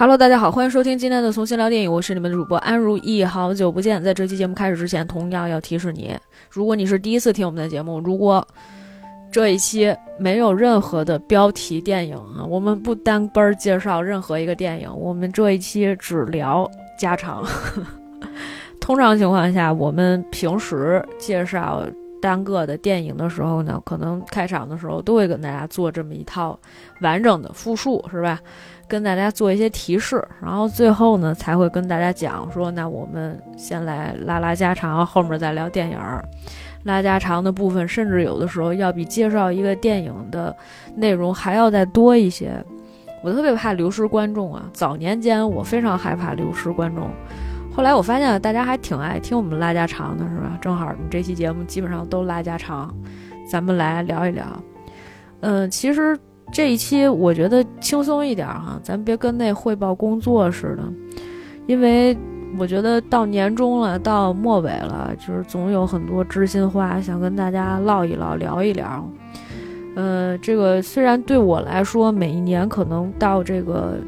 [0.00, 4.00] Hello，大家好，欢迎收听今天的从新聊电影，我是你们的主播安如意，好久不见。
[4.00, 6.16] 在这期节目开始之前，同样要提示你，
[6.48, 8.46] 如果你是第一次听我们的节目，如果
[9.32, 17.44] 这一期没有任何的标题电影啊，我们不单奔儿介绍任何一个电影，我们这一期只聊家常。
[18.80, 21.84] 通常情况下，我们平时介绍
[22.20, 26.58] 单个的电影的时候呢，可能开场的时候都会跟大家做这么一套
[27.00, 28.38] 完整的复述，是吧？
[28.86, 35.98] 跟大家做一些提示，然后最后呢才会跟大家讲说，那我们先来拉拉家常，后面再聊电影。
[36.84, 40.56] 拉家常的部分，甚至有的时候要比介绍一个电影的
[40.94, 42.52] 内容还要再多一些。
[43.22, 44.70] 我特别怕流失观众啊！
[44.72, 47.10] 早年间我非常害怕流失观众，
[47.78, 50.58] 后来我发现大家还挺爱听我们拉家常的，是吧？
[50.60, 52.92] 正好我们这期节目基本上都拉家常，
[53.48, 54.44] 咱们来聊一聊。
[55.42, 56.18] 嗯，其实。
[56.50, 60.82] 这一期我觉得轻松一点哈，咱别跟那汇报工作似的，
[61.66, 62.16] 因为
[62.58, 69.08] 我觉得到年终了，到末尾了，就是总有很多知心话想跟大家唠一唠、聊一聊。
[69.94, 73.98] 呃，这个虽然对我来说，每一年可能到这个。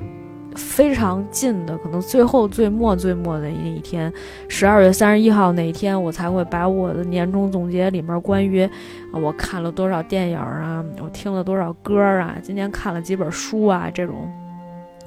[0.57, 4.13] 非常近的，可能最后最末最末的那一天，
[4.49, 8.69] 十二月三十一号那一天，我才会把我的年终总结里面关于
[9.13, 14.29] 我看了多少电影啊，我听了多少歌啊，今天看了几本书啊这种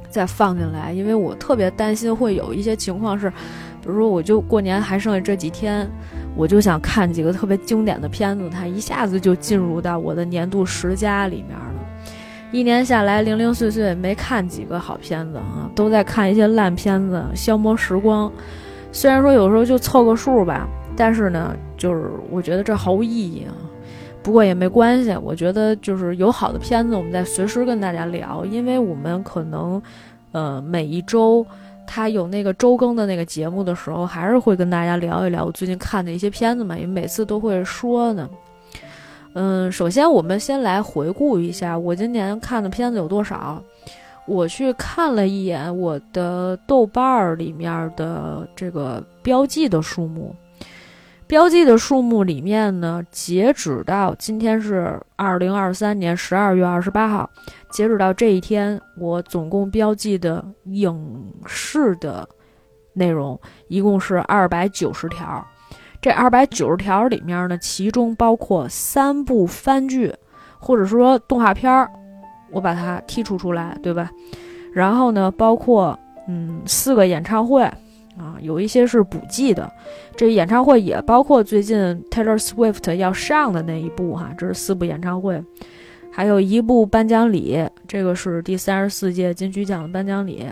[0.10, 5.90] 再放进来，因为我特别担心会有一些情况是，比如说我就过年还剩下这几天，
[6.36, 11.83] 我就想看几个特别经典的片子，它一下子就进入到我的年度十佳里面了。
[12.54, 18.32] 一年下来，零零碎碎没看几个好片子啊，都在看一些烂片子，消磨时光。
[18.92, 23.52] 虽然说有时候就凑个数吧，但是呢，就是我觉得这毫无意义啊。
[24.22, 29.82] 不过也没关系，我觉得就是有好的片子，我们再随时跟大家聊，因为我们可能，
[30.32, 31.44] 呃，每一周
[31.88, 38.30] 他有那个周更的那个节目的时候，还是会跟大家聊一聊我最近看的一些片子嘛，因为每次都会说呢。
[39.34, 43.62] 嗯，首先我们先来回顾一下我今年看的片子有多少。
[44.26, 50.34] 我去看了一眼我的豆瓣儿里面的这个标记的数目，
[51.28, 57.30] 标记的数目里面呢，截止到今天是二零二三年十二月二十八号，
[57.70, 62.26] 截止到这一天，我总共标记的影视的
[62.94, 65.46] 内容一共是二百九十条。
[66.04, 70.14] 这二百九十条里面呢，其中包括三部番剧，
[70.60, 71.90] 或者说动画片儿，
[72.52, 74.12] 我把它剔除出来，对吧？
[74.74, 75.98] 然后呢，包括
[76.28, 77.64] 嗯四个演唱会
[78.18, 79.72] 啊，有一些是补记的。
[80.14, 81.80] 这演唱会也包括最近
[82.12, 85.42] Taylor Swift 要上的那一部哈，这是四部演唱会，
[86.12, 90.48] 还有一部颁奖礼，这个是第三十四届金曲奖的颁奖礼，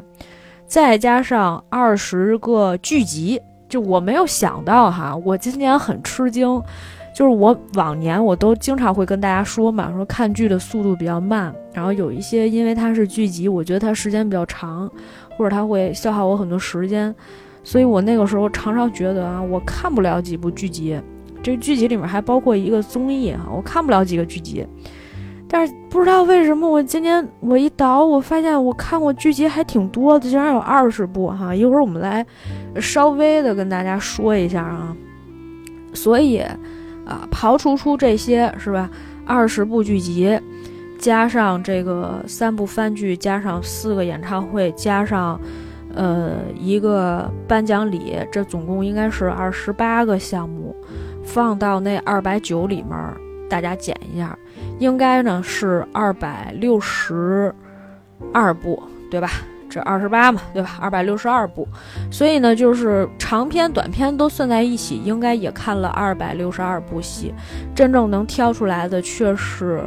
[0.66, 3.42] 再加上二十个剧集。
[3.72, 6.62] 就我没有想到哈，我今年很吃惊，
[7.16, 14.92] 就是我往年我都经常会跟大家说嘛，说看剧的速度比较慢，然后有一些因为它是剧集，我觉得它时间比较长，
[15.38, 17.16] 或者它会消耗我很多时间，
[17.64, 21.00] 所以我那个时候常常觉得啊，我看不了几部剧集，
[21.42, 24.68] 这个剧集里面还包括一个综艺哈，我看不了几个剧集。
[25.54, 31.54] 但是不知道为什么，我今天我一倒，我发现我看过剧集还挺多的，竟然有二十部哈！
[31.54, 32.26] 一会儿我们来
[32.80, 34.96] 稍微的跟大家说一下啊。
[35.94, 36.38] 所以
[37.06, 38.90] 啊，刨除出这些是吧？
[39.26, 40.40] 二十部剧集，
[40.98, 45.38] 加上这个三部番剧，加上四个演唱会，加上
[45.94, 50.74] 呃一个颁奖礼，这总共应该是二十八个项目，
[51.26, 52.98] 放到那二百九里面，
[53.50, 54.34] 大家减一下。
[54.82, 57.54] 应该呢是二百六十
[58.34, 58.82] 二部，
[59.12, 59.30] 对吧？
[59.70, 60.72] 这二十八嘛，对吧？
[60.82, 61.68] 二百六十二部，
[62.12, 67.32] 所以呢，就是长篇、短篇都算在一起，应该也看了二百六十二部戏。
[67.76, 69.82] 真正能挑出来的却是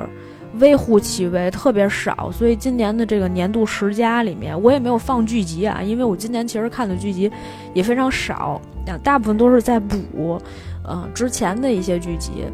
[0.60, 2.30] 微乎其微，特别少。
[2.32, 7.30] 所以今年的这个年度十佳里面，我也没有放剧集啊，因为我今年其实看的剧集
[7.74, 8.62] 也非常少，
[9.02, 10.40] 大部分都是在补，
[10.88, 12.44] 嗯，之前的一些剧集。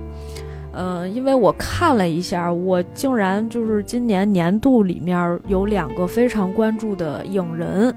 [0.72, 7.94] 嗯，因为我看了一下，我竟然就是今年年度里面有两个非常关注的影人，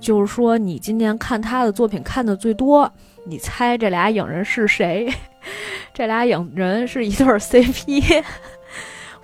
[0.00, 2.92] 就是说你今年看他的作品看的最多，
[3.24, 5.08] 你猜这俩影人是谁？
[5.94, 8.24] 这俩影人是一对 CP。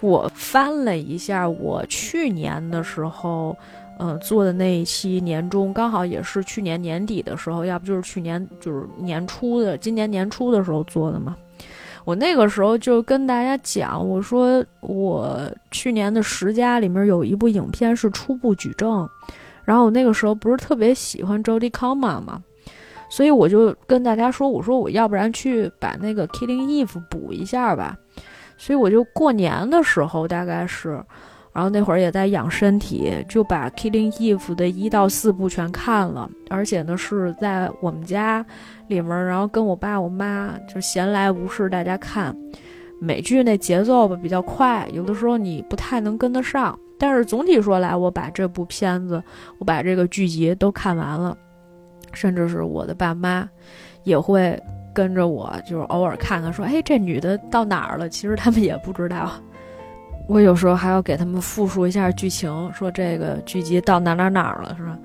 [0.01, 3.57] 我翻了一下，我去年的时候，
[3.99, 11.37] 嗯，做的那一期年终，刚好也是去年年底的时候，要不就是去年就是年初的，今年年初的时候做的嘛。
[12.05, 19.09] 我那个时候就跟大家讲，我说我去年的十佳里面有一部影片是初步举证，
[19.65, 22.43] 然后我那个时候不是特别喜欢 Jodie Coma 嘛，
[23.09, 27.97] 所以我就跟大家说，我说我要不然去把那个 Killing Eve 补一下吧。
[28.57, 31.03] 所以我就过年的时候大概是，
[31.53, 38.45] 然后那会儿也在养身体，就把 Killing Eve 的一到四部全看了，而且呢是在我们家
[38.89, 42.37] 里面，然后跟我爸我妈就闲来无事大家看。
[43.01, 46.79] 美剧那节奏吧比较快，有的时候你不太能跟得上。
[46.99, 49.23] 但是总体说来，我把这部片子，
[49.59, 51.37] 我把这个剧集都看完了，
[52.13, 53.47] 甚至是我的爸妈
[54.05, 54.59] 也会
[54.95, 59.33] 跟着我，就是偶尔看看，说：“哎，这女的到哪儿了？”其实他们也不知道。
[60.29, 64.97] 我有时候还要给他们复述一下剧情，说这个剧集到哪哪哪儿了，是吧？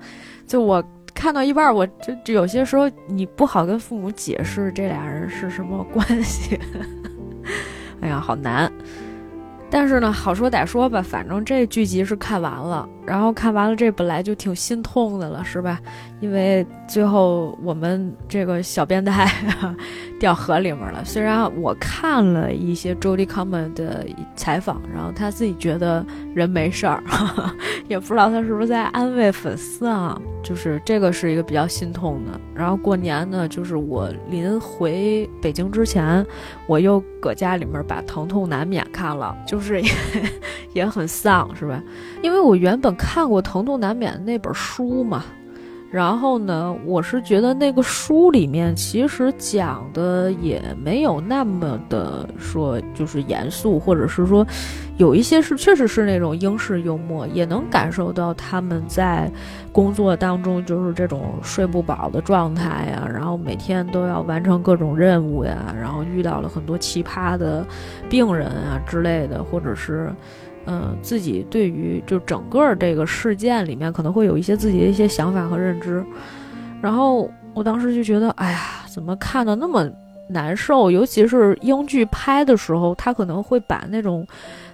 [0.46, 0.82] 就我
[1.20, 6.58] 看到一半，我就就有些时候你不好跟父母解释这俩人是什么关系。
[8.00, 8.72] 哎呀，好难！
[9.68, 15.80] 但是呢，好说歹说吧，反正这剧集是看完了，然后看完了这本来就挺心痛的了，是吧？
[16.20, 19.26] 因为最后我们这个小变态
[20.20, 21.02] 掉河里面了。
[21.04, 24.06] 虽然我看了一些 Jodie Comer 的
[24.36, 26.04] 采访，然后他自己觉得
[26.34, 27.02] 人没事儿，
[27.88, 30.20] 也不知道他是不是在安慰粉丝啊。
[30.42, 32.40] 就是这个是一个比较心痛的。
[32.54, 36.24] 然后过年呢，就是我临回北京之前，
[36.66, 39.90] 我又搁家里面把《疼痛难免》看了，就是也
[40.72, 41.82] 也很丧，是吧？
[42.22, 45.24] 因为我原本看过《疼痛难免》那本书嘛。
[45.92, 54.46] 然后呢，我是觉得那个书里面其实讲的也没有那么的说就是严肃，或者是说
[54.98, 59.28] 有一些是确实是那种英式幽默，也能感受到他们在
[59.72, 67.66] 工作当中就是这种睡不饱的状态呀，然后每天都要完成各种任务呀，然后遇到了很多奇葩的
[68.08, 70.08] 病人啊之类的，或者是。
[70.66, 76.04] 嗯，自己对于就整个这个事件里面可能会有一些自己的一些想法和认知，
[76.80, 79.90] 然后我当时就觉得，哎呀，怎么看的那么
[80.28, 80.90] 难受？
[80.90, 84.24] 尤其是英剧拍的时候，他可能会把那种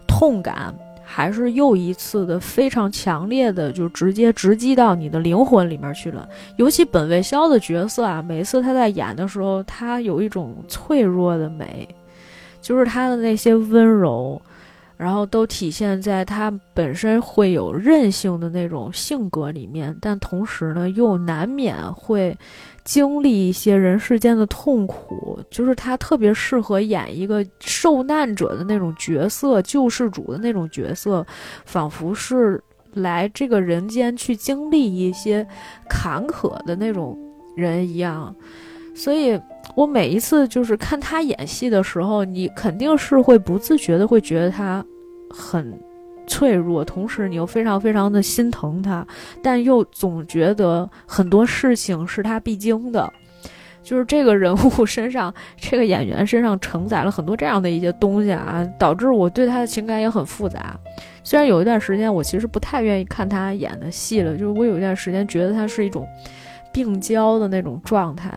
[0.07, 6.29] 痛感还是又一次的非常强烈的，就直接直击到你的灵魂里面去了。
[6.57, 11.89] 尤其本卫肖的角色啊，每次他在演的时候，他有一种脆弱的美，
[12.61, 14.43] 就是他的那些温柔。
[14.97, 22.37] 然后都体现在他本身会有韧性的那种性格里面，但同时呢，又难免会
[22.85, 25.39] 经历一些人世间的痛苦。
[25.51, 31.27] 就是他特别适合演一个受难者的那种角色，救世主的那种角色，
[31.65, 32.63] 仿佛是
[32.95, 35.47] 来这个人间去经历一些
[35.89, 37.19] 坎坷的那种
[37.55, 38.35] 人一样。
[38.95, 39.39] 所以
[39.77, 44.83] 我每一次就是看他演戏的时候，你肯定是会不自觉的会觉得他
[45.29, 45.79] 很
[46.27, 49.07] 脆弱，同时你又非常非常的心疼他，
[49.43, 53.13] 但又总觉得很多事情是他必经的，
[53.83, 60.75] 就是这个人物身上，这个演员身上承载了很多这样的一些东西啊，导致我对他的情感也很复杂。
[61.23, 66.09] 虽然有一段时间我其实不太愿意看他演的戏了，就是我有一段时间觉得他是一种
[66.73, 68.33] 病娇的那种状态。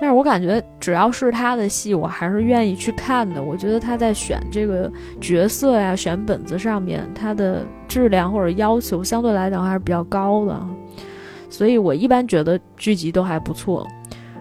[0.00, 3.42] 但是我感觉只要是他的戏，我还是愿意去看的。
[3.42, 4.88] 我觉得他在选这个
[5.20, 10.66] 角色呀、选本子上面，他的质量或者要求相对来讲还是比较高的，
[11.50, 13.84] 所以我一般觉得剧集都还不错。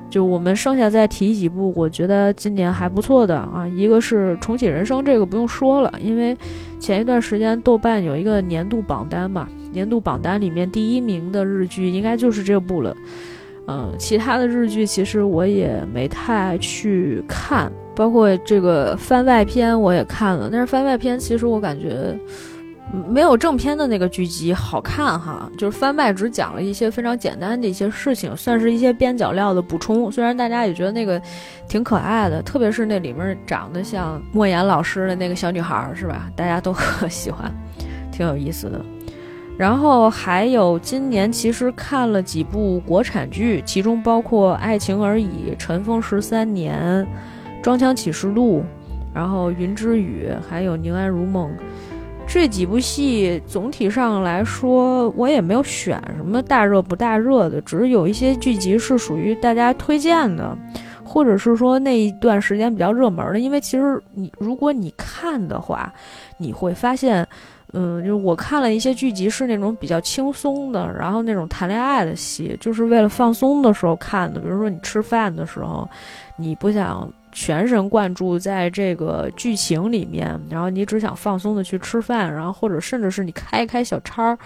[0.09, 6.37] 就我们剩下再提几部，我觉得今年还不错的啊，一个是《重启人生》，这个不用说了，因为
[6.79, 12.95] 前一段时间豆瓣有一个年度榜单嘛，年度榜单里面第一名的日剧应该就是这部了。
[13.67, 22.17] 嗯，其他的日剧其实我也没太去看，包括这个番外篇我也看了，但是番外篇其实我感觉
[23.09, 25.51] 没有正片的那个剧集好看哈。
[25.57, 30.09] 就是番外只讲了一些非常简单的一些事情，算是一些边角料的补充。
[30.09, 31.21] 虽然大家也觉得那个
[31.67, 36.29] 挺可爱的，特别是那里面长得像莫言老师的那个小女孩，是吧？
[36.37, 37.53] 大家都很 喜欢，
[38.13, 38.79] 挺有意思的。
[39.57, 47.03] 然后还有今年其实看了几部国产剧，其中包括《爱情而已》《尘封十三年》
[47.63, 48.59] 《装腔启示录》，
[49.15, 51.49] 然后《云之羽》，还有《宁安如梦》
[52.27, 53.41] 这几部戏。
[53.47, 60.55] 总体上来说，我也没有选什么大热不大热的，只是有一些剧集是属于大家推荐的，
[61.03, 63.39] 或者是说那一段时间比较热门的。
[63.39, 65.91] 因为其实你如果你看的话，
[66.37, 67.27] 你会发现。
[67.73, 74.39] 嗯，就是我看了一些剧集，是那种比较轻松的，然后那种谈恋爱的戏，就是为了放松的时候看的。
[74.39, 75.87] 比如说你吃饭的时候，
[76.37, 84.37] 你不想全神贯注在这个剧情里面，然后你只想放松的去吃饭，然后或者甚至是你开一开小差儿，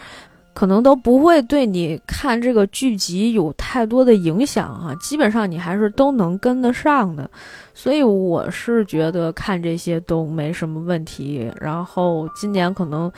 [0.53, 7.29] 可能都不会对你看这个剧集有太多的影响啊，基本上你还是都能跟得上的，
[7.74, 11.50] 所以我是觉得看这些都没什么问题。
[11.60, 13.12] 然后今年可能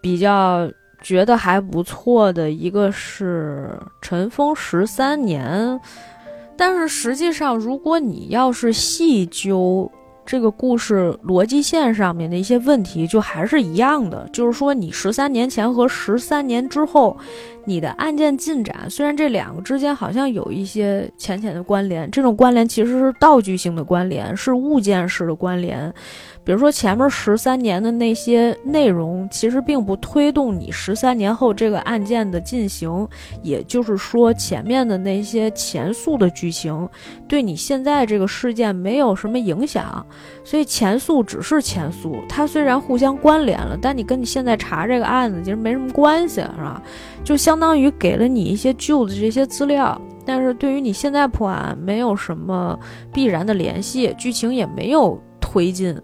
[0.00, 0.70] 比较
[1.02, 3.70] 觉得还不错的一个是
[4.02, 5.68] 《尘封十三年》，
[6.56, 9.90] 但是实际上如果你要是细究，
[10.26, 17.16] 这个故事逻辑线上面的一些问题就还是一样的，就是说你十三年前和十三年之后，
[17.64, 25.92] 你的案件进展虽然这两个之间好像有一些浅浅的关联，这种关联其实是道具性的关联，是物件式的关联。
[26.46, 33.08] 比如说前面十三年的那些内容，其实并不推动你十三年后这个案件的进行，
[33.42, 36.88] 也就是说前面的那些前述的剧情，
[37.26, 40.06] 对你现在这个事件没有什么影响。
[40.44, 46.80] 所以前述只是前述，它虽然互相关联了，但你跟你现在查这个案子其实没什么关系，是吧？
[47.24, 52.78] 就相当于给了你一些旧的这些资料，但是对于你现在破案没有什么
[53.12, 56.00] 必然的联系，剧情也没有推进。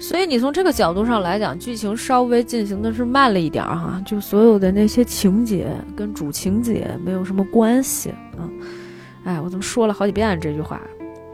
[0.00, 8.48] 所以你从这个角度上来讲，剧情稍微进行的是慢了一点儿哈，就所有的那些情节跟主情节没有什么关系啊。
[9.24, 10.80] 哎，我怎么说了好几遍这句话，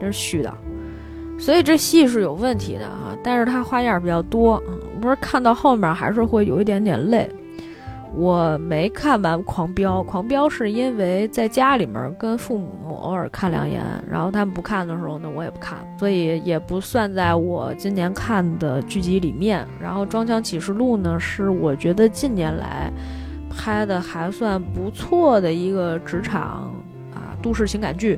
[0.01, 0.53] 真是虚的。
[1.39, 4.61] 所以这戏是有问题的哈，但是它花样比较多，
[4.99, 7.29] 不是看到后面还是会有一点点累。
[8.17, 19.63] 我没看完《狂飙》，《狂飙》是因为在家里面跟父母偶尔看两眼，然后他们不看的时候呢，我也不看，所以也不算在我今年看的剧集里面。
[19.79, 22.91] 然后《装腔启示录》呢，是我觉得近年来
[23.55, 26.73] 拍的还算不错的一个职场
[27.13, 28.17] 啊都市情感剧。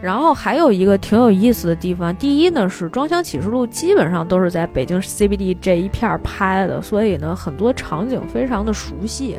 [0.00, 9.38] 然后还有一个挺有意思的地方，第一呢是《装箱启示录》基本上都是在北京 CBD 这一片拍的，所以呢很多场景非常的熟悉，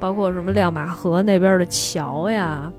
[0.00, 2.72] 包括什么亮马河那边的桥呀，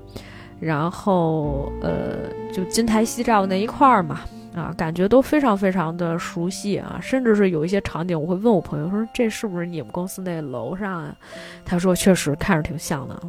[0.58, 4.22] 然后呃就金台夕照那一块儿嘛，
[4.56, 11.14] 啊感觉都非常非常的熟悉啊，甚至是有一些场景我会问我朋友说这是不是你们公司那楼上啊？
[11.64, 13.22] 他说确实看着挺像的，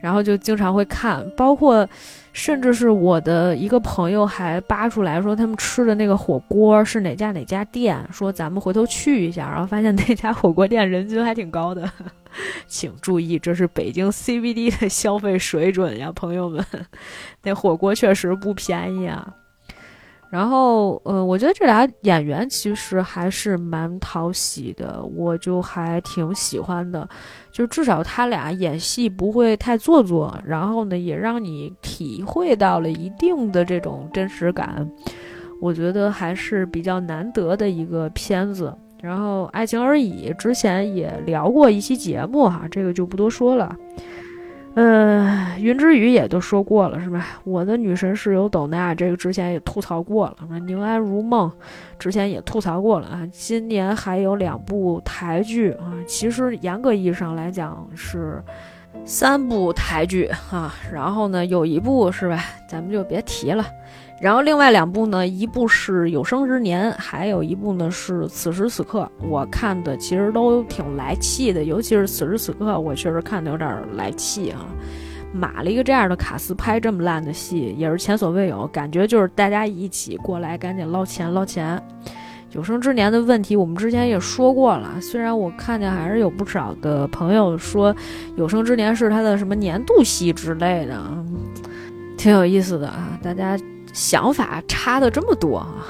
[0.00, 1.88] 然后就经常会看，包括。
[2.34, 11.90] 甚至是我的一个朋友还扒出来说，他们吃的那个火锅是哪家哪家店，说咱们回头去一下，然后发现那家火锅店人均还挺高的，
[12.68, 16.64] 请注意，这是北京 CBD 的消费水准呀，朋友们，
[17.42, 19.34] 那火锅确实不便宜啊。
[20.30, 27.08] 然后，呃，我觉得这俩演员其实还是蛮讨喜的，我就还挺喜欢的。
[27.50, 34.86] 就至少他俩演戏不会太做作，然后呢，也让你体会到了一定的这种真实感。
[35.60, 38.72] 我觉得还是比较难得的一个片子。
[39.00, 43.74] 然后，《爱情而已》之前也聊过一期节目哈，这个就不多说了。
[44.78, 47.40] 呃，云之羽也都说过了是吧？
[47.42, 50.36] 我的女神室友斗娜，这个之前也吐槽过了。
[50.60, 51.50] 宁安如梦
[51.98, 53.26] 之前也吐槽过了啊。
[53.32, 58.40] 今年还有两部台剧啊，其实严格意义上来讲是
[59.04, 60.72] 三部台剧啊。
[60.92, 63.66] 然后呢，有一部是吧，咱们就别提了。
[64.20, 69.08] 然后另外两部呢，一部是《有生之年》，还有一部呢是《此时此刻》。
[69.28, 74.66] 我看的其实都挺来气的，尤其是《此时此刻》，我确实看的有点来气啊。
[75.32, 81.80] 码了一个这样的卡司拍这么烂的戏，也是前所未有，感觉就是大家一起过来赶紧捞钱捞钱。
[82.52, 87.94] 《有生之年》的问题我们之前也说过了，虽然我看见还是有不少的朋友说
[88.36, 91.00] 《有生之年》是他的什么年度戏之类的，
[92.16, 93.56] 挺有意思的啊，大家。
[93.98, 95.84] 想法差的这么多啊，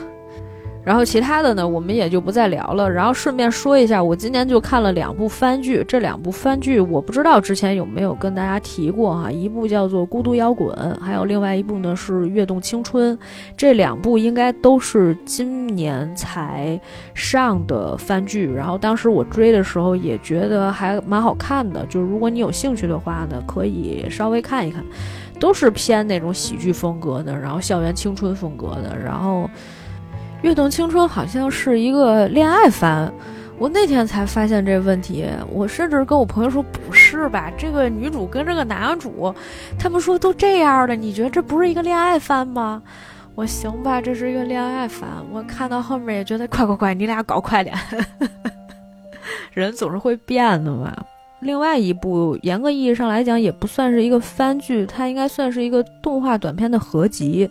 [0.82, 2.90] 然后其他的呢，我们也就不再聊了。
[2.90, 9.30] 然后顺便说一下，我今年就看了两部番剧，这两部番剧我不知道之前有没有跟大家提过哈。
[9.30, 13.14] 一部叫做《孤独摇滚》，还有另外一部呢是《跃动青春》。
[13.54, 16.80] 这两部应该都是今年才
[17.12, 18.50] 上的番剧。
[18.50, 24.82] 然后当时我追的时候也觉得还蛮好看的，就是如果你有兴趣的话呢，可以稍微看一看。
[25.38, 29.44] 都是偏那种喜剧风格的，然后校园青春风格的，然后
[30.42, 33.12] 《跃动青春》好像是一个恋爱番，
[33.58, 39.34] 我那天才发现这问题，我甚至跟我朋友说不是吧，这个女主跟这个男主，
[39.78, 42.82] 他们说都这样的，你觉得这不是一个恋爱番吗？
[43.34, 47.76] 我行吧，这是一个恋爱番，我看到后面也觉得快快快，你俩搞快点，
[49.54, 50.92] 人总是会变的嘛。
[51.40, 57.48] 另外一部，严格意义上来讲，也不算是一个番剧，它应该算是一个动画短片的合集，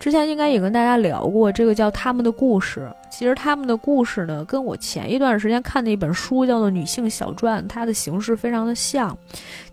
[0.00, 2.90] 之前应该也跟大家聊过，这个叫《他们的故事》。
[3.10, 9.16] 其实他们的故事呢，跟我前一段时间看的一本书叫做《女性小传》，它的形式非常的像。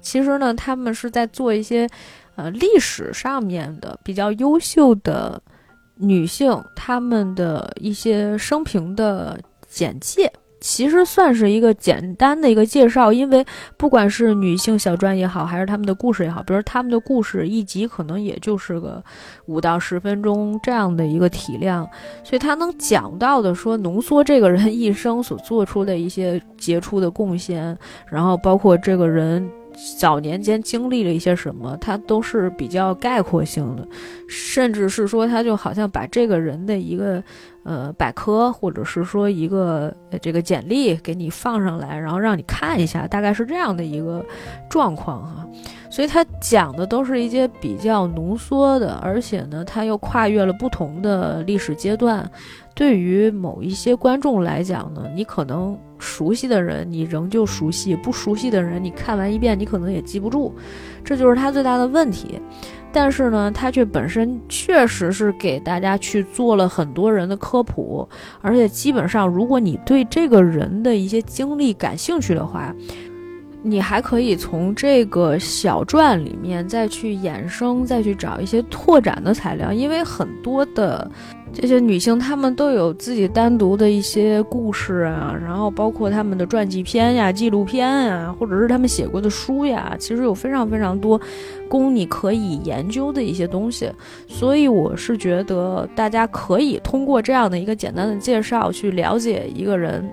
[0.01, 1.87] 其实呢，他们是在做一些，
[2.35, 5.41] 呃，历史上面的比较优秀的
[5.95, 9.39] 女性，她们的一些生平的
[9.69, 10.31] 简介。
[10.63, 19.03] 其实算是一个简单的一个介绍，因为不管是女性小传也好，还是他们的故事也好，比如他们的故事一集可能也就是个
[19.47, 21.85] 五到十分钟这样的一个体量，
[22.23, 27.77] 所以他能讲到的说浓缩这个人一生所做出的一些杰出的贡献，
[28.09, 29.45] 然后包括这个人。
[29.97, 33.87] 早年间经历了一些什么，他都是比较概括性的，
[34.29, 37.23] 甚至是说他就好像把这个人的一个
[37.63, 44.23] 呃百科，或者是说一个这个简历给你放上来，然后让你看一下，大概是这样的一个
[44.69, 45.47] 状况哈。
[45.89, 52.29] 所以他讲的都是一些比较浓缩的，而且呢，他又跨越了不同的历史阶段。
[52.73, 60.51] 对于某一些观众来讲呢，你可能熟悉的人，你仍旧熟悉；不熟悉的人，你看完一遍，你可能也记不住。
[61.03, 62.41] 这就是他最大的问题。
[62.93, 68.07] 但是呢，他却本身确实是给大家去做了很多人的科普，
[68.39, 72.73] 而且基本上，如果你对这个人的一些经历感兴趣的话，
[73.63, 81.09] 你还可以从这个小传里面再去衍生，再去找一些拓展的材料，因为很多的
[81.53, 91.19] 这些女性她们都有自己单独的一些故事啊，然后包括她们的传记片呀、纪录片啊，或者是她们写过的书呀，其实有非常非常多
[91.69, 93.89] 供你可以研究的一些东西。
[94.27, 100.03] 所以我是觉得大家可以通过这样的一个简单的介绍去了解一个人。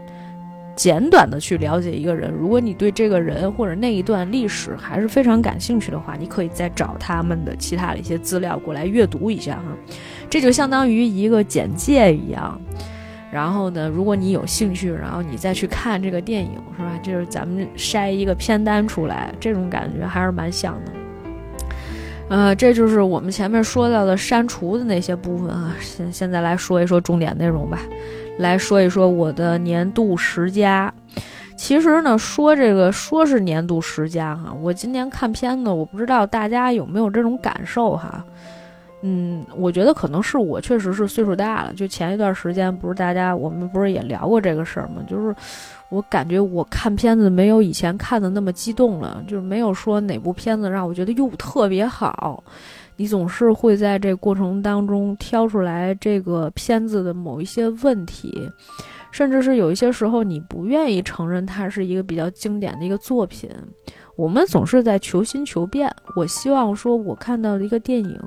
[0.76, 9.76] 简短的去了解一个人，如果你对这个人或者那一段历史还是非常感兴趣的话，你可以再找他们的其他的一些资料过来阅读一下哈，
[10.30, 12.58] 这就相当于一个简介一样。
[13.32, 16.99] 然后呢，如果你有兴趣，然后你再去看这个电影，是吧？
[17.02, 20.93] 就是咱们筛一个片单出来，这种感觉还是蛮像的。
[22.28, 25.76] 呃，这就是我们前面说到的删除的那些部分啊。
[25.80, 27.80] 现现在来说一说重点内容吧。
[28.38, 30.93] 来说一说我的年度十佳。
[31.56, 38.25] 其实呢，说这个说是年度十佳哈，我今年看片子，我不知道大家有没有这种感受哈。
[39.02, 41.73] 嗯，我觉得可能是我确实是岁数大了。
[41.75, 45.02] 就前一段时间，不是大家我们不是也聊过这个事儿吗？
[45.08, 45.34] 就是
[45.89, 52.45] 我感觉我看片子没有以前看的那么激动了，就是没有说哪部片子让我觉得哟特别好。
[52.97, 58.50] 你总是会在这过程当中挑出来这个片子的某一些问题，
[59.10, 63.49] 甚至是有一些时候你不愿意承认它是一个比较经典的一个作品。
[64.21, 65.91] 我们总是在求新求变。
[66.15, 68.21] 我希望说，我看到的一个电影，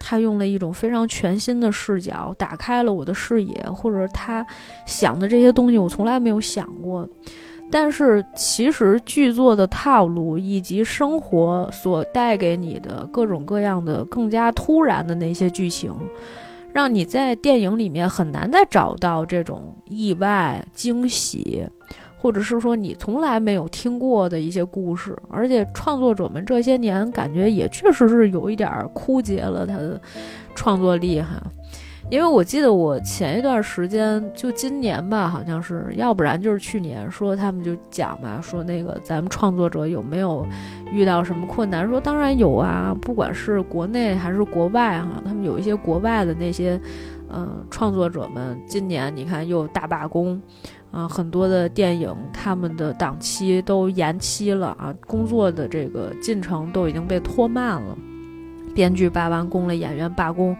[0.00, 4.44] 它用了一种非常全新的视角，打开了我的视野，或者他
[4.84, 7.08] 想的这些东西我从来没有想过。
[7.70, 15.94] 但是，其实剧作的套路以及生活所带给你的各种各样的更加突然的那些剧情，
[16.72, 21.64] 让你在电影里面很难再找到这种意外惊喜，
[22.18, 25.16] 或者是说你从来没有听过的一些故事。
[25.30, 30.00] 而且，创作者们这些年感觉也确实是有一点枯竭了他的
[30.54, 31.42] 创作力哈。
[32.10, 40.46] 因为我记得我前一段时间就今年吧，好像是，要不然就是去年，说他们就讲嘛，说那个咱们创作者有没有
[40.90, 41.86] 遇到什么困难？
[41.86, 46.80] 说当然有啊，不管是国内还是国外哈，他们有一些国外的那些，
[47.30, 50.40] 嗯，创作者们，今年你看又大罢工，
[50.90, 57.96] 啊，很多的电影他们的档期都延期了啊，工作的这个进程都已经被拖慢了，
[58.74, 60.56] 编剧罢完工了，演员罢工。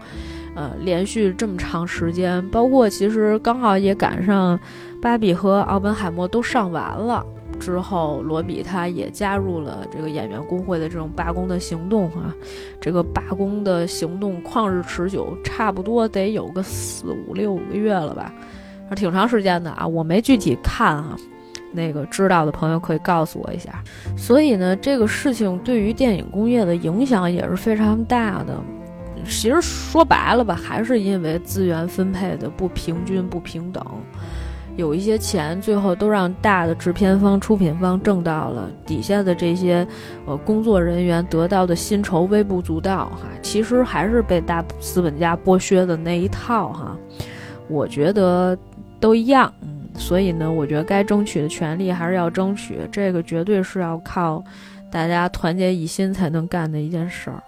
[0.55, 4.57] 呃，连续这么长时间，包括其实刚好也赶上
[4.99, 7.23] 《芭比》和《奥本海默》都上完了
[7.59, 12.33] 之后，罗比他也加入了这个演员工会的这种罢工的行动啊。
[12.81, 18.33] 这个罢工的行动旷日持久，差不多得有个四五六个月了吧，
[18.95, 19.85] 挺长时间的啊。
[19.85, 21.15] 我没具体看啊，
[21.71, 23.83] 那个知道的朋友可以告诉我一下。
[24.17, 28.55] 所以呢，这个事情对于电影工业的影响也是非常大的。
[29.25, 33.85] 其实说白了吧，还是因为资源分配的不平均、不平等，
[34.77, 39.85] 有一些钱最后都让大的制片方、出品方挣到了，底下的这些
[40.25, 43.27] 呃工作人员得到的薪酬微不足道哈。
[43.41, 46.97] 其实还是被大资本家剥削的那一套哈。
[47.67, 48.57] 我觉得
[48.99, 54.43] 都一样，嗯，所以呢，我觉得该争取的权利还是要争取，这个绝对是要靠
[54.91, 57.41] 大家团结一心才能干的一件事儿。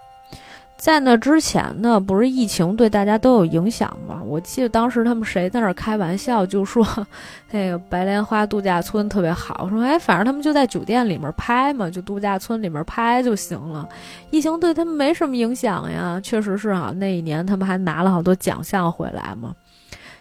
[0.76, 4.20] 在那之前呢，不是疫情对大家都有影响吗？
[4.26, 6.84] 我记得当时他们谁在那儿开玩笑，就说
[7.52, 13.88] 那个白莲花度假村特别好，说哎，反正他们就在酒店里面拍嘛，就度假村里面拍就行了，
[14.30, 16.18] 疫情对他们没什么影响呀。
[16.20, 19.54] 确实是啊，那一年他们还拿了好多奖项回来嘛。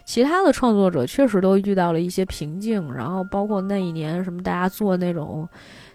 [0.05, 5.47] 其他的创作者确实都遇到了一些瓶颈，然后包括那一年什么大家做那种。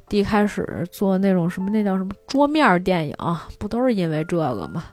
[0.08, 3.16] 第一开始做那种什么，那叫什么桌面电影，
[3.58, 4.84] 不都是因为这个吗？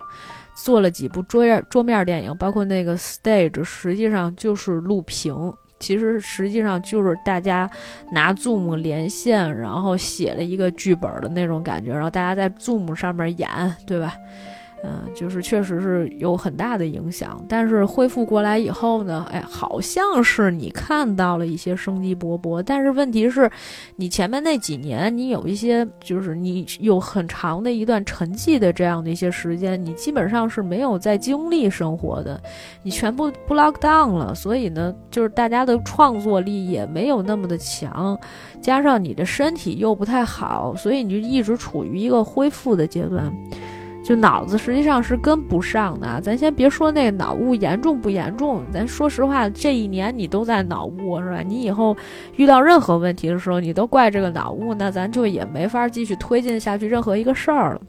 [0.56, 7.70] 做了几部桌面桌面电影，包括那个 Stage，实际上就是录屏，其实实际上就是大家
[8.12, 13.48] 拿 Zoom 连线，然后写了一个剧本的那种感觉，然后大家在 Zoom 上面演，
[13.86, 14.16] 对吧？
[14.86, 22.62] 嗯，就是确实是有很大的影响，但是恢复过来以后呢，哎，好像是你看到了一些生机勃勃。
[22.62, 23.50] 但是问题是，
[23.96, 32.42] 你前面那几年，你有一些就是你有很长的一段沉寂的这样的一些时间，你基本上是没有在经历生活的，
[32.82, 38.20] 你全部不 lock down 了，所以呢，就是大家的创作力也没有那么的强，
[38.62, 43.34] 加上你的身体又不太好，所以你就一直处于一个恢复的阶段。
[44.04, 51.42] 就脑子实际上是跟不上的，咱先别说那个脑雾严重不严重，咱说实话，这一年你都在脑雾是吧？
[51.42, 51.96] 你以后
[52.36, 57.82] 遇到任何问题的时候，你都怪这个脑雾，那咱就也没法继续推进下去任何一个事儿了。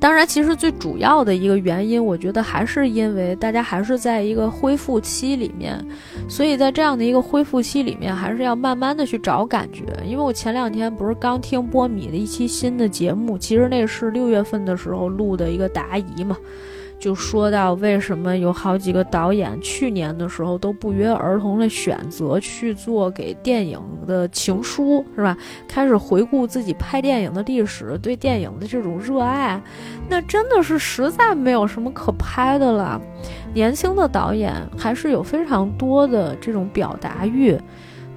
[0.00, 5.84] 当然，其实最主要的一个原因，我觉得还是因为大家还是在一个恢复期里面，
[6.28, 9.82] 所以在这样的一个恢复期里面，还是要慢慢的去找感觉。
[10.04, 16.36] 因为我前两天不是刚听波米的一期新的节目，其实那是六月份的时候录的一个答疑嘛。
[16.98, 25.36] 就说到为什么有好几个导演去年的时候都不约而同的选择去做给电影的情书，是吧？
[25.68, 29.60] 开始回顾自己拍电影的历史，对电影的这种热爱，
[30.08, 33.00] 那真的是实在没有什么可拍的了。
[33.54, 37.56] 年轻的导演还是有非常多的这种表达欲。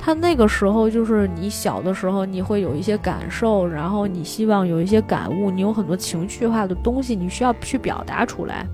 [0.04, 8.66] 他那个时候就是你小的时候，你会有一些感受，然后你希望有一些感悟，你有很多情绪化的东西，你需要去表达出来。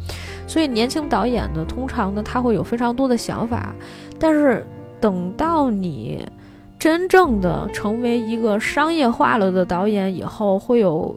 [0.48, 3.76] 所以年轻导演呢，通常呢他会有非常多的想法，
[4.18, 4.66] 但是
[5.02, 6.26] 等到你
[6.80, 11.13] 真正的成为一个商业化了的导演以后，会有。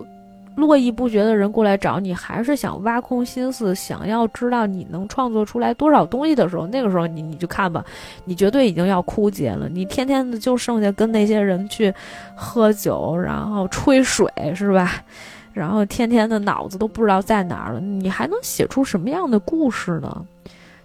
[0.61, 7.85] 络绎不绝的人过来找你，还是想挖空心思，想要知道你能创作出来多少东西的时候，那个时候你你就看吧，
[8.25, 9.69] 你绝对已经要枯竭了。
[9.69, 11.93] 你天天的就剩下跟那些人去
[12.37, 15.03] 喝酒，然后吹水，是吧？
[15.53, 20.25] 然后天天的脑子都不知道在哪儿了，你还能写出什么样的故事呢？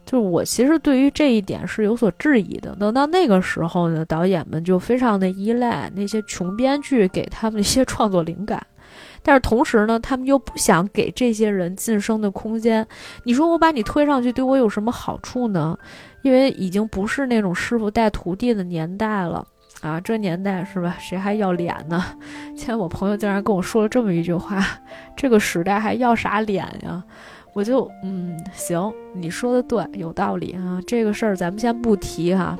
[0.05, 2.75] 就是我其实对于这一点是有所质疑的。
[2.75, 8.63] 等到那个时候呢，导演们就非常的依赖那些穷编剧给他们一些创作灵感。
[9.27, 12.85] 但是同时呢，他们又不想给这些人晋升的空间。
[13.23, 15.75] 你说我把你推上去，对我有什么好处呢？
[16.21, 19.45] 因为已经不是那种师傅带徒弟的年代了
[19.81, 19.99] 啊！
[19.99, 20.95] 这年代是吧？
[20.99, 22.05] 谁还要脸呢？
[22.55, 24.63] 前我朋友竟然跟我说了这么一句话
[25.17, 27.03] ：“这个时代还要啥脸呀？”
[27.53, 30.79] 我就嗯，行，你说的对，有道理啊。
[30.85, 32.57] 这个事儿咱们先不提哈。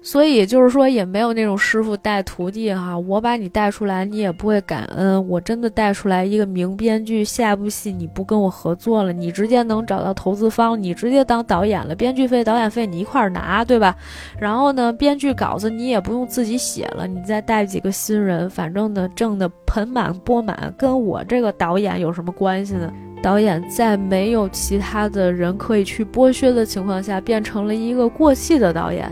[0.00, 2.96] 所以就是说，也没有那种师傅带徒弟哈。
[2.96, 5.28] 我把你带出来，你也不会感恩。
[5.28, 13.94] 我真的带出来一个名编剧，下部戏你不跟我合作了，你直接能找到投资方，你直接当导演了，编剧费、导演费你一块儿拿，对吧？
[14.38, 22.90] 然后呢，编剧稿子你也不用自己写了，你再带几个新人，反正呢挣得盆满钵满，跟我这个导演有什么关系呢？
[23.20, 29.10] 导演在没有其他的人可以去剥削的情况下，变成了一个过气的导演。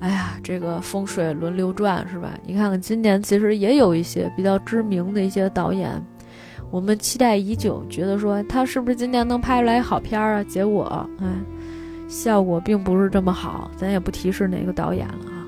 [0.00, 2.30] 哎呀，这个风水轮流转是吧？
[2.44, 5.90] 你看看今年其实也有一些比较知名的一些导演，
[6.70, 10.44] 我们期待已久，觉得说他是不是今年能拍出来好片儿啊？
[10.44, 11.26] 结果，哎，
[12.08, 13.70] 效果并不是这么好。
[13.76, 15.46] 咱也不提示哪个导演了啊。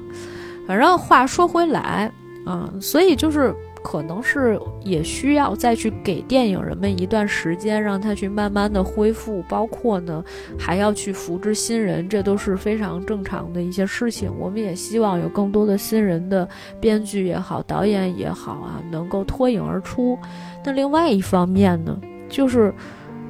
[0.66, 2.10] 反正话说回来
[2.44, 3.54] 啊，所以就是。
[3.90, 10.22] 可能是也需要再去给电影人们一段时间，让他去慢慢的恢复，包括呢
[10.58, 14.30] 还要去扶植新人，这都是非常正常的一些事情。
[14.38, 16.46] 我们也希望有更多的新人的
[16.78, 20.18] 编剧也好，导演也好啊，能够脱颖而出。
[20.62, 21.98] 那另外一方面呢，
[22.28, 22.70] 就是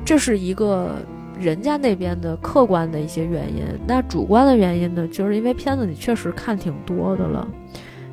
[0.05, 0.97] 这是一个
[1.39, 7.47] 人家那边的客观的一些原因，那主观的原因呢，就是因为片子你确实看挺多的了。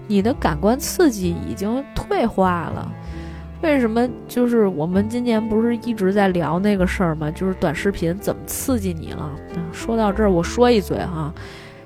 [0.08, 2.92] 你的感官刺激已经退化了，
[3.62, 4.08] 为什么？
[4.28, 7.32] 就是我们今年不是一直在聊那个事儿吗？
[7.32, 9.32] 就是短视频怎么刺激你了？
[9.72, 11.34] 说到这儿，我说一嘴哈，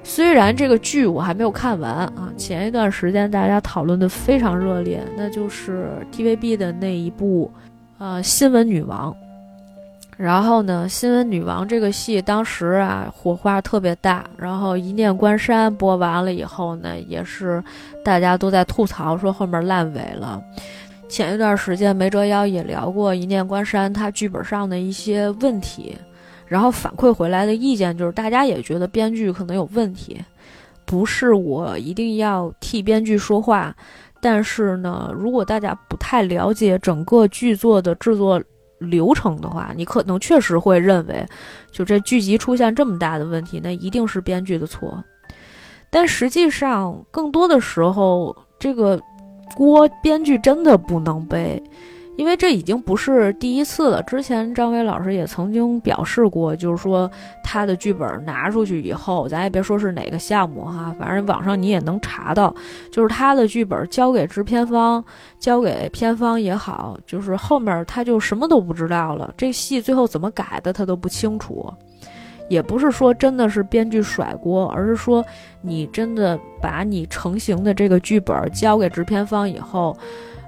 [0.03, 7.51] 虽然这个剧我还没有看完啊，前一段时间大家讨论的非常热烈，那就是 TVB 的那一部，
[7.97, 9.15] 呃，新闻女王。
[10.21, 17.63] 然后呢，新闻女王这个戏当时啊火花特别大，然后一念关山播完了以后呢，也是
[18.03, 20.43] 大家都在吐槽说后面烂尾了。
[21.07, 25.97] 前一段时间梅哲妖也聊过一念关山他剧本上的一些问题，
[26.45, 30.19] 然后反馈回来的意见就是大家也觉得编剧可能有问题，
[30.83, 33.73] 不是我一定要替编剧说话，
[34.19, 38.43] 但是呢，如果大家不太了解整个剧作的制作。
[38.79, 41.25] 流程的话，你可能确实会认为，
[41.71, 45.03] 就这剧集出现这么大的问题，那一定是编剧的错。
[45.89, 49.01] 但实际上，更多的时候，这个
[49.55, 51.61] 锅编剧真的不能背。
[52.19, 57.09] 因为这已经不是第一次了，之前张伟老师也曾经表示过，就是说
[57.41, 62.53] 他的剧本拿出去以后，咱也别说是哪个项目哈，反正网上你也能查到，
[62.91, 65.01] 就是他的剧本交给制片方、
[65.39, 71.73] 交给片方也好，就是后面他就什么都不知道了，这戏最后怎么改的他都不清楚。
[72.49, 75.23] 也不是说真的是编剧甩锅，而是说
[75.61, 79.97] 你真的把你成型的这个剧本交给制片方以后。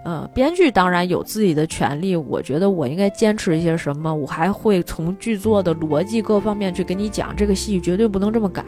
[0.04, 8.64] 呃，编剧当然有自己的权利，我觉得我应该坚持一些什么，我还会从剧作的逻辑各方面去跟你讲，这个戏绝对不能这么改。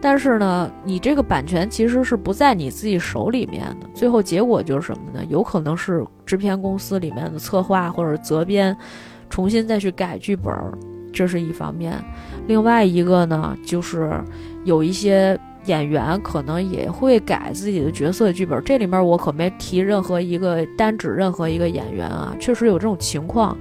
[0.00, 5.24] 但是呢，你这个版权其实是不在你自己手里面的，最后结果就是什么呢？
[5.28, 8.76] 有可能是制片公司里面的策划或者责编
[9.28, 10.54] 重新再去改剧本，
[11.12, 11.94] 这是一方面。
[12.46, 14.12] 另外一个呢，就是
[14.64, 15.36] 有一些。
[15.66, 23.56] 演员可能也会改自己的角色剧本，这里面我可没提任何一个单指任何一个演员啊，确实有这种情况，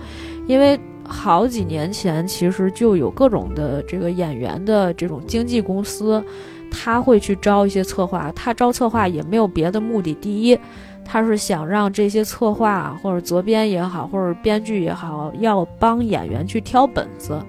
[0.48, 6.24] 因为好几年前其实就有各种的这个演员的这种经纪公司，
[6.72, 10.58] 他会去招一些策划，他招策划也没有别的目的，第一，
[11.04, 17.40] 他是想让这些策划或者责编也好，或者编剧也好，要帮演员去挑本子。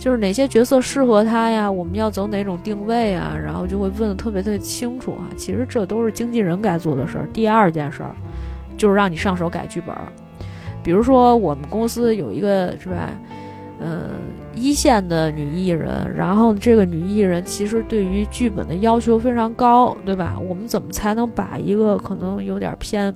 [0.00, 1.70] 就是哪些角色适合他呀？
[1.70, 3.36] 我们要走哪种定位啊？
[3.38, 5.28] 然后就会问的特别特别清楚啊。
[5.36, 7.28] 其实这都是经纪人该做的事儿。
[7.34, 8.16] 第二件事儿，
[8.78, 9.94] 就是让你上手改剧本。
[10.82, 13.10] 比如说我们公司有一个是吧，
[13.78, 14.08] 嗯，
[14.54, 20.38] 一线的女艺人，然后这个女艺人其实对于剧本的要求非常高，对吧？
[20.48, 23.14] 我们怎么才能把一个可能有点偏。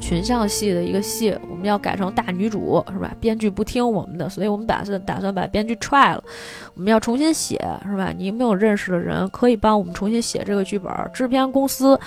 [0.00, 3.14] 群像戏的一个戏，我们要改成大女主，是吧？
[3.20, 6.24] 编剧不听我们的，所以我们打算打算把编剧踹了。
[6.74, 8.12] 我们要重新写，是吧？
[8.16, 10.92] 你有没有认识的人可以帮我们重新写这个剧本？
[11.14, 11.98] 制片公司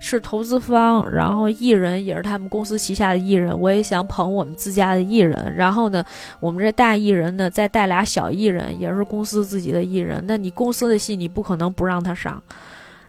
[0.00, 3.56] 是投资方，然后艺人也是他们公司旗下的艺人。
[3.58, 6.04] 我也想捧我们自家的艺人，然后呢，
[6.40, 10.24] 我们这大艺人呢再带俩小艺人，也是公司自己的艺人。
[10.26, 12.42] 那你公司的戏你不可能不让他上，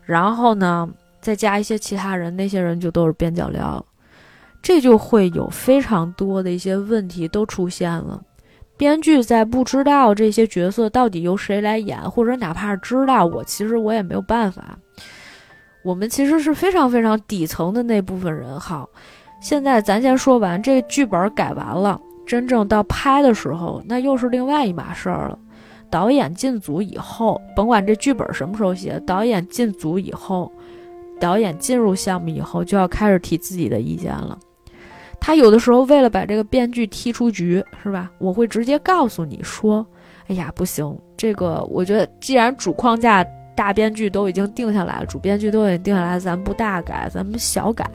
[0.04, 0.88] 然后呢
[1.20, 3.84] 再加一些其他人，那些人就都是边角料。
[4.66, 8.20] 这就会有非常多的一些问题都出现了。
[8.76, 14.76] 编剧在不知道这些角色到底由谁来演，或者哪怕是知道，我其实我也没有办法。
[15.84, 18.60] 我们其实是非常非常底层的那部分人。
[18.60, 18.90] 好，
[19.40, 25.38] 现在咱先说完，这剧本改完了，真正到拍的时候，那又是另外一码事儿了。
[25.92, 30.52] 导演进组以后，甭管这剧本什么时候写，导演进组以后，
[31.20, 34.40] 导演进入项目以后，就要开始提自己的意见了。
[35.20, 38.12] 他有的时候为了把这个编剧踢出局，是吧？
[38.20, 39.86] 我会直接告诉你说
[40.30, 43.26] ：“哎呀，不行，这个我觉得既然主框架
[43.56, 47.86] 大编剧都已经定下来了，主编剧都已经定下来，咱不大改，咱们小改。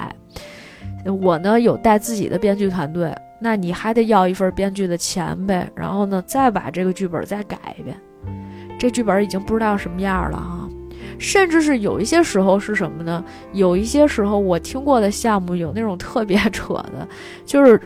[1.22, 7.96] 我呢有带自己的编剧团队，那你还得要一份编剧的钱呗，然后呢再把这个剧本再改一遍。
[8.78, 10.68] 这剧本已经不知道什么样了啊。”
[11.18, 13.24] 甚至是有一些时候是什么呢？
[13.52, 17.06] 有一些时候我听过的项目有那种特别扯的，
[17.44, 17.80] 就是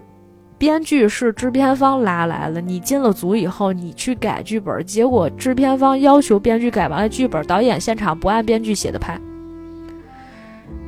[0.57, 9.21] 编剧是制片方拉来了，你进了组以后，你去改剧本，结果制片方要求编剧改完了剧本，导演现场不按编剧写的拍，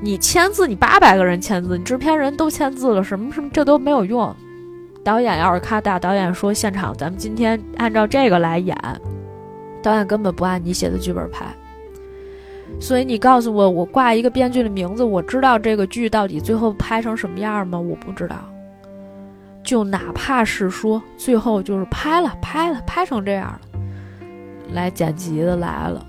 [0.00, 4.34] 你签字，你八百个人签字，你制片人都签字了，什么什么这都没有用。
[5.04, 8.76] 导演要是咔大导演说现场咱们今天按照这个来演，
[9.82, 11.46] 导演根本不按你写的剧本拍。
[12.80, 17.78] 所以你告诉我，我挂一个编剧的名字，我知道这个剧到底最后拍成什么样吗？
[17.78, 18.36] 我不知道。
[19.62, 23.60] 就哪怕是说最后就是拍了，拍了，拍成这样了，
[24.72, 26.06] 来剪辑的来了，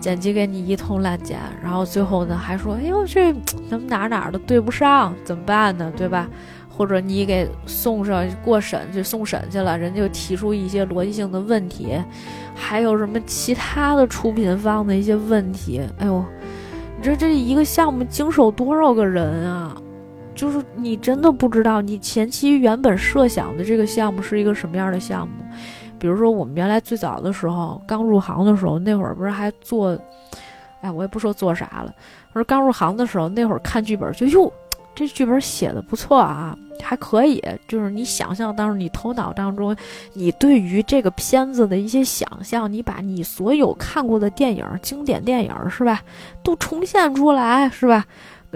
[0.00, 3.34] 剪辑给你一通乱剪，然后最后呢还说，哎呦这
[3.68, 5.92] 怎么哪哪的对不上，怎么办呢？
[5.94, 6.26] 对吧？
[6.76, 11.96] 或者你给送上过审去送审去了，人就提出一些逻辑性的问题，
[12.54, 15.80] 还有什么其他的出品方的一些问题？
[15.98, 16.22] 哎呦，
[16.98, 19.76] 你这这一个项目经手多少个人啊？
[20.34, 25.32] 就是你真的不知道你前期原本设想的这个项目是一个什么样的项目。
[25.98, 29.98] 比如说我们原来最早的时候刚入行的时候，那会儿不是还做，
[30.82, 31.94] 哎，我也不说做啥了。
[32.34, 34.52] 我说刚入行的时候，那会儿看剧本就哟，
[34.96, 37.40] 这剧本写的不错啊，还可以。
[37.68, 39.76] 就是你想象当中，你头脑当中，
[40.14, 46.02] 你对于这个片子的一些想象，你把你所有看过的电影、经典电影是吧，
[46.42, 48.06] 都重现出来是吧？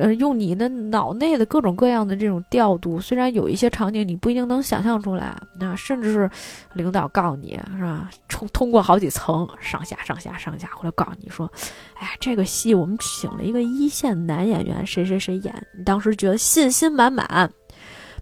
[0.00, 6.30] 呃，用你的脑内的各种各样的这种调度，虽然有一些场景你不一定能想象出来，那甚至是
[6.72, 8.08] 领导告诉你是吧？
[8.28, 11.50] 通通过好几层，上下上下上下，回来告诉你说，
[11.94, 17.50] 哎呀，这个戏我们请了一个一线男演员谁谁谁演，你当时觉得信心满满，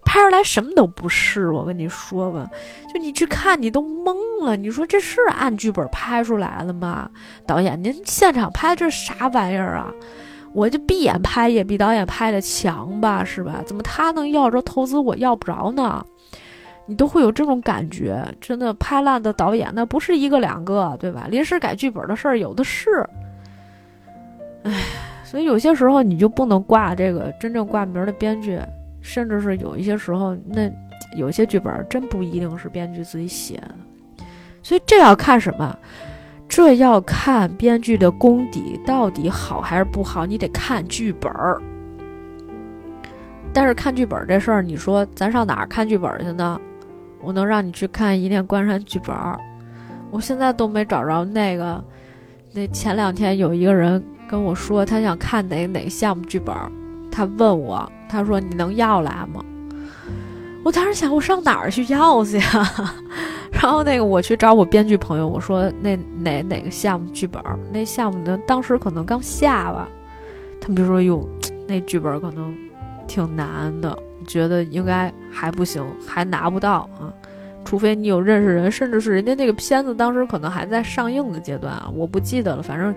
[0.03, 1.51] 拍出来什么都不是。
[1.51, 2.49] 我跟你说吧，
[2.93, 7.09] 就你去看你都懵了，你说这是按剧本拍出来的吗？
[7.47, 9.93] 导演，您现场拍这啥玩意儿啊？
[10.53, 13.61] 我就闭眼拍也比导演拍的强吧，是吧？
[13.65, 16.05] 怎么他能要着投资，我要不着呢？
[16.85, 21.27] 你都会有这种感觉，真的拍烂的导演那不是一个两个，对吧？
[21.29, 23.07] 临时改剧本的事儿有的是。
[24.63, 24.73] 唉，
[25.23, 28.59] 所以有些时候你就不能挂这个真正挂名的编剧，
[29.01, 30.67] 甚至是有一些时候，那
[31.15, 34.23] 有些剧本真不一定是编剧自己写的。
[34.63, 35.77] 所以这要看什么？
[36.49, 41.61] 这要看编剧的功底到底好还是不好，你得看剧本儿。
[43.53, 46.59] 但是看剧本这事儿，你说咱上哪儿看剧本去呢？
[47.21, 49.39] 我能让你去看《一念关山》剧本儿，
[50.09, 51.83] 我现在都没找着那个。
[52.51, 56.71] 那前两天有一个人跟我说，他想看哪哪个项目剧本儿，
[57.11, 59.43] 他问我，他说你能要来吗？
[60.63, 62.93] 我当时想，我上哪儿去要去呀？
[63.51, 67.41] 然后那个我去找我编剧朋友，我说那哪哪个项目剧本，
[67.73, 68.39] 那项目呢？
[68.47, 69.87] 当时可能刚下吧，
[70.61, 71.27] 他们就说哟，
[71.67, 72.55] 那剧本可能
[73.07, 77.11] 挺难的，觉得应该还不行，还拿不到啊，
[77.65, 82.95] 除非你有认识人，甚至是人家那个片子当时可能还在上映的阶段啊，我不记得了，反正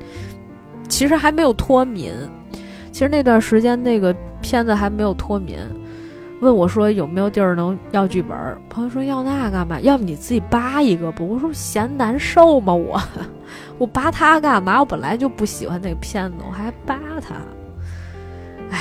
[0.88, 2.12] 其实还没有脱敏，
[2.93, 5.59] 其实那段时间那个片子还没有脱敏。
[6.43, 8.37] 问我说有没有地儿能要剧本？
[8.69, 9.81] 朋友说要那干嘛？
[9.81, 11.29] 要不你自己扒一个不？
[11.29, 12.75] 我说嫌难受吗？
[12.75, 13.01] 我
[13.79, 14.81] 我扒它干嘛？
[14.81, 17.37] 我本来就不喜欢那个片子，我还扒它。
[18.73, 18.79] 哎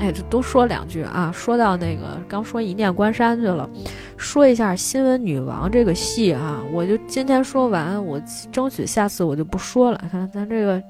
[0.00, 1.30] 哎，这多说两句啊！
[1.34, 3.68] 说到那个刚说一念关山去了，
[4.16, 8.18] 说一下新闻女王这个戏啊，我就今天说完，我
[8.50, 10.00] 争取下次我就不说了。
[10.10, 10.82] 看咱这个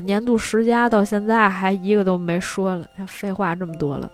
[0.00, 4.10] 年度十佳到现在还一个都没说了，废话这么多了。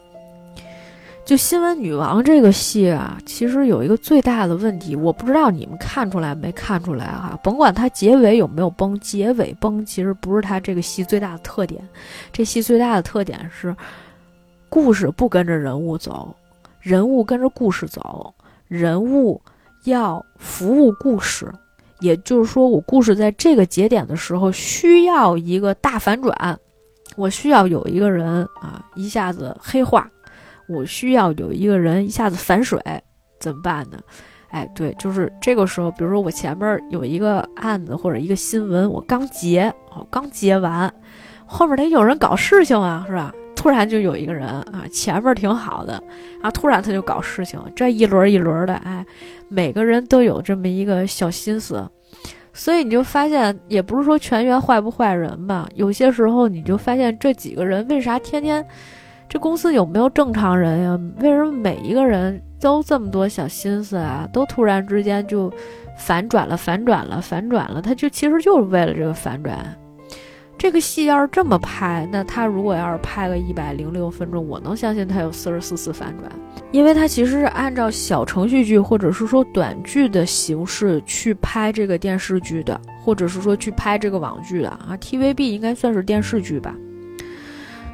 [1.28, 7.38] 就《新闻女王》这个戏啊，其实有一个最大的问题，我不知道你们看出来没看出来哈。
[7.42, 11.86] 甭管它结尾有没有崩，结尾崩其实不是它这个戏最大的特点。
[12.32, 13.76] 这戏最大的特点是，
[14.70, 16.34] 故事不跟着人物走，
[16.80, 18.32] 人物跟着故事走，
[18.66, 19.38] 人物
[19.84, 21.52] 要服务故事。
[22.00, 26.58] 也就是说，我故事在这个节点的时候需要一个大反转，
[27.16, 30.10] 我需要有一个人啊一下子黑化。
[30.68, 32.80] 我需要有一个人一下子反水，
[33.40, 33.98] 怎么办呢？
[34.50, 40.90] 哎，对，就是这个时候，比如说我前面有一个案子或者一个新闻，我刚结，哦，刚结完，
[41.44, 43.30] 后面得有人搞事情啊，是吧？
[43.54, 46.02] 突然就有一个人啊，前面挺好的，
[46.40, 49.04] 然后突然他就搞事情，这一轮一轮的，哎，
[49.48, 51.86] 每个人都有这么一个小心思，
[52.54, 58.64] 所以你就发现，也不是说全员坏不坏人吧，有些时候你就发现这几个人为啥天天。
[59.28, 60.98] 这公司有没有正常人呀？
[61.20, 64.26] 为什么每一个人都这么多小心思啊？
[64.32, 65.52] 都突然之间就
[65.98, 67.82] 反转了，反转了，反转了。
[67.82, 69.58] 他就其实就是为了这个反转。
[70.56, 76.32] 这个戏要是这么拍，那他如果要是拍个一百零六分钟，我能相信他有四十四次反转，
[76.72, 84.98] 因为他其实是按照小程序剧或者是说短剧的形式去拍这个电视剧的，或者是说去拍这个网剧的啊。
[85.00, 86.74] TVB 应该算是电视剧吧。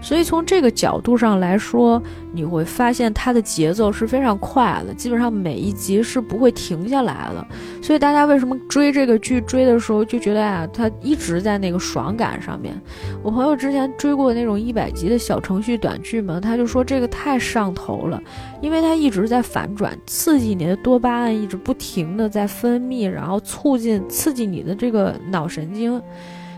[0.04, 7.46] 所以从这个角度上来说，你会发现它的节奏是非常快的，基本上每一集是不会停下来的。
[7.80, 12.78] 所以大家为什么追这个剧追的时候就觉得啊，它一直在那个爽感上面。
[13.22, 18.22] 我朋友之前追过那种一百集的小程序短剧嘛，他就说这个太上头了，
[18.60, 25.98] 因为它一直在反转，刺激你的多巴胺一直不停的在分泌，然后促进刺激你的这个脑神经。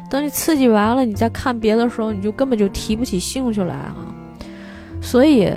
[0.09, 3.97] 等你刺激完了，你再看别的时候，你就根本就提不起兴趣来啊。
[5.01, 5.53] 所以，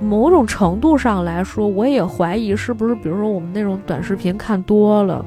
[0.00, 5.24] 某种程度上来说，我也怀疑是不是，比如说我们那种短视频看多了，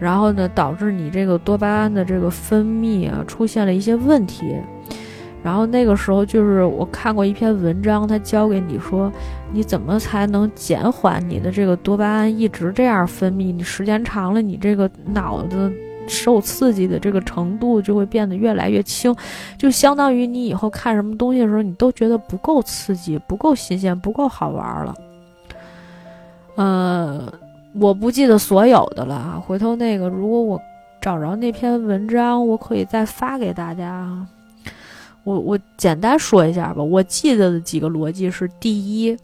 [0.00, 4.56] 然后呢，导致你这个多巴胺的这个分泌啊出现了一些问题。
[5.40, 9.10] 然后那个时候就是我看过一篇文章，他教给你说，
[9.52, 13.54] 你怎么才能减缓你的这个多巴胺一直这样分泌？
[13.54, 15.72] 你时间长了，你这个脑子
[16.08, 19.14] 受刺激的这个程度就会变得越来越轻，
[19.58, 24.94] 就相当于你以后看什么东西的时候，你都觉得不够刺激、不够新鲜、不够好玩了。
[26.56, 27.32] 呃，
[27.74, 30.60] 我不记得所有的了啊，回头那个如果我
[31.00, 34.26] 找着那篇文章，我可以再发给大家啊。
[35.24, 39.16] 我我简单说一下吧，我记得的几个逻辑是：第一，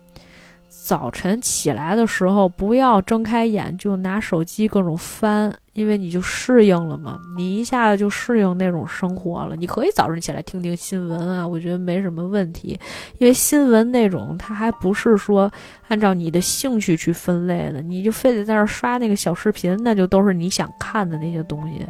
[0.69, 9.57] 早晨起来的时候不要睁开眼就拿手机各种翻，因为你就适应了嘛，你一下子就适应那种生活了。
[9.57, 12.79] 你可以早晨起来听听新闻啊，我觉得没什么问题，
[13.19, 15.51] 因为新闻那种它还不是说
[15.89, 21.85] 按照你的兴趣去分类的，你就非得在那刷那个小视频，那就都是你想看的那些东西，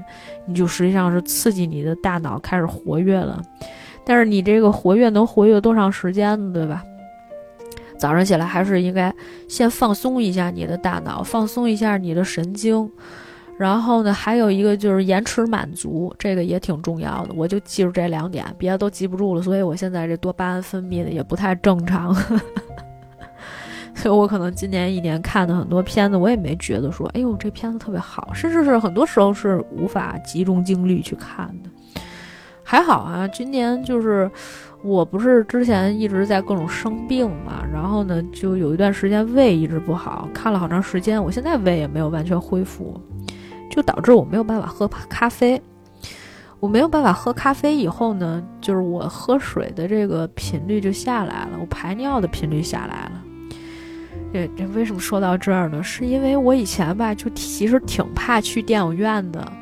[0.46, 3.40] 你就实际上是刺激你的大脑开始活跃了。
[4.06, 6.52] 但是你这个活跃能活跃多长时间呢？
[6.54, 6.82] 对吧？
[7.98, 9.14] 早上起来还是应该
[9.48, 12.90] 先放松一下你的大脑，放松一下你的神经。
[13.56, 17.34] 然后呢，还有一个就是延迟满足，这个也挺重要的。
[17.36, 19.42] 我就记住这两点，别的都记不住了。
[19.42, 22.14] 所以我现在这多巴胺分泌的也不太正常。
[23.94, 31.70] 所以我可能今年一年看的很多片子，我也没觉得说，哎呦，这片子特别好，甚至是很多时候是无法集中精力去看的。
[32.64, 34.28] 还好啊，今年就是
[34.82, 43.00] 我不是之前一直在各种生病嘛，然后呢，就有一段时间胃一直不好，看了好长时间，我现在胃也没有完全恢复，
[43.74, 45.60] 就导致我没有办法喝咖啡。
[46.60, 53.22] 我没有办法喝咖啡以后呢，就是我喝水的这个频率就下来了，我排尿的频率下来了。
[54.32, 55.82] 这这为什么说到这儿呢？
[55.82, 59.52] 是因为我以前吧，就其实挺怕去电影院的。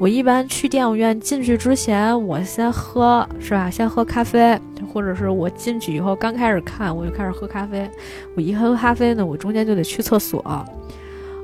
[0.00, 3.70] 我一般去电影院进去之前，我先喝是吧？
[3.70, 4.58] 先喝咖啡，
[4.92, 7.88] 或者是我进去以后刚开始看，我就开始喝咖啡。
[8.34, 10.42] 我一喝咖啡呢，我中间就得去厕所，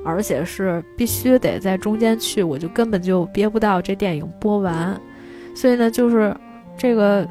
[0.04, 5.00] 而且是必须得在中间去，我就根本就憋不到这电影播完。
[5.56, 6.36] 所以呢，就是
[6.76, 7.26] 这个。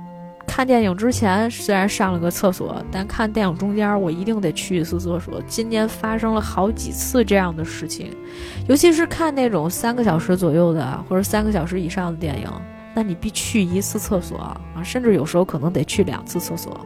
[0.45, 5.41] 看电影之前虽然上了个厕所，但看电影中间我一定得去一次厕所。
[5.47, 8.11] 今年发生了好几次这样的事情，
[8.67, 12.47] 尤其是看那种三个小时左右的或者三个小时以上的电影，
[12.93, 16.79] 那你必去一次厕所啊，甚至有时候可能得去两次厕所。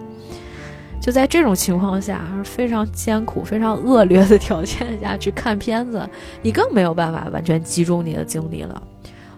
[1.01, 6.07] 就在这种情况下，非常艰苦、非常恶劣的条件下去看片子，
[6.41, 8.81] 你更没有办法完全集中你的精力了。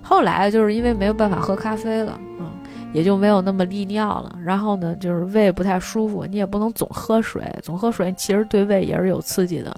[0.01, 2.49] 后来就是因为没有办法喝咖啡了，嗯。
[2.91, 9.72] 也就没有那么利尿了，然后呢，就是胃不太舒服，你也不能总喝水，总喝水其实对胃也是有刺激的，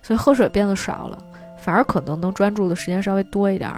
[0.00, 1.18] 所以喝水变得少了，
[1.58, 3.72] 反而可能能专注的时间稍微多一点，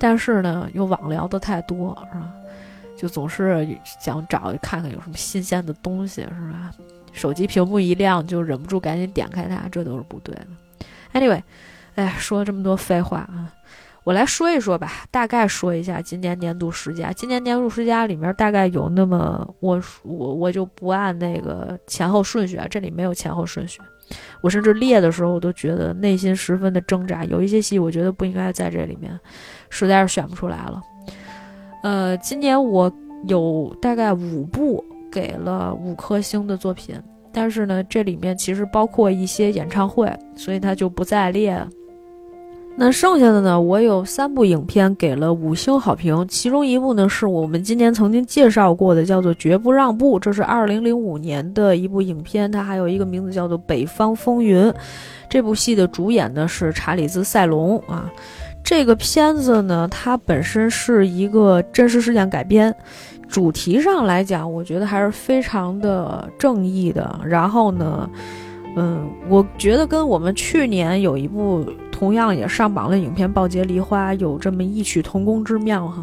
[0.00, 2.32] 但是呢，又网聊的太多，是吧？
[2.98, 3.66] 就总是
[4.00, 6.72] 想找看看有什么新鲜的东西，是吧？
[7.12, 10.46] 手机屏幕一亮就忍不住赶紧点开它，这都是不对的。
[11.14, 11.42] Anyway，
[11.94, 13.54] 哎，说这么多废话啊。
[14.04, 17.12] 我来说一说吧，大概说一下今年年度十佳。
[17.12, 23.80] 今年年度十佳里面大概有那么我我我就不按那个前后顺序啊，这里没有前后顺序。
[24.40, 29.18] 我甚至列的时候我都觉得内心十分的挣扎，有一些戏我觉得不应该在这里面，
[29.68, 30.80] 实在是选不出来了。
[31.88, 32.92] 呃，今年我
[33.26, 36.94] 有大概五部给了五颗星的作品，
[37.32, 41.58] 但是呢，这里面其实包括一些演唱会，所以它就不再列。
[42.76, 43.58] 那剩下的呢？
[43.58, 54.62] 我有三部影片给了五星好评，其中一部呢是我们今年曾经介绍过的，叫做《绝不让步》，这是二零零五年的一部影片，它还有一个名字叫做《北方风云》。
[55.30, 58.12] 这部戏的主演呢是查理兹·塞隆啊。
[58.68, 62.74] 这个片子呢，它本身是一个真实事件改编，
[63.26, 67.18] 主题上来讲，我觉得还是非常的正义的。
[67.24, 68.10] 然后呢，
[68.76, 71.64] 嗯，我觉得跟我们去年有一部。
[71.90, 76.00] 同样也上榜的，影片《暴劫梨花》有这么异曲同工之妙哈，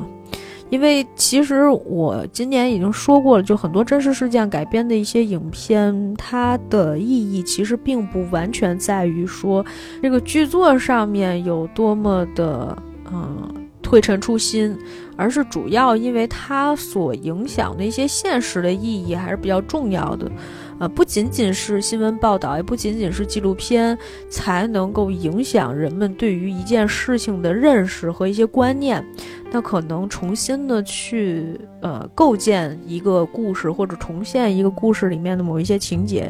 [0.76, 9.66] 因为其实我今年已经说过了，就很多真实事件改编的一些影片，它的意义其实并不完全在于说
[10.02, 12.78] 这个剧作上面有多么的
[13.10, 13.50] 嗯
[13.82, 14.78] 推陈出新，
[15.16, 20.30] 而是主要因为它所影响的一些现实的意义还是比较重要的。
[20.78, 23.98] 呃，不仅仅是新闻报道，也不仅仅是纪录片，
[24.30, 29.06] 才能够影响人们对于一件事情的认识和一些观念。
[29.52, 36.30] 那可能重新的去呃构建一个故事，或者重现一个故事里面的某一些情节，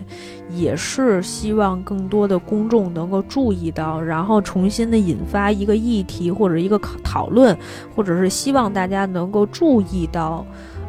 [0.51, 7.57] 也是希望更多的公众能够注意到，然后重新的引发一个议题或者一个讨论，
[7.95, 10.45] 或者是希望大家能够注意到。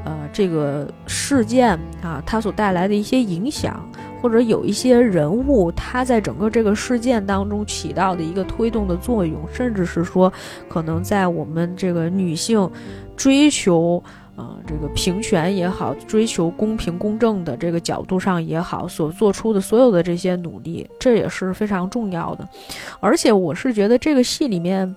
[0.06, 3.84] 呃这个事件啊，它所带来的一些影响，
[4.22, 10.32] 或者有一些人物他在整个这个事件当中起到的一个推动的作用，甚至是说
[10.68, 12.70] 可能在我们这个女性
[13.16, 14.02] 追求。
[14.36, 22.46] 啊，这个平权也好，追求公平公正的这个角度上也好，所做出的所有的这些努力，这也是非常重要的。
[23.00, 24.94] 而且，我是觉得这个戏里面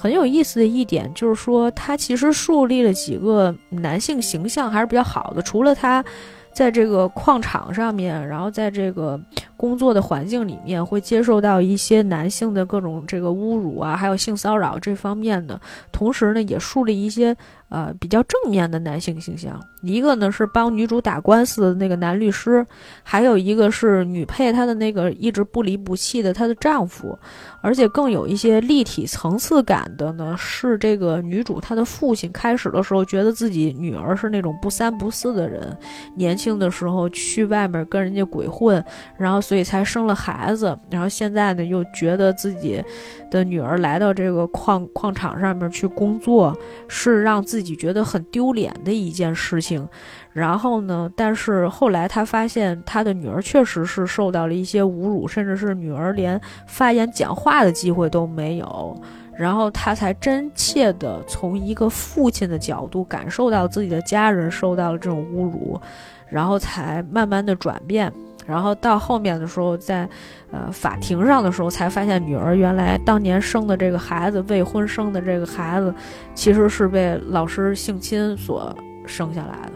[0.00, 5.42] 很有意思的一点，就是说他其实树立了几个男性形象还是比较好的。
[5.42, 6.04] 除了他
[6.52, 9.20] 在这个矿场上面，然后在这个
[9.58, 15.60] 工作的环境里面会接受到一些男性的各种这个侮辱啊，还有性骚扰这方面的，
[15.92, 17.36] 同时呢，也树立一些。
[17.70, 22.66] 呃，比较正面的男性形象，一个呢是帮女主打官司的那个男律师，
[23.02, 27.18] 还有一个是女配她的那个一直不离不弃的她的丈夫，
[27.60, 32.32] 而且更有一些立体层次感的呢是这个女主她的父亲。
[32.32, 35.76] 开始的时候觉得自己女儿是那种不三不四的人，
[36.16, 38.82] 年轻的时候去外面跟人家鬼混，
[39.18, 42.84] 然后所以才生了孩子，然后现在呢又觉得自己
[43.30, 46.54] 的女儿来到这个矿矿场上面去工作
[46.86, 49.88] 是让自己觉得很丢脸的一件事情，
[50.34, 51.10] 然后呢？
[51.16, 58.94] 但是后来他发现他的女儿确实是受到了一些侮辱，甚至是女儿连发言讲话的机会都没有，
[59.34, 65.80] 然后他才真切的从一个父亲的角度感受到自己的家人受到了这种侮辱，
[66.28, 68.12] 然后才慢慢的转变。
[68.48, 70.08] 然后到后面的时候，在，
[70.50, 75.94] 呃，法庭上的时候，才发现女儿原来当年生的这个孩子，未婚生的这个孩子，
[76.34, 78.74] 其实是被老师性侵所
[79.04, 79.72] 生下来的。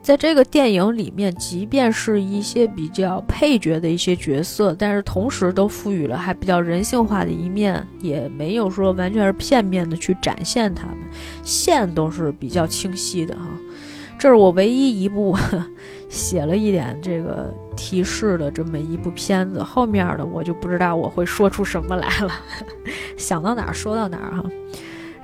[0.00, 10.96] 在这个电影里面，即便是一些比较配角的一些角色，但是同时都赋予了还比较人性化的一面，也没有说完全是片面的去展现他们，
[11.44, 13.42] 线都是比较清晰的哈。
[14.22, 15.36] 这是我唯一一部。
[16.08, 22.30] 写了一点这个提示的这么一部片子，后面的我就不知道我会说出什么来了，
[23.16, 24.44] 想到哪儿说到哪儿哈。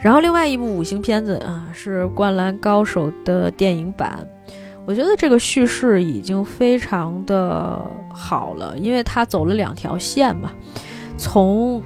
[0.00, 4.26] 然后另外一部五星片子啊是《灌篮高手》的电影版，
[4.84, 7.78] 我觉得这个叙事已经非常的
[8.10, 10.50] 好了，因为它走了两条线嘛，
[11.16, 11.80] 从。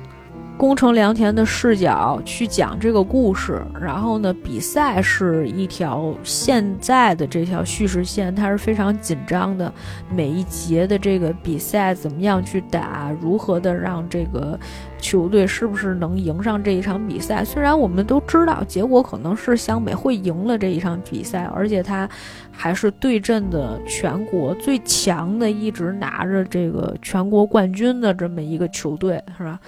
[0.63, 9.73] 宫城良田的视角去讲这个故事，然后呢，比赛是一条现在的这条叙事线，它是非常紧张的。
[10.09, 14.57] 每一节的这个比赛怎么样去打，如何的让这个
[15.01, 17.45] 球队是不是能赢上这一场比赛？
[17.45, 22.09] 虽然我们都知道结果可能是湘北会赢了这一场比赛，而且他
[22.53, 29.59] 还是对阵的全国最强的，一直拿着这个全国冠军的这么一个球队，是吧？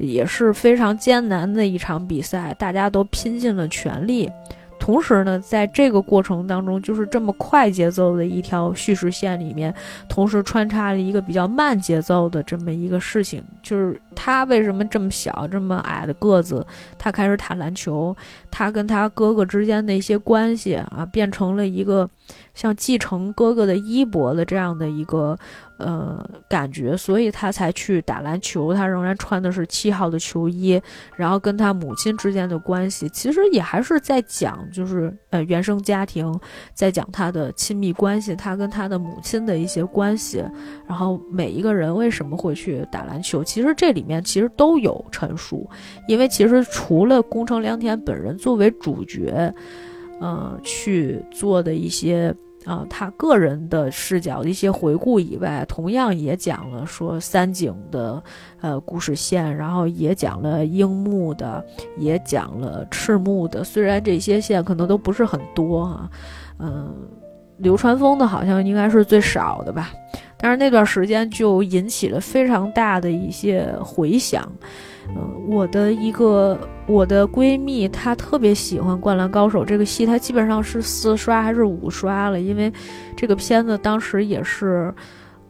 [0.00, 4.30] 也是非常艰难的一场比赛，大家都拼尽了全力。
[4.78, 9.72] 同时呢，在这个过程当中，就是这么快节奏的一条叙事线里面，
[10.08, 18.16] 同时穿插了一个比较慢节奏的这么一个事情，就是他为什么这么小、这么矮的个子，他开始打篮球，
[18.50, 22.08] 他跟他哥哥之间的一些关系啊，变成了一个
[22.54, 25.38] 像继承哥哥的衣钵的这样的一个。
[25.80, 28.74] 呃，感觉，所以他才去打篮球。
[28.74, 30.80] 他仍然穿的是七号的球衣，
[31.16, 36.38] 然后跟他母亲之间的关系，其实也还是在讲，就是呃原生家庭，
[36.74, 40.44] 在讲他的亲密关系，他跟他的母亲的一些关系。
[40.86, 45.68] 然后每一个人为什么会去打篮球，其实这里面其实都有陈述。
[46.06, 49.52] 因为其实除了宫城良田本人作为主角，
[50.20, 52.34] 呃，去做的一些。
[52.66, 58.22] 啊，他个人的视角的一些回顾以外，同样也讲了说三井的
[58.60, 61.64] 呃故事线，然后也讲了樱木的，
[61.96, 63.64] 也讲了赤木的。
[63.64, 66.10] 虽然这些线可能都不是很多哈，
[66.58, 66.94] 嗯，
[67.56, 69.90] 流川枫的好像应该是最少的吧，
[70.36, 74.46] 但是那段时间就引起了非常大的一些回响。
[75.16, 82.72] 嗯，我的一个我的闺蜜，她特别喜欢《灌篮高手》这个戏，她基本上是四刷还是五刷了，因为
[83.16, 84.94] 这个片子当时也是，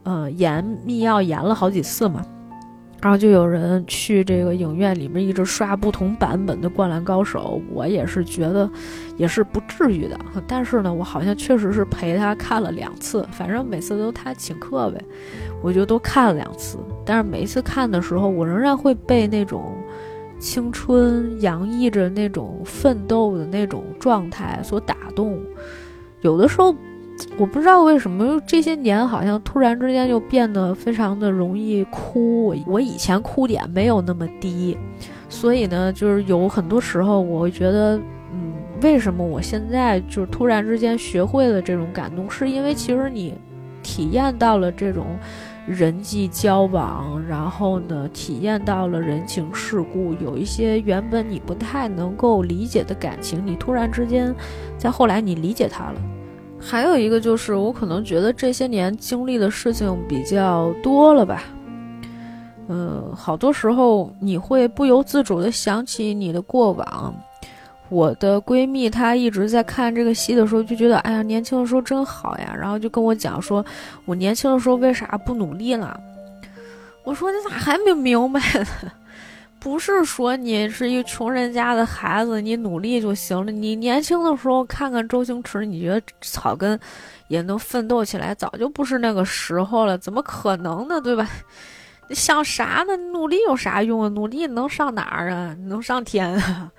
[0.03, 2.25] 呃，延密钥延了好几次嘛。
[3.03, 8.71] 然后就有人去这个影院里面一直刷不同版本的《灌篮高手》，我也是觉得
[9.17, 10.21] 也是不至于的。
[10.47, 15.03] 但是呢，我好像确实是陪他看了两次，反正每次都他请客呗，
[15.63, 16.79] 我就都看了两次。
[17.05, 19.77] 但是每一次看的时候，我仍然会被那种
[20.39, 25.39] 青春洋溢着那种奋斗的那种状态所打动，
[26.21, 26.75] 有的时候。
[27.37, 32.55] 我不知道为什么这些年好像突然之间就变得非常的容易哭。
[32.67, 34.75] 我以前哭点没有那么低，
[35.29, 37.99] 所以呢，就是有很多时候我会觉得，
[38.33, 43.35] 嗯，为什么我现在就突然之间学会了这种感动，是因为其实你
[43.83, 45.05] 体验到了这种
[45.71, 54.35] 人际交往，然后呢，体验到了人情世故，有一些原本你不太能够理解的感情，你突然之间
[54.77, 55.95] 在后来你理解它了。
[56.59, 61.45] 还有一个就是，我可能觉得这些年经历的事情比较多了吧。
[62.69, 67.15] 嗯，好多时候你会不由自主的想起你的过往。
[67.91, 73.65] 我的闺蜜她一直在看这个戏的时候，就觉得哎呀，年轻的时候真好呀，然后就跟我讲说，
[74.05, 76.01] 我年轻的时候为啥不努力了？
[77.05, 78.67] 我说你咋还没明白呢？
[79.59, 83.53] 不是说你是一穷人家的孩子，你努力就行了。
[83.53, 86.79] 你年轻的时候看看周星驰，你觉得草根
[87.29, 90.99] 也能奋斗起来，早就不是那个时候了，怎么可能呢？
[91.01, 91.29] 对吧？
[92.09, 92.97] 你想啥呢？
[93.13, 94.09] 努力有啥用啊？
[94.09, 95.55] 努力能上哪儿啊？
[95.67, 96.71] 能上天啊？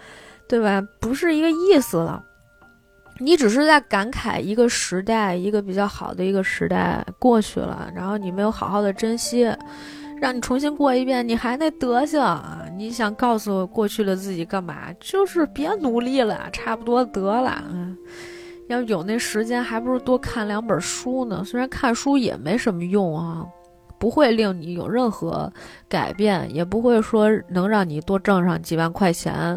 [0.51, 0.85] 对吧？
[0.99, 2.21] 不是一个意思了。
[3.19, 9.49] 你只是在感慨一个时代，一个比较好的一个时代过去了，然后你没有好好的珍惜，
[10.19, 12.65] 让你重新过一遍，你还那德行啊？
[12.75, 14.91] 你想告诉过去的自己干嘛？
[14.99, 17.63] 就是别努力了，差不多得了。
[17.71, 17.95] 嗯，
[18.67, 21.45] 要有那时间，还不如多看两本书呢。
[21.45, 23.45] 虽然看书也没什么用啊。
[23.99, 25.53] 不会令你有任何
[25.87, 29.55] 改变，也不会说能让你多挣上几万块钱，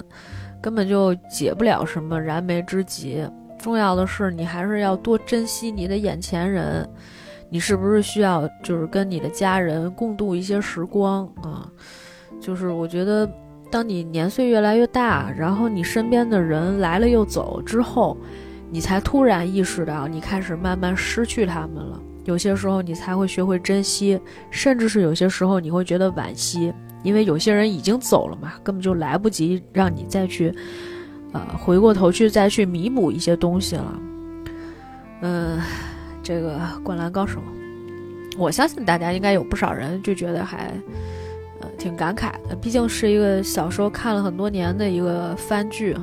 [0.64, 3.22] 根本就解不了什么燃眉之急。
[3.58, 6.88] 重要的是，你还是要多珍惜你的眼前人。
[7.50, 11.68] 你是不是需要就是跟你的家人共度一些时光啊？
[12.40, 13.30] 就是我觉得，
[13.70, 18.16] 当你年岁越来越大，然后你身边的人来了又走之后，
[18.70, 22.00] 你才突然意识到，你开始慢慢失去他们了。
[22.24, 24.18] 有些时候你才会学会珍惜，
[24.50, 26.72] 甚至是有些时候你会觉得惋惜，
[27.04, 30.52] 因为有些人已经走了嘛，根本就来不及让你再去，
[31.32, 34.00] 呃，回过头去再去弥补一些东西了。
[35.20, 35.60] 嗯，
[36.22, 37.38] 这个《灌篮高手》，
[38.38, 40.72] 我相信大家应该有不少人就觉得还，
[41.60, 46.02] 呃，挺感慨的，毕竟是一个小时候看了很多年的一个番剧哈。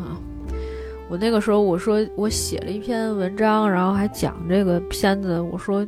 [1.09, 5.41] 我那个时候我说我写了一篇文章，然后还讲这个片子。
[5.41, 5.85] 我说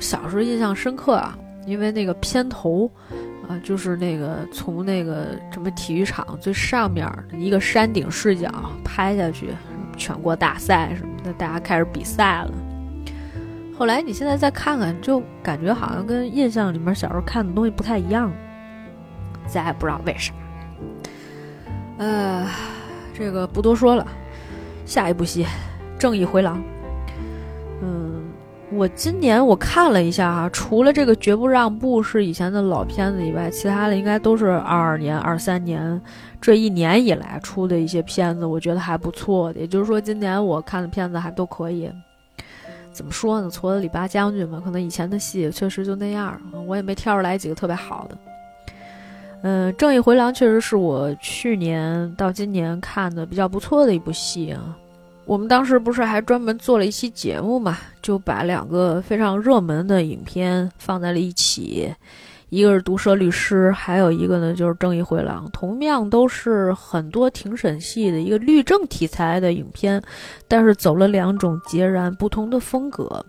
[0.00, 2.90] 小时候印象深刻啊，因为那个片头
[3.48, 8.50] 啊，就是那个从那个什么体育场最上面一个山顶视角
[8.84, 9.50] 拍下去，
[9.96, 12.52] 全国大赛什么的，大家开始比赛了。
[13.78, 18.32] 后来你现在再看看，就感觉好像跟印象里面小时候看的东西不太一样。
[19.46, 20.32] 咱也不知道为啥。
[21.98, 22.48] 呃，
[23.14, 24.06] 这个不多说了。
[24.84, 25.44] 下一部戏，
[25.98, 26.58] 《正义回廊》。
[27.82, 28.15] 嗯，
[28.72, 36.00] 我今年我看了一下啊，除了这个《绝不让步》是以前的老片子以外，其他的应该都是二二年、二三年
[36.40, 39.60] 这一年以来出的一些片子，我觉得还不错的。
[39.60, 41.88] 也就是说，今年我看的片子还都可以。
[42.92, 43.48] 怎么说呢？
[43.48, 46.36] 除了李八将军嘛，可能以前的戏确实就那样，
[46.66, 48.18] 我也没挑出来几个特别好的。
[49.42, 54.76] 嗯，《正义回廊》确实是我去年到今年看的比较不错的一部戏啊。
[55.26, 61.92] 我们当时不是还专门做了一期节目嘛，就把两个非常热门的影片放在了一起，
[62.48, 70.00] 一个是《毒舌律师》，还有一个呢就是《正义回廊》，同样都是很多庭审戏的一个律政题材的影片，
[70.46, 73.24] 但是走了两种截然不同的风格。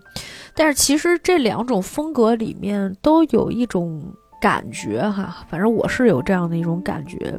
[0.54, 4.02] 但是其实这两种风格里面都有一种。
[4.40, 7.36] 感觉哈，反正我是有这样的一种感觉，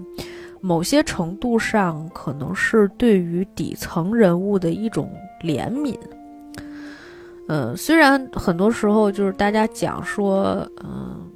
[0.62, 5.97] 某些程度上可能是对于底层人物的一种怜悯。
[7.47, 11.28] 呃，虽然很多时候就是大家讲说，嗯，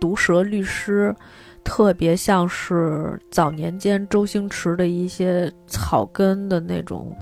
[0.00, 1.14] 毒舌律师
[1.62, 7.14] 特别像是早年间周星驰的一些草根的那种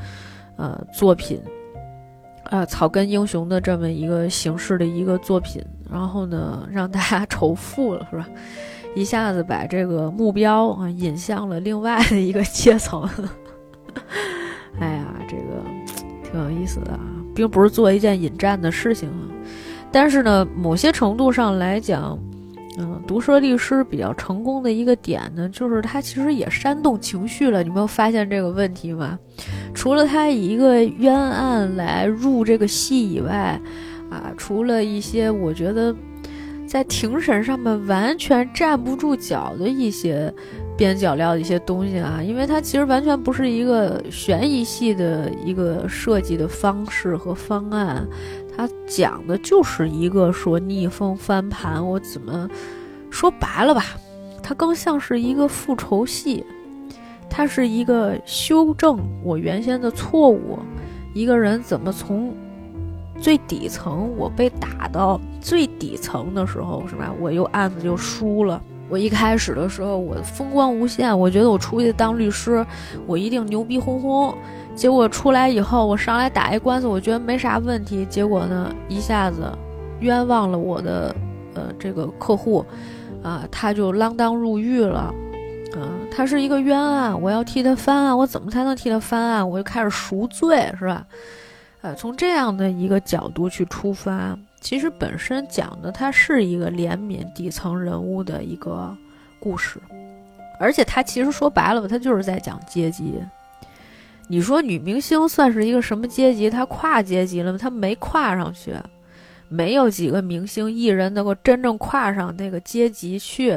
[0.56, 1.40] 呃作品，
[2.44, 5.60] 啊，草根英雄的这么一个形式的一个作品。
[5.90, 8.28] 然后呢，让大家仇富了，是吧？
[8.94, 13.08] 一下子把这个目标啊引向了另外的一个阶层。
[14.80, 15.62] 哎呀，这个
[16.22, 17.00] 挺有意思的啊，
[17.34, 19.26] 并不是做一件引战的事情啊。
[19.90, 22.18] 但是呢，某些程度上来讲，
[22.78, 27.62] 嗯，毒舌律师比较成功的一个点呢，就是他其实也煽动情绪了。
[27.62, 29.18] 你没有发现这个问题吗？
[29.74, 33.60] 除了他以一个冤案来入这个戏以外。
[34.10, 35.94] 啊，除了一些我觉得
[36.68, 40.32] 在庭审上面完全站不住脚的一些
[40.76, 48.06] 边角料的一些东西啊，因为它其实完全不是一个悬疑戏的一个设计的方式和方案，
[48.54, 51.84] 它讲的就是一个说逆风翻盘。
[51.84, 52.48] 我怎么
[53.10, 53.82] 说白了吧，
[54.42, 56.44] 它更像是一个复仇戏。
[57.30, 60.58] 它是一个修正我原先的错误。
[61.14, 62.34] 一个人怎么从
[63.20, 67.12] 最底层我被打到最底层的时候，是吧？
[67.20, 68.60] 我又案子就输了。
[68.88, 72.64] 我一开始的时候我风光无限，我觉得我出去当律师，
[73.06, 74.34] 我一定牛逼哄哄。
[74.74, 78.06] 结果出来以后，我上来打一官司，我觉得没啥问题。
[78.06, 79.52] 结果呢，一下子
[80.00, 81.14] 冤枉了我的
[81.54, 82.64] 呃这个客户，
[83.22, 85.12] 啊，他就锒铛入狱了，
[85.74, 89.50] 啊，他是一个冤案，我要替他翻案，我怎么才能替他翻案？
[89.50, 91.04] 我就开始赎罪，是吧？
[91.80, 98.96] 呃，从这样的一个角度去出发，其实本身讲的它是一个怜悯底层人物的一个
[99.38, 99.80] 故事，
[100.58, 103.14] 而且它其实说白了吧，它就是在讲阶级。
[104.26, 106.50] 你说女明星算是一个什么阶级？
[106.50, 107.58] 她跨阶级了吗？
[107.58, 108.74] 她没跨上去，
[109.48, 113.56] 没有几个明星艺人能够真正跨上那个阶级去。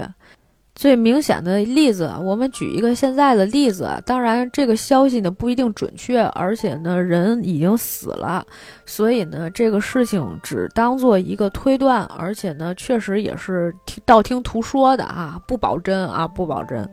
[0.82, 3.88] 最明显的例子，我们举一个现在的例子。
[4.04, 8.44] 当然，这个消息呢不一定准确，而且呢人已经死了，
[8.84, 13.72] 所以呢这个事情只当做一个推断，而且呢确实也是
[14.08, 16.90] 道听途说的啊，不保真啊，不保真。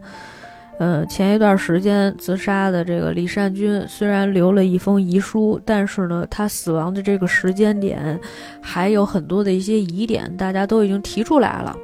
[0.79, 8.21] 呃，前一段时间自杀的这个李善均，虽然留了一封遗书，但是呢，他死亡的这个时间点
[8.61, 11.75] 还有很多的一些疑点，大家都已经提出来了。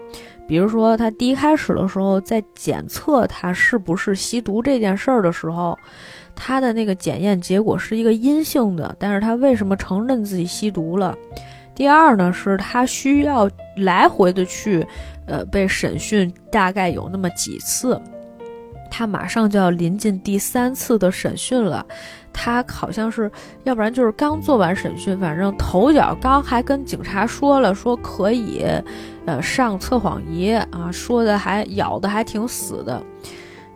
[0.46, 5.78] 比如说，他第一开始的时候在检测他是不是吸毒这件事儿的时候，
[6.34, 11.16] 他的那个检验结果是一个阴性的，但是他为什么承认自己吸毒了？
[11.74, 14.86] 第二呢，是他需要来回的去，
[15.26, 18.00] 呃，被审讯，大概有那么几次。
[18.90, 21.84] 他马上就要临近第三次的审讯了，
[22.34, 23.30] 他好像是，
[23.62, 28.66] 要不然就是刚做完审讯，反正头脚刚还跟警察说了，说可以，
[29.24, 33.02] 呃，上测谎仪啊，说的还咬的还挺死的，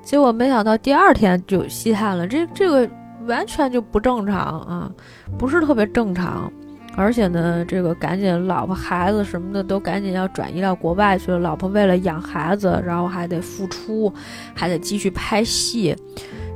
[0.03, 2.87] 结果没想到第二天就吸炭了，这这个
[3.27, 4.91] 完全就不正常啊，
[5.39, 6.53] 不是特别正常。
[6.97, 11.39] 而且呢，这个赶紧老婆孩子什么的都赶紧要转移到国外去了。
[11.39, 14.13] 老婆为了养孩子，然后还得付出，
[14.53, 15.95] 还得继续拍戏，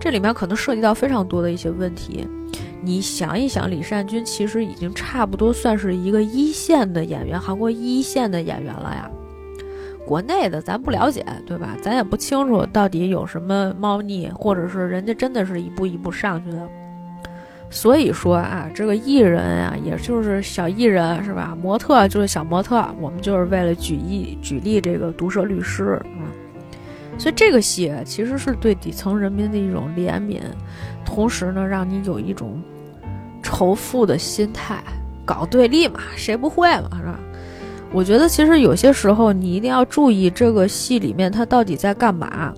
[0.02, 2.26] 这里面可能涉及到非常多的一些问题。
[2.80, 9.08] 你想一想，李善均其实已经差不多算是一个一线的演员，韩国一线的演员了呀。
[10.04, 11.76] 国内的咱不了解，对吧？
[11.80, 16.68] 咱也不清楚到底有什么猫腻，或者是人家真的是一步一步上去的。
[17.70, 21.56] 所以说啊，这个艺人啊，也就是小艺人是吧？
[21.62, 26.26] 模特就是小模特，我们就是为了举一举例这个毒舌律师啊。
[27.18, 30.40] 所以这个戏其实是对底层人民的一种怜悯，
[31.04, 32.60] 同时呢，让你有一种
[33.42, 34.82] 仇富的心态，
[35.24, 37.18] 搞对立嘛，谁不会嘛，是吧？
[37.92, 42.52] 我觉得其实有些时候你一定要注意这个戏里面他到底在干嘛。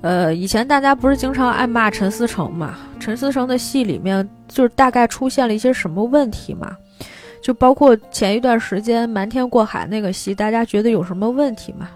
[0.00, 2.78] 呃，以前大家不是经常爱骂陈思诚嘛？
[3.00, 6.76] 陈思诚的戏里面就是大概出现了一些什么问题嘛？
[7.42, 11.88] 就包括前一段时间《瞒天过海》那个戏，大家觉得有什么问题吗？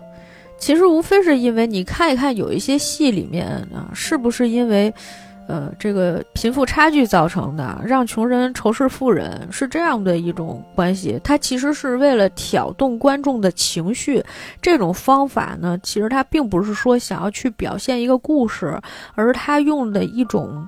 [0.63, 4.95] 其实无非是因为你看一看有一些戏里面啊，是不是因为？
[5.49, 11.21] 呃，这个贫富差距造成的，让穷人仇视富人是这样的一种关系。
[11.25, 14.25] 它其实是为了挑动观众的情绪。
[14.63, 18.81] 这种方法呢，其实它并不是说想要去表现一个故事，
[19.17, 20.67] 而是他用的一种，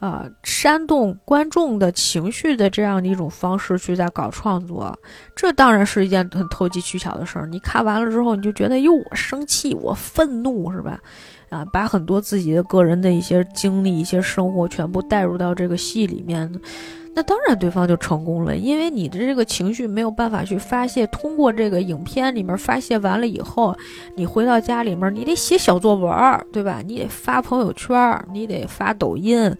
[0.00, 4.98] 呃，煽动观众的情绪的这样的一种方式去在搞创作。
[5.36, 7.46] 这当然是一件很投机取巧的事儿。
[7.46, 10.98] 你看完了之后，你就觉得哟，我生气，我愤怒，是吧？
[11.50, 16.50] 啊，把很多自己的个人的一些经历、一些生活全部带入到这个戏里面，
[17.12, 23.76] 那当然对方就成功了，因为你的这个情绪没有办法去发泄，通过这个影片里面发泄完了以后，
[24.14, 26.80] 你回到家里面，你得写小作文，对吧？
[26.86, 29.52] 你得发朋友圈，你得发抖音。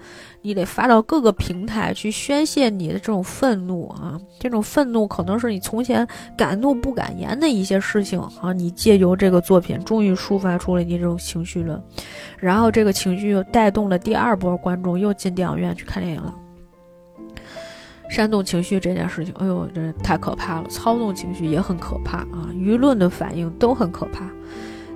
[0.42, 4.18] 你得发到各个平台去宣泄你的这种愤怒啊！
[4.38, 8.52] 这种愤怒可能是你从前敢怒不敢言的一些事情啊！
[8.52, 11.82] 你借由这个作品，终于抒发出了你这种情绪了，
[12.38, 16.34] 然后这个情绪又带动了第二波观众又进电影院去看电影了。
[18.08, 20.68] 煽动情绪这件事情，哎呦，这太可怕了！
[20.68, 22.48] 操纵情绪也很可怕啊！
[22.54, 24.24] 舆论的反应都很可怕。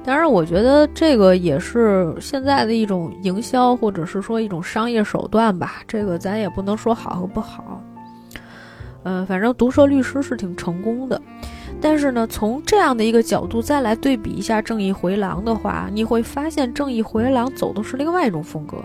[0.04, 5.76] 当然，我觉得这个也是现在的一种营销，或者是说一种商业手段吧。
[5.88, 7.82] 这个咱也不能说好和不好。
[9.04, 11.20] 嗯，反正毒舌律师是挺成功的。
[11.80, 18.76] 但是呢，从这样的一个角度再来对比一下《正义回廊》的话，你会发现《正义回廊》走的是另外一种风格。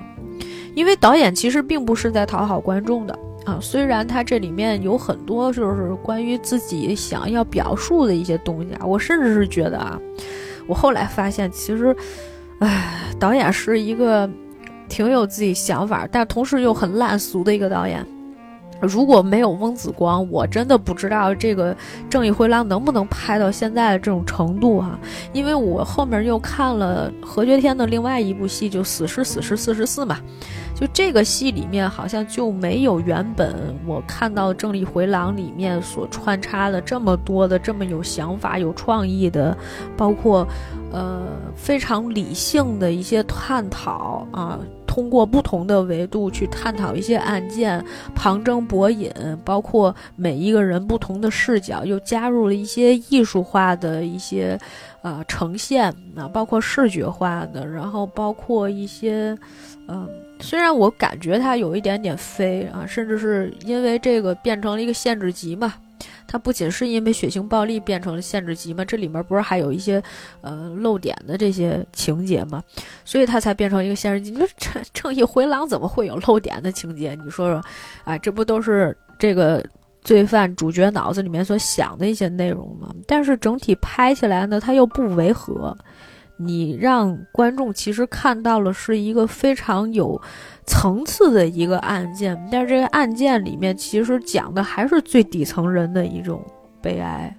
[0.73, 9.99] 因为导演其实并不是在讨好观众的啊，虽然他这里面有很多就是关于自己想要表述的一些东西啊，我甚至是觉得啊。
[10.69, 11.95] 我后来发现，其实，
[12.59, 14.29] 唉，导演是一个
[14.87, 18.05] 挺有自己想法，但同时又很烂俗的一个导演。
[18.81, 21.73] 如果没有翁子光，我真的不知道这个
[22.09, 24.97] 《正义回廊》能不能拍到现在的这种程度哈。
[25.33, 30.17] 因为我后面又看了何觉天的另外一部戏，就《死尸死尸四十四》嘛。
[30.75, 33.53] 就这个戏里面好像就没有原本
[33.85, 39.57] 我看到《正义回廊》里面所穿插的这么多的这么有想法、有创意的，
[39.97, 40.47] 包括
[40.93, 41.23] 呃
[41.53, 44.57] 非常理性的一些探讨啊。
[44.89, 47.81] 通过不同的维度去探讨一些案件，
[48.15, 49.11] 旁征博引，
[49.45, 54.59] 包括每一个人不同的视角，又加入了一些艺术化的一些，
[55.03, 59.37] 呃，呈现啊，包括视觉化的，然后包括一些，
[59.87, 60.09] 嗯，
[60.39, 65.75] 虽然我感觉它有一点点飞啊，甚至是因为这个变成了一个限制级嘛。
[66.31, 70.01] 它不仅是因为血腥暴力变成了限制级嘛，这里面不是还有一些，
[70.41, 72.63] 呃，漏点的这些情节嘛，
[73.03, 74.29] 所以它才变成一个限制级。
[74.29, 77.17] 你说正正义回廊怎么会有漏点的情节？
[77.23, 77.61] 你说说，
[78.03, 79.65] 啊，这不都是这个
[80.03, 82.93] 罪犯主角脑子里面所想的一些内容吗？
[83.07, 85.75] 但是整体拍起来呢，它又不违和。
[86.41, 90.19] 你让观众其实看到了是一个非常有
[90.65, 96.41] 层次的一个案件，但是这个案件里面其实讲的还是最底层人的一种
[96.81, 97.35] 悲哀，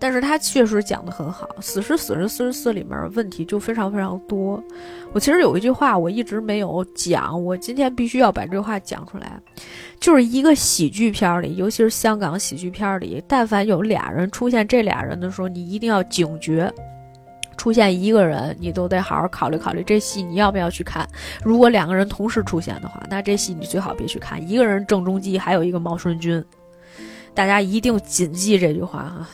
[0.00, 1.48] 但是他确实讲得很好。
[1.60, 4.60] 死尸死人四十四里面问题就非常非常多。
[5.12, 9.40] 我其实有一句话我一直没有讲，我今天必须要把这句话讲出来，
[10.00, 16.72] 就是一个喜剧片里，尤其是香港喜剧片里，但凡有俩人出现这俩人的时候，你一定要警觉。
[17.60, 21.06] 出现一个人，你都得好好考虑考虑这戏你要不要去看。
[21.44, 24.40] 如果两个人同时出现的话，那这戏你最好别去看。
[24.48, 26.42] 一个人郑中基，还有一个毛舜筠，
[27.34, 29.28] 大家一定谨记这句话哈。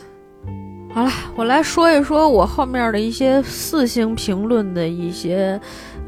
[0.93, 5.57] 好了，我来说一说我后面的一些四星评论的一些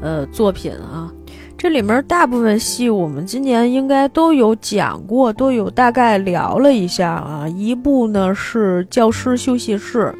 [0.02, 1.10] 呃作品啊。
[1.56, 7.48] 这里面大部分戏我们今年应该都有讲过，都有大概聊了一下啊。
[7.48, 10.14] 一部呢是《教师休息室》。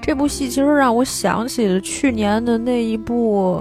[0.00, 3.60] 这部戏其实让我想起了去年的那一部，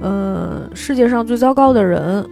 [0.00, 2.28] 呃，世界上最糟糕的人。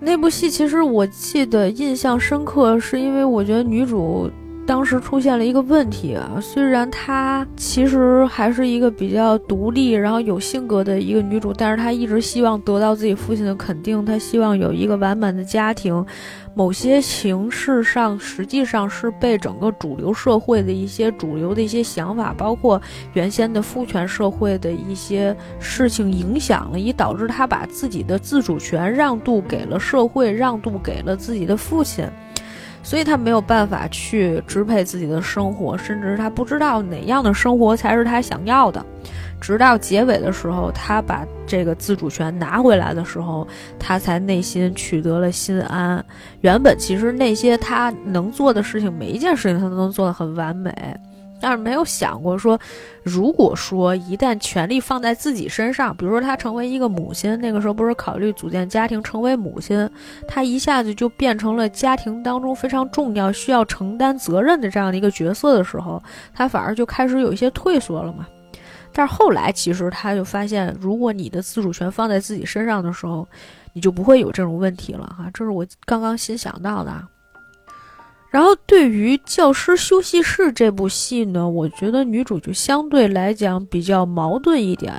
[0.00, 4.30] 那部戏其实我记得印象深刻，是因为我觉得女主
[4.66, 6.38] 当时出现了一个问题啊。
[6.40, 16.04] 虽然她其实还是一个比较独立，然后有性格的一个女主，但是她一直希望得到自己父亲的肯定，她希望有一个完满的家庭。
[16.56, 22.80] 某些形式上，实际上是被整个主流社会的一些主流的一些想法，包括
[23.14, 32.06] 原先的父权社会的一些事情影响了，以导致他把自己的自主权让渡给了社会，让渡给了自己的父亲，
[32.84, 38.84] 所以他没有办法去支配自己的生活，甚至他不知道哪样的生活才是他想要的。
[39.40, 43.46] 直到结尾的时候，他把这个自主权拿回来的时候，
[43.78, 46.02] 他才内心取得了心安。
[46.40, 50.72] 原本其实那些他能做的事情，每一件事情他都能做得很完美，
[51.44, 52.58] 但是没有想过说，
[53.02, 59.86] 如果说一旦权力放在自己身上，比如说他成为一个母亲，那个时候不是考虑组建家庭，成为母亲，
[60.26, 68.26] 他一下子就变成了家庭当中非常重要、需要承担责任的这样的一个角色的时候，他反而就开始有一些退缩了嘛。
[68.94, 73.28] 但是后来，其实他就发现，如果你的自主权放在自己身上的时候，
[73.74, 75.28] 你就不会有这种问题了哈。
[75.34, 76.90] 这是我刚刚新想到的。
[78.34, 84.92] 然后，对于《教师休息室》这部戏呢，我觉得女主就相对来讲比较矛盾一点。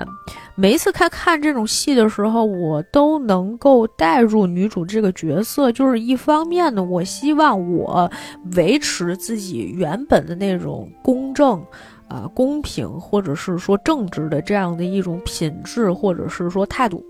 [0.55, 5.69] 每一次看看这种戏的时候，我都能够带入女主这个角色。
[5.69, 8.09] 就是一方面呢，我希望我
[8.55, 11.61] 维持自己原本的那种公正。
[12.07, 17.03] 啊，公平或者是说正直的这样的一种品质，或者是说态度。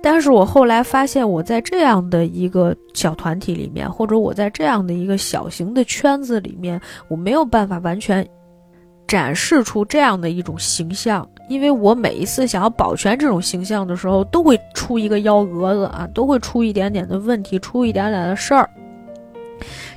[0.00, 8.26] 但是我后来发现，我在这样的一个小团体里面，或者我在这样的一个小型的圈子里面，我没有办法完全
[9.06, 18.68] 展示出这样的一种形象，因为我每一次想要保全这种形象的时候，都会出一个幺蛾子啊，都会出一点点的问题，出一点点的事儿。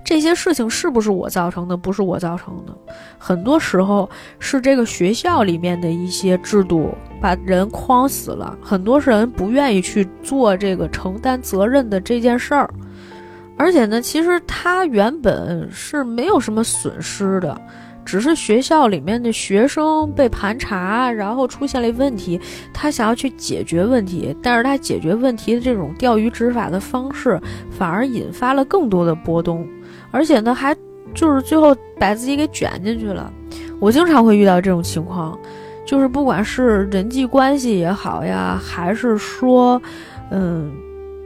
[0.04, 1.78] 这些事情是不是我造成的？
[1.78, 2.76] 不是我造成的，
[3.18, 4.10] 很多时候
[4.40, 12.70] 是这个学校里面的一些制度把人框死了，很多人不愿意去做这个承担责任的这件事儿。
[13.58, 17.62] 而且呢，其实他原本是没有什么损失的，
[18.06, 22.40] 只是学校里面的学生被盘查，然后出现了问题，
[22.74, 27.40] 他想要去解决问题，但是他解决问题的这种钓鱼执法的方式，
[27.70, 29.68] 反而引发了更多的波动。
[30.12, 30.76] 而且呢，还
[31.14, 33.32] 就是最后把自己给卷进去了。
[33.80, 35.38] 我经常会遇到这种情况，
[35.86, 39.82] 就是不管是人际关系也好呀，还是说，
[40.32, 40.72] 嗯，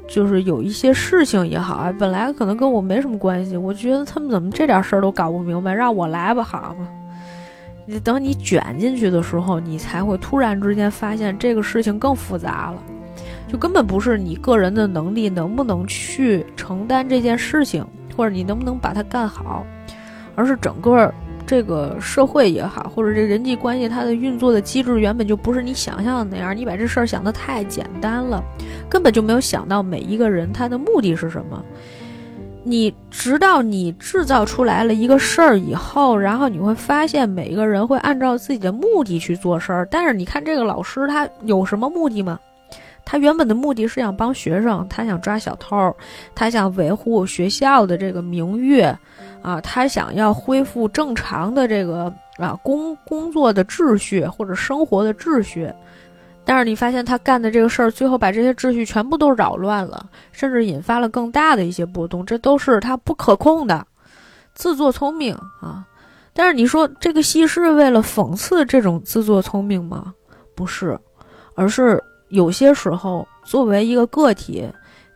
[0.07, 6.87] 就是有一些事情也好啊，本来可能跟我没什么关系，我觉得他们怎么这点事儿都搞不明白，让我来吧，好吗？
[7.87, 12.81] 你等你卷进去的时候，你才会突然之间发现这个事情更复杂了，
[13.47, 17.85] 就根本不是你个人的能力能不能去承担这件事情，
[18.17, 19.63] 或者你能不能把它干好，
[20.35, 21.13] 而是整个
[21.45, 28.43] 这个社会也好，或者这人际关系它的运作的机制原本就不是你想象的那样，你把这事儿想得太简单了，
[28.89, 31.63] 根本就没有想到每一个人他的目的是什么。
[32.67, 39.87] 你直到你制造出来了一个事儿以后，然后你会发现每一个人会按照自己的目的去做事儿。
[39.91, 42.39] 但是你看这个老师他有什么目的吗？
[43.05, 45.95] 他原本的目的是想帮学生，他想抓小偷，
[46.33, 48.83] 他想维护学校的这个名誉，
[49.45, 55.71] 啊，他想要恢复正常的这个啊工工作的秩序或者生活的秩序。
[56.43, 63.85] 但是你发现他干的这个事儿，最后把这些秩序全部都扰乱了，甚至引发了更大的一些波动，这都是他不可控的，
[64.55, 65.85] 自作聪明啊！
[66.33, 70.11] 但是你说这个戏是为了讽刺这种自作聪明吗？
[70.55, 70.99] 不是，
[71.55, 74.67] 而是有些时候作为一个个体，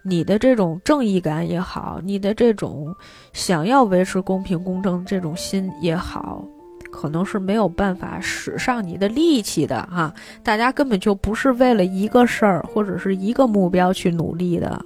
[0.10, 2.95] 你的这种正义感也好，你的这种
[3.34, 6.43] 想要维持公平公正这种心也好。
[6.91, 10.12] 可能是没有办法使上你的力气的哈，
[10.43, 14.84] 大家根本就不是为了一个事儿或者是一个目标去努力的。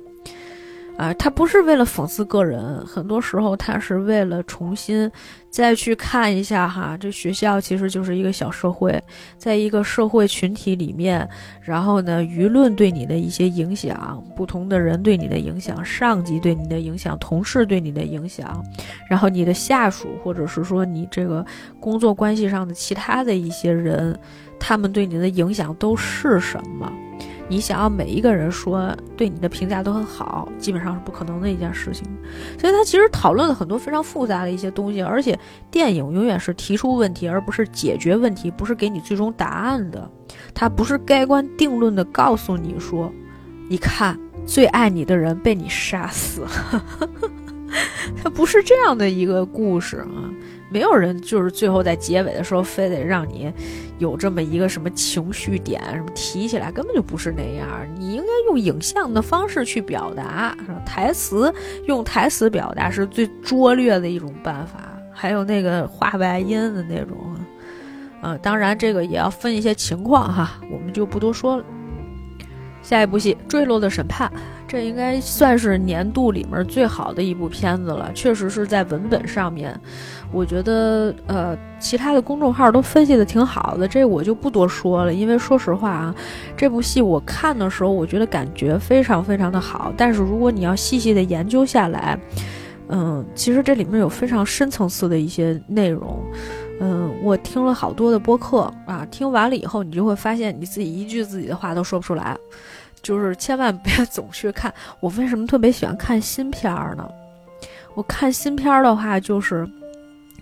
[0.97, 5.11] 啊，他不是为了讽刺个人，很多时候他是为了重新
[5.49, 9.01] 再去看一下哈，这学校其实就是一个小社会，
[9.35, 11.27] 在一个社会群体里面，
[11.61, 18.63] 然后呢，舆论对你的一些影响，不同的人对你的影响，上级对你的影响，同事对你的影响，
[19.09, 21.43] 然后你的下属或者是说你这个
[21.79, 24.17] 工作关系上的其他的一些人，
[24.59, 26.91] 他们对你的影响都是什么？
[27.49, 32.07] 你想要每一个人说对你的评价都很好，基本上是不可能的一件事情。
[32.57, 35.37] 所以他其实讨论了很多非常复杂的一些东西，而且
[35.69, 40.09] 电影永远是提出问题，而不是解决问题，不是给你最终答案的。
[40.53, 43.11] 他不是盖棺定论的告诉你说，
[43.69, 46.85] 你看最爱你的人被你杀死了，
[48.23, 50.07] 他不是这样的一个故事啊。
[50.73, 53.53] 没有人就是最后在结尾的时候非得让你
[53.99, 57.67] 有这么一个什么情绪点什么提起来，根本就不是那样。
[57.95, 61.53] 你应该用影像的方式去表达，台词
[61.85, 64.89] 用台词表达是最拙劣的一种办法。
[65.11, 67.15] 还有那个画外音的那种，
[68.23, 71.63] 呃，当然这个也要分一些情况哈，我们就不多说了。
[72.83, 74.31] 下一部戏《坠落的审判》。
[74.67, 79.79] 这应该算是年度里面最好的一部片子了，确实是在文本上面，
[80.31, 86.15] 我觉得呃，其他的公众号都分析的挺好的，这我就不多说了，因为说实话啊，
[86.57, 92.17] 这部戏我看的时候，我觉得感觉非常非常的好，但是如果你要细细的研究下来，
[92.87, 96.19] 嗯，其实这里面有非常深层次的一些内容，
[96.79, 102.37] 嗯，我听了好多的播客啊，听完了以后，你就会发现你自己一句自己的话都说不出来。
[103.01, 104.73] 就是千万别总去看。
[105.01, 107.05] 我为什么特别喜欢看新片儿呢？
[107.95, 109.69] 我看新片儿的话，就是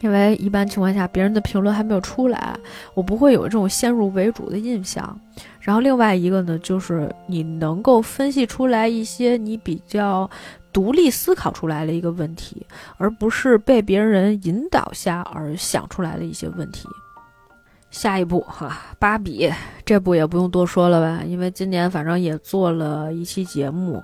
[0.01, 2.55] 因为一般情况下别人的评论还没有出来，
[2.93, 5.19] 我不会有这种先入为主的印象。
[5.59, 10.29] 然后另外一个呢，就是你能够分析出来一些你比较
[10.71, 12.65] 独立思考出来的一个问题，
[12.97, 16.87] 而不是被别人引导下而想出来的一些问题。
[17.89, 19.51] 下一步哈，芭比
[19.83, 24.01] 这部也不用多说了吧，因为今年反正也做了一期节目。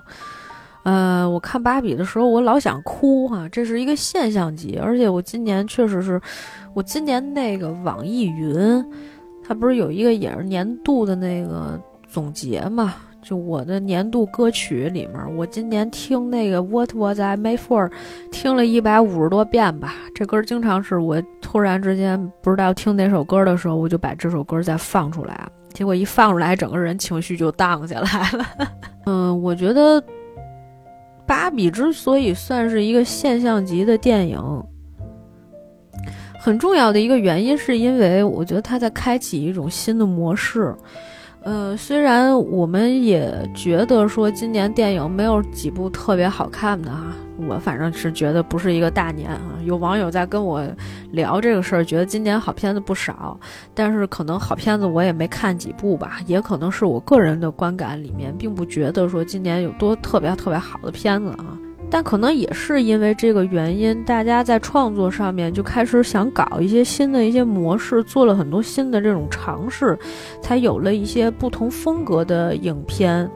[0.84, 4.78] 呃，我看芭比的时候，我老想哭哈，这是一个现象级。
[4.78, 6.20] 而且我今年确实是，
[6.74, 8.84] 我今年那个网易云，
[9.42, 12.94] 它不是有一个也是年度的那个总结嘛？
[13.28, 17.86] 就我的年度歌曲里面，我今年听那个《What Was I Made For》，
[18.32, 19.94] 听了一百五十多遍吧。
[20.14, 28.46] 这歌经常是我突然之间不知道听哪首歌的时候，我就把这首歌再放出来，结果一放出来，整个人情绪就荡下来了。
[29.04, 30.00] 嗯，我觉得
[31.26, 34.40] 《芭比》之所以算是一个现象级的电影，
[36.40, 40.74] 很重要的一个原因，是因为我觉得它在开启一种新的模式。
[41.42, 47.06] 呃，虽然我们也觉得说今年电影没有几部特别好看的哈，
[47.48, 49.40] 我反正是觉得不是一个大年啊。
[49.64, 50.62] 有网友在跟我
[51.12, 53.38] 聊这个事儿，觉得今年好片子不少，
[53.72, 61.56] 但是可能好片子我也没看几部吧，也可能是我个人的观感里面，并不觉得说今年有多特别特别好的片子啊。
[61.90, 69.98] 但可能也是因为这个原因，大家在创作上面就开始想搞一些新的一些模式，做了很多新的这种尝试，
[70.42, 73.30] 才有了一些不同风格的影片。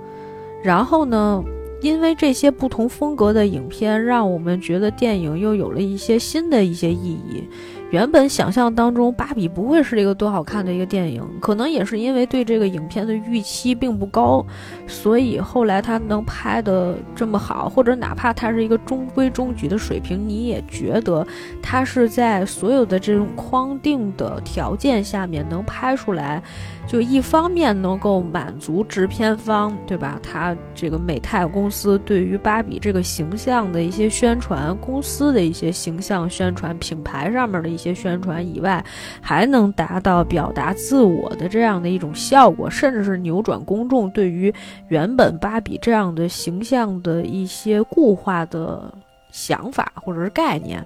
[0.63, 1.43] 然后呢，
[1.81, 7.49] 因为这些不同风格的影片，让我们觉得电影又有了一些新的一些意义。
[7.93, 14.43] 原本想象当中，芭比不会是一个多好看的一个电影，可能也是因为对这个影片的预期并不高，
[14.87, 21.27] 所以后来它能拍的这么好，或者哪怕它是一个中规中矩的水平，你也觉得
[21.63, 26.43] 它是在所有的这种框定的条件下面能拍出来。
[26.87, 30.21] 就一方面能够满足制片方，对吧？
[30.23, 38.85] 他这个美泰公司对于芭比这个形象的一些宣传，公司的一些形象宣传，品牌上面的一些宣传以外，
[39.21, 44.53] 还能达到表达自我的这样的一种效果，甚至是扭转公众对于
[44.89, 48.93] 原本芭比这样的形象的一些固化的
[49.31, 50.85] 想法或者是概念。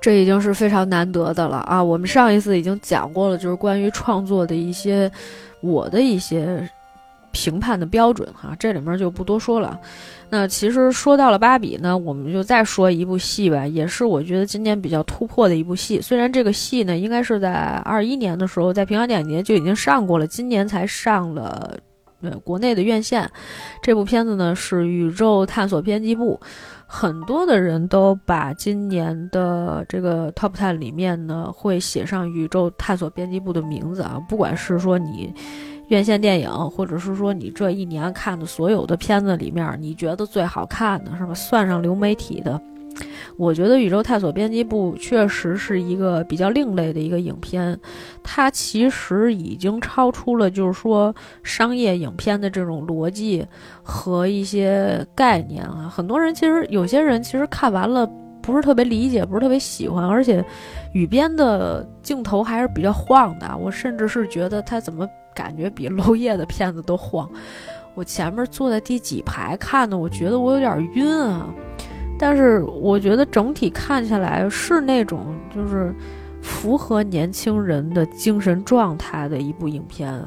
[0.00, 1.82] 这已经是非常难得的了啊！
[1.82, 5.10] 我们上一次已经讲过了，就是关于创作的一些
[5.60, 6.66] 我的一些
[7.32, 9.78] 评判的标准哈，这里面就不多说了。
[10.30, 16.00] 那其实说到了芭比呢，我们就再说一部戏吧，也是我觉得今年比较突破的一部戏。
[16.00, 17.52] 虽然这个戏呢，应该是在
[17.84, 21.76] 二一年的时候在平遥电影节就已经上过了，今年才上了
[22.22, 23.30] 呃国内的院线。
[23.82, 26.40] 这部片子呢是《宇宙探索编辑部》。
[26.92, 34.20] 很多的人都把今年的这个 Top Ten 里面呢，会写上宇宙探索编辑部的名字啊。
[34.28, 35.32] 不管是说你
[35.86, 41.32] 院线电影，或者是说你这一年看的所有的片子里面，你觉得最好看的是吧？
[41.32, 42.60] 算上流媒体的。
[43.36, 47.78] 我觉得《宇宙探索编辑部》确实是一个比较另类的一个影片，
[48.22, 53.46] 它其实已经超出了就是说商业影片的这种逻辑
[53.82, 55.90] 和一些概念啊。
[55.94, 58.06] 很多人其实有些人其实看完了
[58.42, 60.44] 不是特别理解，不是特别喜欢，而且
[60.92, 63.56] 雨边的镜头还是比较晃的。
[63.56, 67.30] 我甚至是觉得他怎么感觉比娄烨的片子都晃。
[67.94, 71.48] 我前面坐在第几排看的，我觉得我有点晕啊。
[72.22, 75.90] 但是我觉得整体看下来是那种就是
[76.42, 80.22] 符合年轻人的精神状态的一部影片，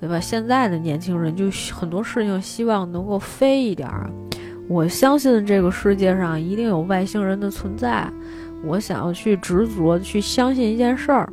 [0.00, 0.18] 对吧？
[0.18, 4.10] 现在的年轻人就很多事情希望能够飞一点儿。
[4.68, 8.10] 我相信这个世界上一定有外星人的存在，
[8.64, 11.32] 我想要去执着去相信一件事儿。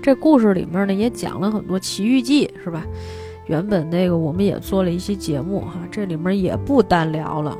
[0.00, 2.82] 这故事里面呢也讲了很多奇遇记，是吧？
[3.46, 7.54] 原本那个我们也做了一期节目哈，这里面也不单聊了。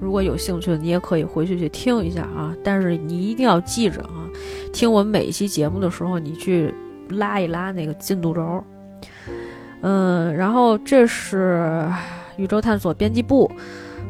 [0.00, 2.54] 如果有兴趣，你也可以回去去听一下啊。
[2.64, 4.24] 但是你一定要记着啊，
[4.72, 6.74] 听我们每一期节目的时候，你去
[7.10, 8.64] 拉一拉那个进度轴。
[9.82, 11.86] 嗯，然后这是
[12.38, 13.50] 宇宙探索编辑部。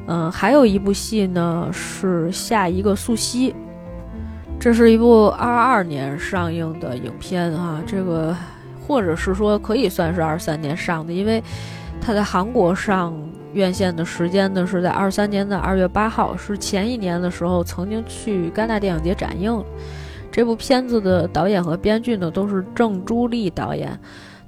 [0.07, 3.53] 嗯，还有一部戏呢是下一个素汐，
[4.59, 7.82] 这是一部二二年上映的影片啊。
[7.86, 8.34] 这个
[8.86, 11.43] 或者是说可以算是二三年上的，因为
[12.01, 13.12] 它在韩国上。
[13.53, 19.62] 院线的时间呢是在二三年的二月八号，是前一年的时候曾经去戛纳电影节展映。
[20.30, 23.98] 这部片子的导演和编剧呢都是郑朱丽导演，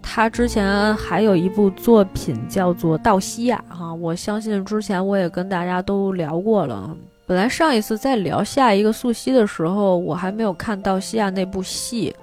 [0.00, 6.96] 他之前还有一部作品叫做《道西亚》哈，我相信之前我也跟大家都聊过了。
[7.26, 12.14] 本来上一次在聊下一个素汐的时候，我还没有看《道西亚》那部戏。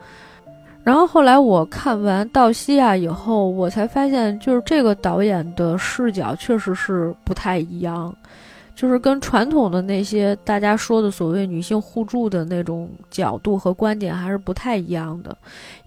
[0.84, 8.16] 然后后来我看完《道西亚》以后，我才发现，就是这个导演的视角确实是不太一样，
[8.74, 15.38] 就是跟传统的那些大家说的所谓女性互助的那种角度和观点还是不太一样的。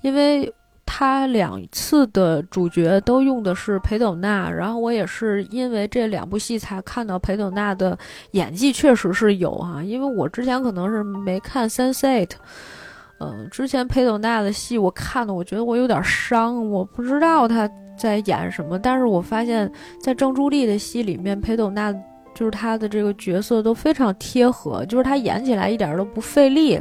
[0.03, 0.53] 因为
[0.87, 7.99] 他两次的主角都用的是裴斗娜，然后我也是因为这两部戏才看到裴斗娜的
[8.33, 12.27] 演技确实是有哈，因为我之前可能是没看《Sense8》。
[13.23, 18.77] 嗯，之前裴斗娜的戏我看的，我觉得我有点伤，我不知道她在演什么。
[18.77, 19.71] 但是我发现，
[20.01, 21.93] 在郑朱丽的戏里面，裴斗娜
[22.35, 26.81] 就是她的这个角色都非常贴合，就是她演起来一点都不费力。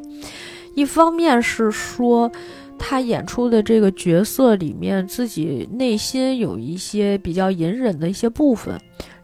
[0.74, 2.32] 一方面是说，
[2.80, 8.80] 她演出的这个角色里面自己内心有一些比较隐忍的一些部分，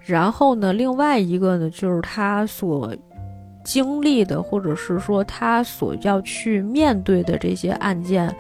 [0.06, 2.94] 然后呢，另外一个呢，就是她所。
[3.68, 8.34] 经历的，或者是说他所要去面对的这些案件，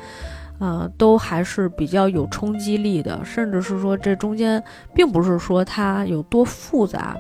[0.57, 4.63] 呃，都还是比较有冲击力的，甚至是说这中间
[4.95, 7.17] 并不是说它有多复杂，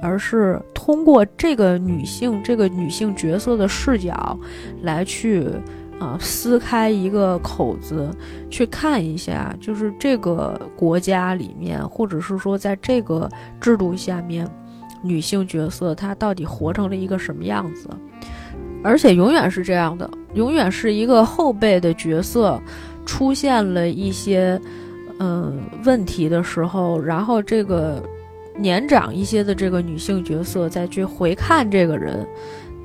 [0.00, 4.38] 而是通过这个女性这个女性角色的视角
[4.82, 5.44] 来去
[5.98, 8.08] 啊撕开一个口子，
[8.48, 13.28] 去看一下，就是这个国家里面，或者是说在这个
[13.60, 14.48] 制度下面。
[15.02, 17.88] 女性角色她到底活成了一个什么样子？
[18.82, 22.60] 而且永远是这样的，永远是一个后辈的角色
[23.04, 24.60] 出现了一些
[25.18, 28.00] 嗯问题的时候，然后这个
[28.56, 32.24] 年长一些的这个女性角色再去回看这个人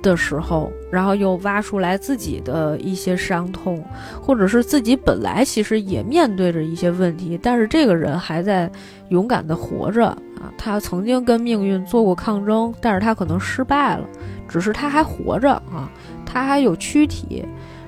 [0.03, 3.83] 的时候，然后又挖出来自己的一些伤痛，
[4.21, 8.71] 或者是自己本来其实也面对着一些问题，但是这个人还在
[9.09, 14.05] 勇敢的活着啊，他曾经跟命运做过抗争，但是他可能失败了，
[14.47, 15.89] 只是他还活着啊，
[16.23, 17.43] 他还有躯体。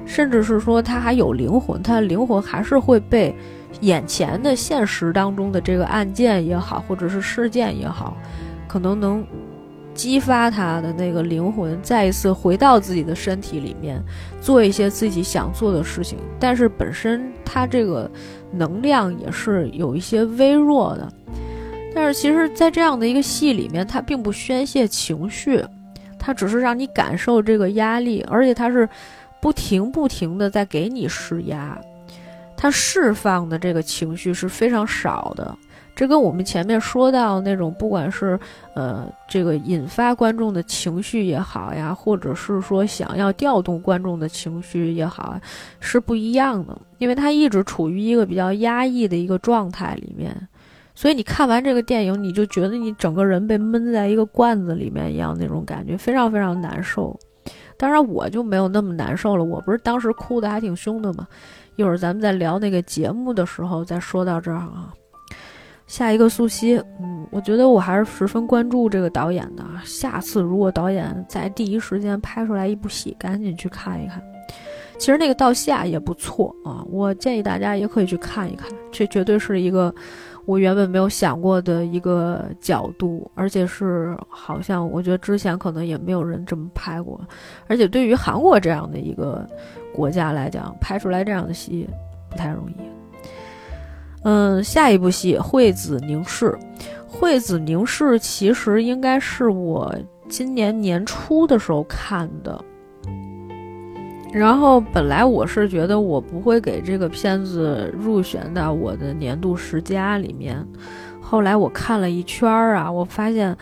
[0.07, 3.35] 甚至是说他还有灵魂，他的灵魂还是会被
[3.81, 8.15] 眼前的现实当中的这个案件也好，或者是事件也好，
[8.67, 9.25] 可能能
[9.95, 13.99] 激发他的那个灵魂再一次回到自己的身体里面，
[14.41, 16.19] 做一些自己想做的事情。
[16.39, 18.07] 但是本身他这个
[18.51, 21.11] 能量也是有一些微弱的。
[21.95, 25.63] 但是其实，在这样的一个戏里面，他并不宣泄情绪，
[26.19, 28.87] 他只是让你感受这个压力，而且他是。
[29.41, 31.79] 不停不停的在给你施压，
[32.57, 35.55] 他释放的这个情绪是非常少的。
[35.95, 38.37] 这跟我们前面说到那种，不管是
[38.73, 45.39] 呃这个引发观众的情绪也好呀，或者是说想要调动观众的情绪也好，
[45.79, 46.77] 是不一样的。
[46.97, 50.35] 因为他一直处于一个比较压抑的一个状态里面，
[50.93, 57.17] 所以你看完这个电影，你就觉得你整个人被闷在一个罐子里面一样，那种感觉非常非常难受。
[57.77, 61.27] 当然我就没有那么难受了，我不是当时哭的还挺凶的吗？
[61.77, 64.93] 一会儿咱们在聊那个节目的时候再说到这儿啊。
[65.87, 69.63] 下一个素汐，嗯，我觉得我还是十分关注这个导演的。
[69.83, 74.21] 下次如果导演在第一时间拍出来一部戏，赶紧去看一看。
[74.97, 79.93] 其实那个《稻夏》也不错啊，我建议大家也可以去看一看，这绝对是一个。
[80.47, 87.19] 我原本没有想过的一个角度，而且是好像我觉得之前可能也没有人这么拍过，
[87.65, 89.43] 而且对于韩国这样的一个
[89.91, 91.89] 国家来讲，拍出来这样的戏
[92.29, 92.73] 不太容易。
[94.25, 96.47] 嗯，下一部戏《惠子凝视》，
[97.07, 99.95] 《惠子凝视》其实应该是我
[100.27, 102.59] 今年年初的时候看的。
[104.33, 110.57] 然后本来我是觉得我不会给这个片子入选到我的年度十佳里面，
[111.21, 113.55] 后来我看了一圈儿啊，我发现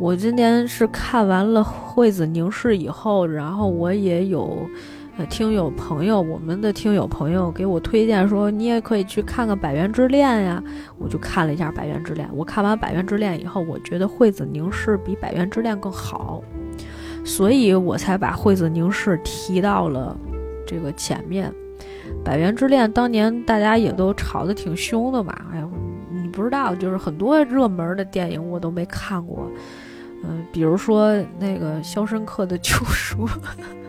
[0.00, 4.58] 我今年是看完了《惠子凝视》以后，然后我也有
[5.26, 10.62] 听友朋友，我们的听友朋友给我推荐说你也可以去看看《百元之恋》呀，
[10.98, 16.42] 我就看了一下《百元之恋》，我看完《百元之恋》以后，我觉得《惠子凝视》比《百元之恋》更好。
[17.24, 20.16] 所以我才把惠子凝视提到了
[20.66, 21.52] 这个前面，
[22.24, 25.34] 《百元之恋》当年大家也都吵得挺凶的嘛。
[25.52, 25.68] 哎呀，
[26.10, 29.50] 你不知道，就是很多热门的电影我都没看过，
[30.24, 33.26] 嗯，比如说那个《肖申克的救赎》，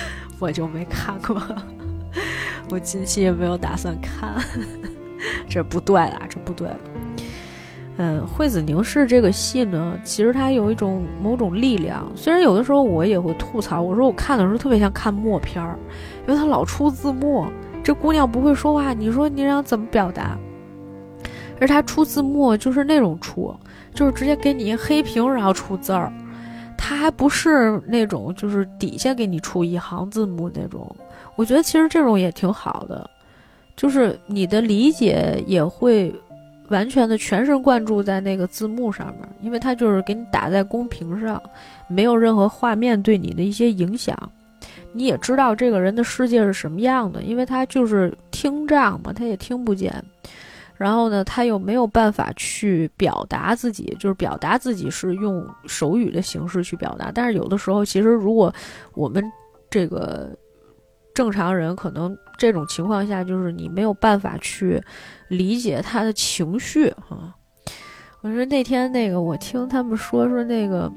[0.38, 1.40] 我就没看过，
[2.70, 4.34] 我近期也没有打算看，
[5.48, 6.68] 这不对了，这不对。
[7.98, 12.10] 嗯，惠子凝视这个戏呢，其实它有一种某种力量。
[12.16, 15.78] 虽然有的时候我也会吐槽，我说我看的时候特别像看默片儿，
[16.26, 17.46] 因为它老出字幕。
[17.84, 20.38] 这姑娘不会说话，你说你让怎么表达？
[21.60, 23.54] 而它出字幕就是那种出，
[23.92, 26.10] 就是直接给你黑屏，然后出字儿。
[26.82, 30.94] 他还不是那种就是底下给你出一行字幕那种。
[31.36, 33.08] 我觉得其实这种也挺好的，
[33.76, 36.12] 就是你的理解也会。
[36.68, 41.42] 完全的全神贯注在那个字幕上面，因为它就是给你打在公屏上，
[41.86, 44.16] 没有任何画面对你的一些影响。
[44.94, 49.92] 你也知道这个人的世界是什么样的，因为他就是听障嘛，他也听不见。
[50.82, 57.12] 然后呢，他又没有办法去表达自己，就是表达自己是用手语的形式去表达。
[57.14, 58.52] 但是有的时候，其实如果
[58.94, 59.24] 我们
[59.70, 60.36] 这个。
[61.14, 64.82] 正常人可能这种情况下，就是你没有办法去
[65.28, 67.36] 理解他的情绪啊。
[68.22, 70.90] 我说那天那个，我听他们说说那个，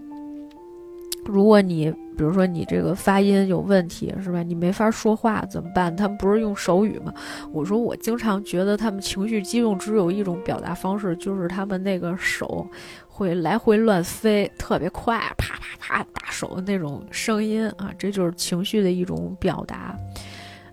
[1.25, 4.41] 如果你比如说你这个发音有问题，是吧？
[4.41, 5.95] 你没法说话怎么办？
[5.95, 7.13] 他们不是用手语吗？
[7.51, 12.67] 我说我经常觉得他们情绪激动只有一种表达方式，就是他们那个手。
[13.07, 19.97] 会来回乱飞，特别快，啪啪啪，打手的那种声音啊，这就是情绪的一种表达。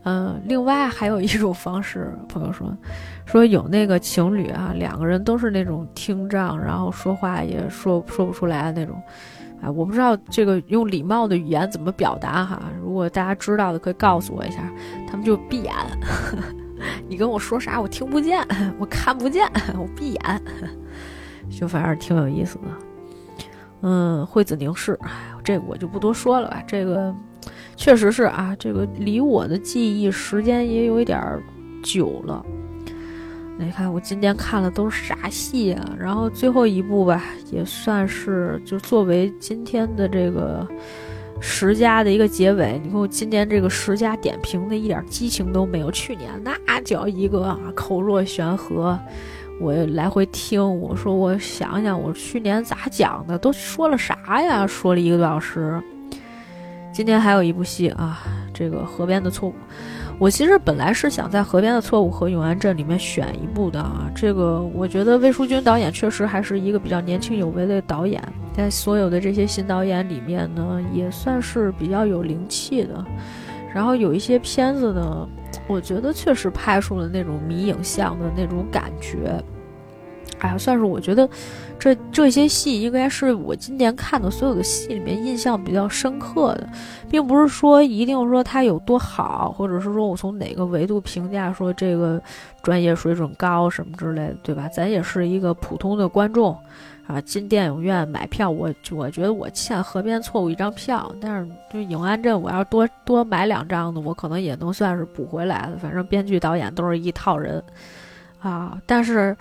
[0.02, 2.76] 嗯，另外还有一种方式，朋友说，
[3.26, 9.00] 说有那个情侣啊，两个人都是那种听障，然后说话也说说不出来的那种。
[9.62, 14.70] 哎，我不知道这个用礼貌的语言怎么表达哈，如果大家知道的可以告诉我一下。
[15.06, 15.72] 他们就闭眼，
[17.06, 18.42] 你跟我说啥我听不见，
[18.78, 19.46] 我看不见，
[19.78, 20.42] 我闭眼。
[21.50, 22.64] 就反正挺有意思的，
[23.82, 25.10] 嗯，惠子凝视，哎，
[25.44, 26.62] 这个我就不多说了吧。
[26.66, 27.14] 这个
[27.76, 31.20] 确实是啊，这个离我的记忆时间也有一点
[31.82, 32.42] 久了。
[33.64, 35.96] 你看我今天看了都是啥戏啊？
[35.98, 40.66] 然后最后一部吧，也算是就作为今天的这个
[41.40, 42.80] 十佳的一个结尾。
[42.82, 48.98] 你看我今年这个十佳点评的一点激情都没有，去年那叫一个啊口若悬河。
[49.60, 53.38] 我来回听，我说我想想，我去年咋讲的？
[53.38, 54.66] 都说了啥呀？
[54.66, 55.80] 说了一个多小时。
[56.92, 58.20] 今天还有一部戏啊，
[58.52, 59.52] 这个《河边的错误》。
[60.22, 68.22] 我其实本来是想在《河边的错误》和《永安镇》里面选一部的啊，这个我觉得魏淑君导演确实还是一个比较年轻有为的导演，
[68.56, 73.04] 在所有的这些新导演里面呢，也算是比较有灵气的。
[73.74, 75.28] 然后有一些片子呢，
[75.66, 79.42] 我觉得确实拍出了那种迷影像的那种感觉。
[80.38, 81.28] 哎呀，算是我觉得，
[81.78, 86.68] 这这些戏应该是我今年看的所有的戏里面印象比较深刻的，
[87.08, 92.20] 并不是说一定说它有多好，或者是说我从哪个维度评价说这个
[92.62, 94.68] 专业水准高什么之类的，对吧？
[94.68, 96.56] 咱也是一个普通的观众
[97.06, 105.76] 啊，进电影院买票，我我觉得我欠河边错误一张票，但是就永安镇，我要多多买两张的，我可能也能算是补回来的。
[105.78, 107.62] 反正编剧导演都是一套人
[108.40, 109.36] 啊，但是。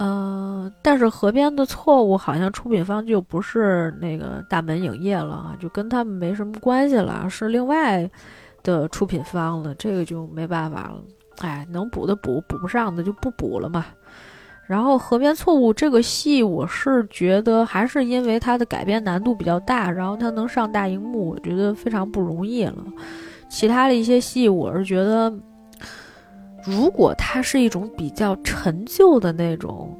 [0.00, 8.08] 嗯，但是河边的错误好像出品方就不是那个大门影业了啊，就跟他们没什么关系了，是另外
[8.62, 11.02] 的出品方了，这个就没办法了。
[11.38, 13.86] 哎，能补的补，补不上的就不补了嘛。
[14.68, 22.76] 然后河边错误这个戏，我是觉得还是因为它的改编难度比较大，然后它能上大荧幕，我觉得非常不容易了。
[23.48, 25.32] 其他的一些戏，我是觉得。
[26.68, 29.98] 如果它是一种比较陈旧的那种，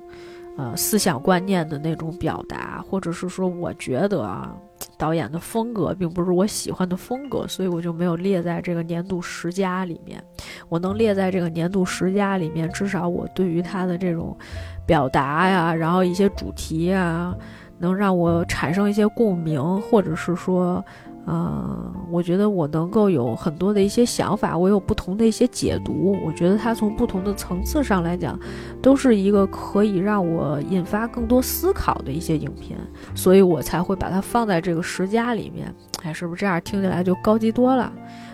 [0.58, 4.54] 呃，思想观念的那种表达，或者是说，我觉得啊，
[4.98, 10.22] 导演的风格并不是我喜欢的风格，所以我就没有列在这个年度十佳里面。
[10.68, 14.36] 我能列在这个年度十佳里面，至少我对于他的这种
[14.84, 17.34] 表达呀，然后一些主题啊，
[17.78, 20.84] 能让我产生一些共鸣，或者是说。
[21.30, 26.16] 嗯，我觉得我能够有很多的一些想法，我有不同的一些解读。
[26.24, 28.38] 我觉得它从不同的层次上来讲，
[28.80, 32.78] 都是一个可以让我引发更多思考的一些影片，
[33.14, 35.74] 所以我才会把它放在这个十佳里面。
[36.02, 37.92] 哎，是不是这样听起来就高级多了？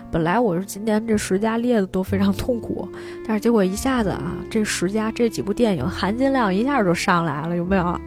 [0.09, 2.87] 本来我是今年这十佳列的都非常痛苦，
[3.27, 7.99] 但是结果一下子啊，这十佳这几部电影含金量一下就上来了，有没有？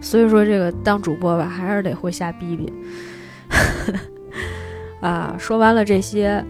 [0.00, 2.72] 所以说这个当主播吧，还是得会瞎逼逼。
[5.00, 6.44] 啊，说完了这些，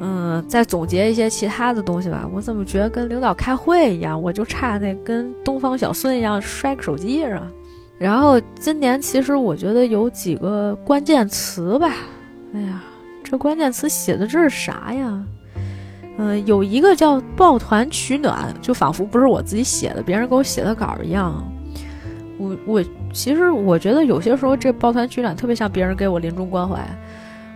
[0.00, 2.28] 嗯，再总结一些其他的东西吧。
[2.32, 4.20] 我怎么觉得跟领导开会一样？
[4.20, 7.46] 我就差那跟东方小孙一样摔个手机是吧？
[7.98, 11.92] 然后今年其实我觉得有几个关键词吧。
[12.54, 12.82] 哎呀，
[13.22, 15.24] 这关键词写的这是啥呀？
[16.18, 21.42] 嗯，有一个叫“抱团取暖”，就仿佛不是我自己写的，别人给我写的稿一样。
[22.38, 26.80] 我我其实我觉得有些时候这抱团取暖特别像别人给我临终关怀，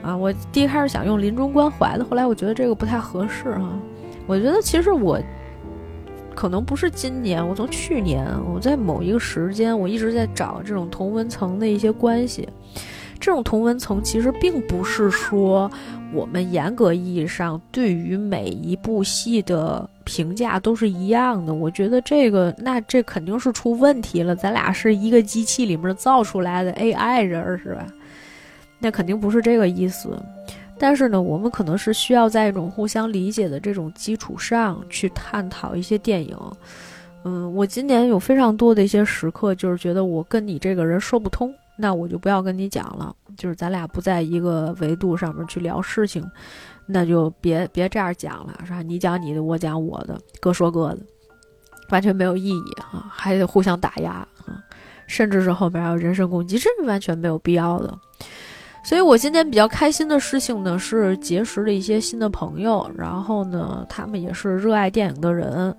[0.02, 3.78] 啊，我第一开始想用临终关怀的，后来我觉得这个不太合适啊。
[4.26, 5.18] 我觉得其实我
[6.34, 12.48] 可能不是今年，我从去年我在某一个时间，我一直在找这种同温层的一些关系。
[13.18, 15.70] 这种同文层其实并不是说
[16.12, 21.52] 我们严格意义上对于每一部戏的评价都是一样的。
[21.52, 24.34] 我觉得这个那这肯定是出问题了。
[24.34, 27.86] 咱俩是一个机器里面造出来的 AI 人是吧？
[28.78, 30.18] 那肯定不是这个意思。
[30.78, 36.36] 但是呢，我们可能是需要在一种互相理解的这种基础上去探讨一些电影。
[37.24, 41.52] 嗯，我今年有非常多的一些时刻，就是觉得我跟你这个人说不通。
[41.78, 46.24] 那我就不要跟你讲了，就是咱俩不在一个维度上面去聊事情，
[46.86, 48.82] 那就别别这样讲了，是吧？
[48.82, 50.98] 你讲你的，我讲我的，各说各的，
[51.90, 54.12] 完全没有意义啊，还得互相打压
[54.44, 54.62] 啊，
[55.06, 57.98] 甚至是后面还有人身攻击，这是完全没有必要的。
[58.84, 65.76] 所以我今天比较开心的事情呢，是结识了一些新的朋友，然后呢，他们也是热爱电影的人。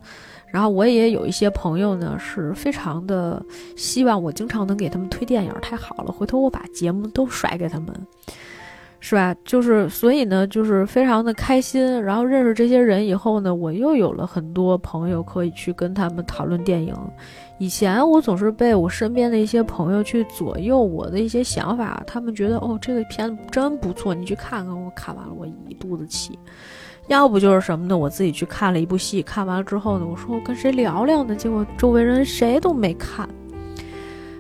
[0.50, 3.42] 然后我也有一些朋友呢，是非常的
[3.76, 7.94] 希望我经常能给他们推电影，太好了，回头我把节目都甩给他们，
[9.00, 9.36] 是吧？
[9.46, 12.02] 就是所以呢，就是非常的开心。
[12.04, 16.96] 然后认识这些人以后呢，我又有了很多朋友可以去跟他们讨论电影。
[17.60, 24.76] 以前我总是被我身边的一些朋友去左右我的一些想法，他们觉得哦，这个片子真不错，你去看看。
[24.84, 26.38] 我看完了，我一肚子气。
[27.08, 27.98] 要不就是什么呢？
[27.98, 31.36] 我自己去看了一部戏，看完了之后呢，我说我跟谁聊聊呢？
[31.36, 33.30] 结果周围人谁都没看。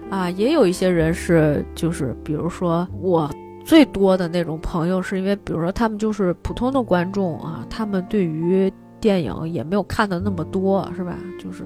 [0.09, 3.29] 啊，也有一些人是，就是比如说我
[3.67, 8.71] 最多的那种朋友，是因为比如说他们就是普通的观众啊，他们对于
[9.01, 11.17] 电影也没有看的那么多，是吧？
[11.37, 11.65] 就是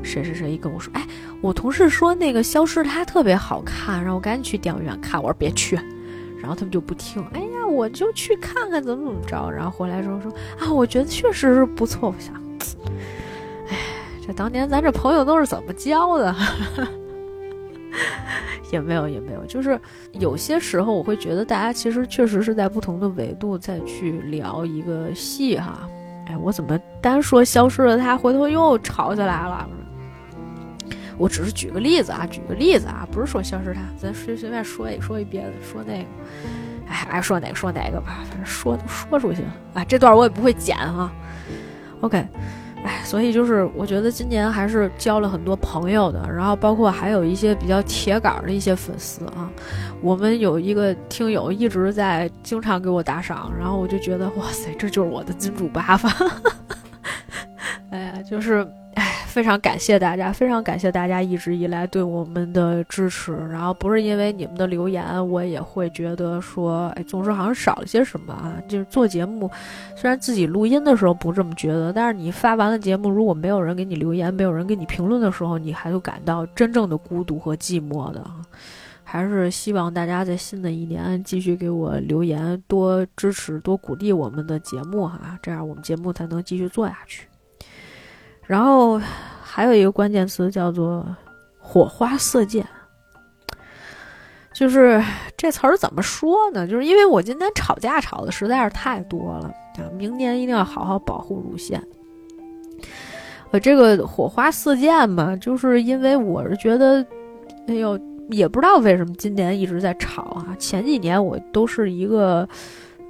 [0.00, 1.04] 谁谁谁一跟我说，哎，
[1.42, 5.20] 我同事说那个《消失他》特别好看，让我赶紧去电影院看。
[5.20, 5.74] 我说别去，
[6.38, 7.20] 然后他们就不听。
[7.32, 9.50] 哎呀，我就去看看怎么怎么着。
[9.50, 12.10] 然后回来之后说啊，我觉得确实是不错。
[12.10, 12.32] 我想，
[13.68, 13.76] 哎，
[14.24, 16.32] 这当年咱这朋友都是怎么交的？
[18.70, 19.78] 也没有，也没有，就是
[20.12, 25.88] 有些时候我会觉得大家其实确实是在不同的维度再去聊一个戏哈。
[26.26, 29.68] 哎，我怎么单说消失了他，回头又吵起来了？
[31.18, 36.08] 我只是举个例子啊，举个例子啊，不是说消失他，咱随随便说一说一别的，说那个，
[36.88, 39.84] 哎，爱说哪个说哪个吧，反正说都说出去了啊。
[39.84, 41.12] 这段我也不会剪哈。
[42.00, 42.24] OK。
[42.84, 49.50] 哎，所以就是我觉得今年还是交了很多朋友的，然后包括还有一些比较铁杆的一些粉丝啊。
[50.00, 56.10] 我们有一个听友一直在经常给我打赏，然后我就觉得哇塞，这就是我的金主爸爸。
[57.90, 58.66] 哎呀，就是。
[59.30, 63.32] 非常感谢大家，非常感谢大家一直以来对我们的支持。
[63.48, 68.60] 然后不是因为你们的留言，我也会觉得说，哎，总是好像少了些什么啊。
[68.66, 69.48] 就是做节目，
[69.94, 78.22] 虽然自己录音的时候不这么觉得，但是你发完了节目，如果没有人给你留言，没有人给你评论的时候，你还会感到真正的孤独和寂寞的。
[79.04, 87.29] 还是希望大家在新的一年继续给我留言，多支持，多鼓励我们的节目哈，这样我们节目才能继续做下去。
[88.50, 89.00] 然后
[89.40, 91.06] 还有一个关键词叫做
[91.56, 92.66] “火花四溅”，
[94.52, 95.00] 就是
[95.36, 96.66] 这词儿怎么说呢？
[96.66, 99.46] 就是因为我今天吵架吵的实在是太多了
[99.78, 99.86] 啊！
[99.96, 101.80] 明年一定要好好保护乳腺。
[103.52, 107.06] 呃，这个“火花四溅”嘛，就是因为我是觉得，
[107.68, 107.96] 哎呦，
[108.30, 110.56] 也不知道为什么今年一直在吵啊。
[110.58, 112.48] 前几年我都是一个。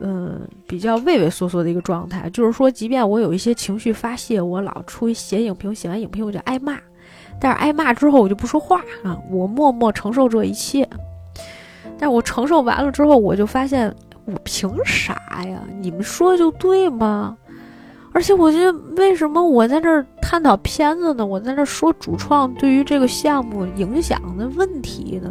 [0.01, 6.79] 嗯，比较畏畏缩缩的一个状态，就是说，即便我有一些情绪发泄，我老出去写影评，写完影评我就挨骂，
[7.39, 10.89] 但是挨骂之后我就不说话啊，我默默承受这一切。
[11.99, 13.95] 但是我承受完了之后，我就发现，
[14.25, 15.15] 我凭啥
[15.45, 15.63] 呀？
[15.81, 17.37] 你们说就对吗？
[18.13, 21.25] 而且我觉得，为什么我在这儿探讨片子呢？
[21.25, 25.31] 我在这说主创对于这个项目影响的问题呢？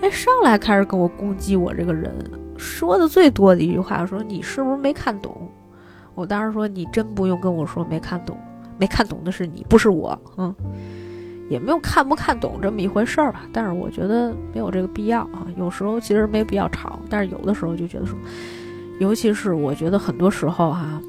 [0.00, 2.14] 哎，上来开始跟我攻击我这个人。
[2.58, 5.50] 说的最多的一句话说：“你是不是没看懂？”
[6.14, 8.38] 我当时说：“你真不用跟我说没看懂，
[8.78, 10.54] 没看懂的是你，不是我。”嗯，
[11.48, 13.42] 也没有看不看懂这么一回事儿吧。
[13.52, 15.46] 但是我觉得没有这个必要啊。
[15.56, 18.18] 有时候其实没必要吵，但是有的时候就觉得说，
[18.98, 21.00] 尤其是我觉得很多时候哈。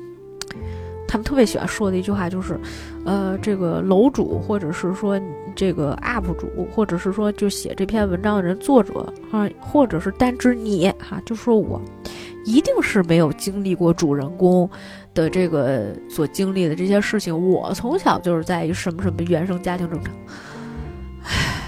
[1.09, 2.59] 他们特别喜欢说的一句话就是，
[3.05, 5.17] 呃，这个楼主或者是说
[5.57, 11.81] 这个 UP 主，或者是说就写这篇文章的人作者啊，或者是单指你哈，就说我
[12.45, 14.69] 一定是没有经历过主人公
[15.15, 17.35] 的这个所经历的这些事情。
[17.49, 20.13] 我从小就是在一什么什么原生家庭成长。
[21.23, 21.63] 唉，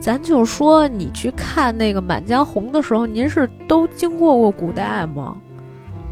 [0.00, 5.36] 咱就说你去看那个《满江红》的时候，您是都经过过古代吗？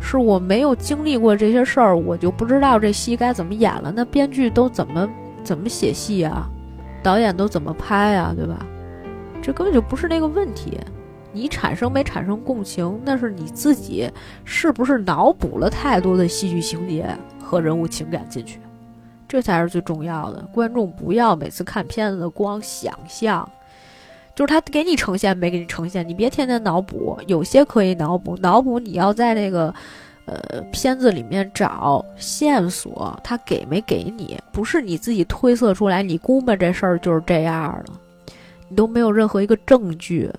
[0.01, 3.93] 是我没有经历过这些事儿，我就不知道这戏该怎么演了。
[3.95, 5.09] 那编剧都怎么
[5.43, 6.49] 怎么写戏啊？
[7.03, 8.33] 导演都怎么拍啊？
[8.37, 8.65] 对吧？
[9.43, 10.79] 这根本就不是那个问题。
[11.33, 14.11] 你产生没产生共情，那是你自己
[14.45, 17.07] 是不是脑补了太多的戏剧情节
[17.43, 18.61] 和人物情感进去，
[19.27, 20.47] 这才是最重要的。
[20.53, 23.49] 观众不要每次看片子光想象。
[24.35, 29.75] 就是他给你呈现没给你呈现，你别天天脑补，有些可以脑补，脑补你要在那个，
[30.25, 37.93] 呃，片子里面找线索，他给没给你，不是你自己推测出来，你估摸这事儿就是这样的，
[38.69, 40.31] 你都没有任何一个证据，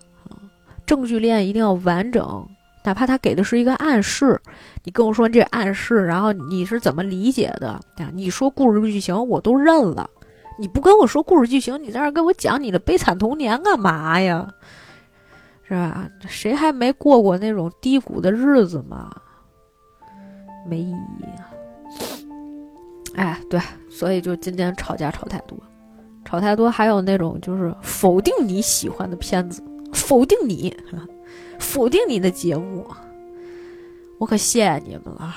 [0.86, 2.48] 证据链一定要完整，
[2.84, 4.40] 哪怕他给的是一个暗示，
[4.84, 7.80] 你跟我说这暗示，然后你是怎么理解的？
[8.14, 10.10] 你说故事剧情我都认了。
[10.60, 14.48] 你不跟我说故事剧情，你在这跟我讲你的悲惨童年干嘛呀？
[15.68, 16.08] 是吧？
[16.28, 19.10] 谁还没过过那种低谷的日子嘛？
[20.66, 21.50] 没意义啊。
[23.16, 23.60] 哎，对，
[23.90, 25.58] 所以就今天吵架吵太多，
[26.26, 29.64] 吵太多，还有那种就是否定你喜欢的片子，
[29.94, 30.76] 否定你，
[31.60, 32.88] 否定你的节目，
[34.18, 35.36] 我可谢谢你们了。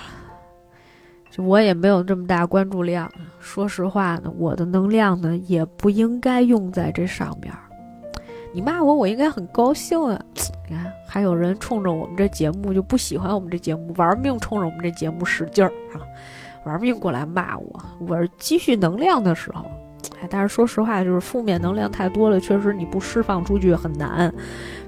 [1.31, 7.61] 就我也没有这么大关注量，说实话呢，我的能量呢也不应该用在这上边儿。
[8.57, 10.19] 你骂我，我应该很高兴啊！
[10.67, 16.01] 你看，还有人冲着我们这节目就不喜欢我们这节目，玩命冲着我们这节目使劲儿啊，
[16.65, 17.85] 玩命过来骂我。
[18.09, 19.67] 我是积蓄能量的时候，
[20.23, 24.33] 哎，但是说实话，就是负面能量太多了，确实你不释放出去很难。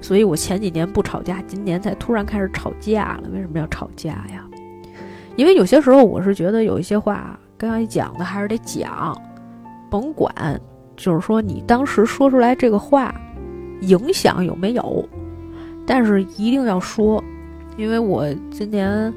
[0.01, 3.29] 所以我前几年不吵架，今年才突然开始吵架了。
[3.31, 4.43] 为什么要吵架呀？
[5.35, 9.15] 因为有些时候我是觉得有一些话该讲的还是得讲，
[9.91, 10.33] 甭管
[10.97, 13.13] 就是说你当时说出来这个话
[13.81, 15.07] 影响有没有，
[15.85, 17.23] 但是一定要说，
[17.77, 19.13] 因为我今年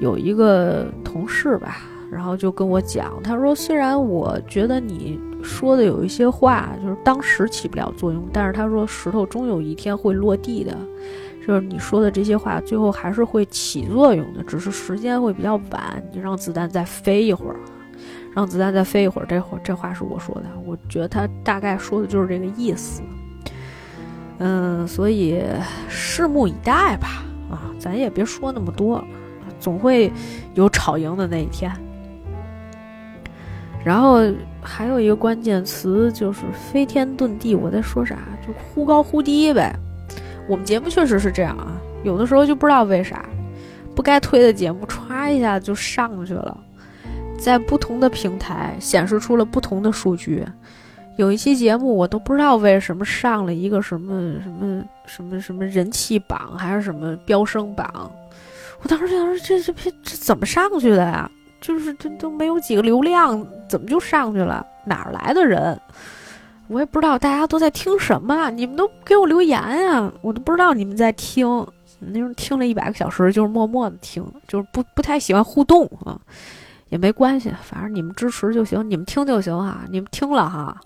[0.00, 1.78] 有一个同事吧，
[2.10, 10.76] 然后就跟我讲，他说虽然我觉得你说的有一些话就是当时起不了作用，但是他说石头终有一天会落地的。
[11.46, 16.02] 就是你说的这些话，最后还是会起作用的，只是时间会比较晚。
[16.12, 17.56] 你让子弹再飞一会儿，
[18.34, 19.26] 让子弹再飞一会儿。
[19.26, 23.02] 这会这话是我说的，我觉得他大概说的就是这个意思。
[24.40, 25.40] 嗯，所以
[25.88, 27.22] 拭目以待吧。
[27.50, 29.04] 啊，咱也别说那么多，
[29.58, 30.12] 总会
[30.54, 31.70] 有吵赢的那一天。
[33.84, 34.20] 然后
[34.62, 38.16] 还有一个关键词就是飞天遁地，我在说啥？
[38.46, 39.74] 就忽高忽低呗。
[40.48, 41.72] 我们节目确实是这样啊，
[42.02, 43.24] 有的时候就不知道为啥，
[43.94, 46.56] 不该推的节目歘一下就上去了，
[47.38, 50.46] 在不同的平台显示出了不同的数据。
[51.20, 58.10] 有一期节目我都不知道为什么上了一个什么什么什么什么人气榜还是什么飙升榜，
[58.82, 61.30] 我当时想说这这这这怎么上去的呀？
[61.60, 64.66] 就是这都没有几个流量，怎么就上去了？
[64.86, 65.78] 哪儿来的人？
[66.68, 71.46] 我也不知道大家都在听什么，你们都给我留言呀，我都不知道你们在听。
[71.98, 76.18] 那时候听了一百个小时，就是默默的听，就是不不太喜欢互动啊，
[76.88, 80.80] 也没关系，反正你们支持就行，你们听就行哈，你们听了哈，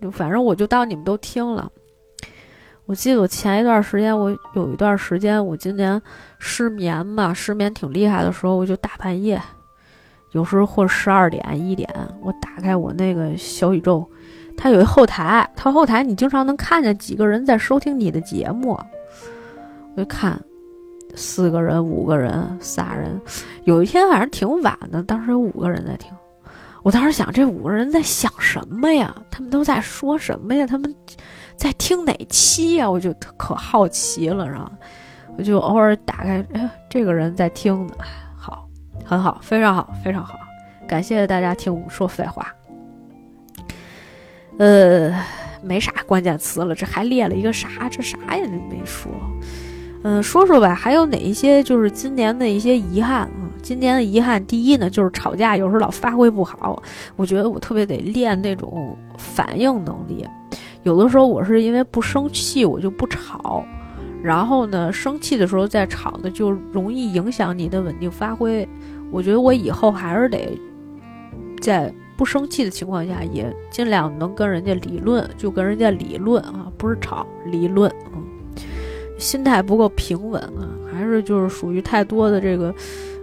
[0.00, 1.70] 就反正我就当你们都听了。
[2.86, 6.00] 我记得我前一段时间，我有一段时间我今年
[6.38, 9.40] 失眠嘛，失眠挺厉害的时候，我就大半夜，
[10.32, 11.88] 有时候或十二点一点，
[12.20, 14.04] 我打开我那个小宇宙。
[14.56, 18.78] 它有一后台，它后台你经常能看见几个人在收听你的节目。
[19.94, 20.38] 我就看，
[21.14, 23.20] 四个人、五个人、仨人。
[23.64, 26.12] 有一天反正挺晚的，当时有五个人在听。
[26.82, 29.14] 我当时想，这五个人在想什么呀？
[29.30, 30.66] 他们都在说什么呀？
[30.66, 30.94] 他们
[31.56, 32.90] 在听哪期呀？
[32.90, 34.70] 我就可好奇了，然后
[35.36, 37.94] 我就偶尔打开，哎，这个人在听呢，
[38.36, 38.66] 好，
[39.04, 40.38] 很好，非常好，非常好，
[40.88, 42.46] 感谢大家听我说废话。
[44.58, 45.14] 呃，
[45.62, 47.88] 没啥关键词了，这还列了一个啥？
[47.90, 49.12] 这啥也没说。
[50.02, 53.30] 嗯，说说吧，还有哪一些就是今年的一些遗憾？
[53.62, 56.82] 今年的遗憾，第一呢，就是吵架有时候老发挥不好。
[57.16, 60.26] 我觉得我特别得练那种反应能力。
[60.82, 63.64] 有的时候我是因为不生气，我就不吵。
[64.22, 68.68] 然后呢，生气的时候再吵呢，就容易影响你的稳定发挥。
[69.10, 70.58] 我觉得我以后还是得
[71.60, 71.92] 在。
[72.16, 77.90] 不生气的情况下，也尽量能跟人家理论，就跟人家理论啊，不是吵，理论。
[78.14, 78.22] 嗯，
[79.16, 82.74] 心态不够平稳啊，还是就是属于太多的这个，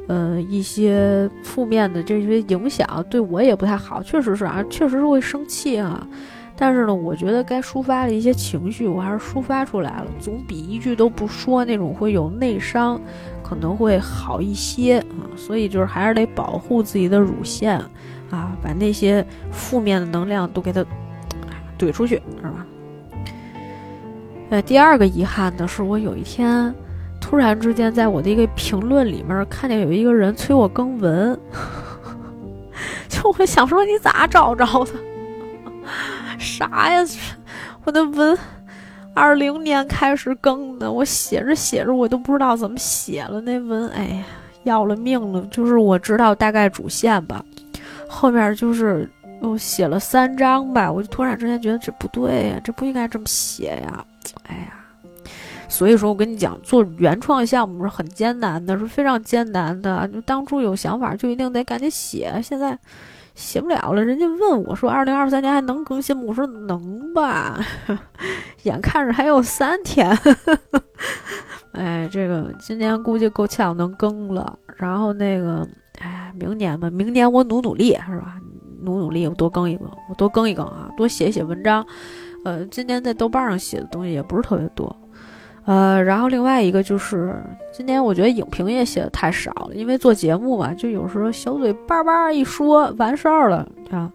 [0.07, 4.01] 呃，一些负面的这些影响，对我也不太好。
[4.01, 6.07] 确实是啊，确实是会生气啊。
[6.55, 12.99] 但是呢，我觉得该抒发的一些情绪，我还是抒发出来了，总比一句都不说那种会有内伤，
[13.43, 15.29] 可能会好一些啊。
[15.35, 17.79] 所以就是还是得保护自己的乳腺。
[18.29, 20.83] 啊，把那些负面的能量都给它
[21.79, 22.65] 怼出去，是吧？
[24.49, 26.75] 呃，第二个遗憾的是，我有一天
[27.19, 31.37] 突然之间在我的一个评论里面看见有一个人催我更文，
[33.09, 34.91] 就我想说你咋找着的？
[36.39, 37.03] 啥呀？
[37.83, 38.37] 我的文
[39.13, 44.23] 二零年开始更的，我写着写着我都不知道怎么写了那文，哎呀，
[44.63, 45.41] 要了命了！
[45.49, 47.43] 就是我知道大概主线吧。
[48.07, 49.09] 后面就是
[49.41, 54.05] 我写了三章吧，我就突然之间觉得这不对呀，这不应该这么写呀，
[54.47, 54.73] 哎呀，
[55.67, 60.07] 所以说我跟你讲，做原创项目是很艰难的，是非常艰难的。
[60.07, 62.77] 就当初有想法就一定得赶紧写，现在
[63.35, 64.03] 写不了了。
[64.03, 66.23] 人家问我说，二零二三年还能更新吗？
[66.25, 67.59] 我说能吧，
[68.63, 70.17] 眼看着还有三天。
[71.73, 75.67] 哎，这个今年估计够呛能更了，然后那个。
[75.99, 78.35] 哎，明年吧，明年我努努力，是吧？
[78.83, 81.83] 努努力，我多更一更，我多更一更啊，多写写文章。
[82.45, 84.95] 呃，今年在豆瓣上写的东西也不是特别多。
[85.67, 87.35] 呃，然后另外一个就是，
[87.73, 94.09] 今年我觉得影评也写的太少了，因为做节目嘛，就有时候小嘴叭叭一说完事儿了啊，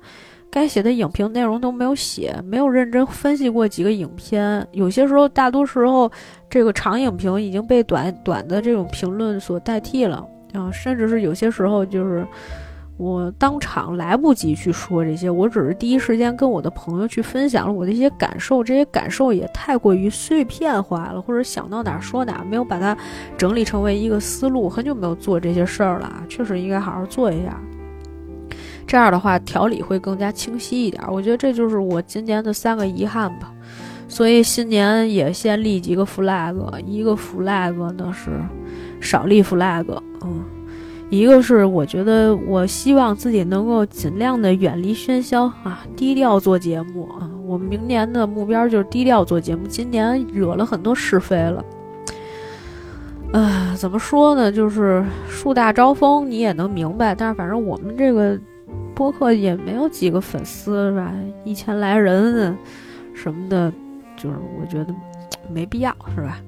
[0.50, 4.66] 该写的影评内容都没有写，没有认真分析过几个影片。
[4.72, 6.10] 有些时候，大多时候，
[6.48, 10.26] 这个长影评已经被短短的这种评论所代替了。
[10.54, 12.26] 啊，甚至是有些时候，就是
[12.98, 22.97] 我当场来不及去说这些，我只是第一时间跟我的朋友去分享了我的一些感受，这些感受也太过于碎片化了，或者想到哪儿说哪儿，没有把它
[23.36, 24.69] 整理成为一个思路。
[24.69, 27.59] 很久没有做这些事儿了，确实应该好好做一下。
[28.86, 31.02] 这样的话，条理会更加清晰一点。
[31.09, 33.52] 我觉得这就是我今年的三个遗憾吧。
[34.06, 36.55] 所以新年也先立几个 flag，
[36.85, 38.31] 一个 flag 呢是
[39.01, 39.86] 少立 flag，
[40.23, 40.44] 嗯，
[41.12, 47.28] 一个是我觉得我希望自己能够尽量的远离喧嚣啊，低调做节目啊。
[47.44, 49.66] 我们明年的目标就是低调做节目。
[49.68, 51.62] 今年惹了很多是非了，
[53.34, 54.51] 啊，怎么说呢？
[54.51, 57.14] 就是树大招风，你也能明白。
[57.14, 58.40] 但是反正我们这个
[58.94, 61.12] 播客也没有几个粉丝是吧？
[61.44, 62.56] 一千来人
[63.12, 63.70] 什么的。
[64.16, 64.94] 就是我觉得
[65.52, 66.39] 没必要，是吧？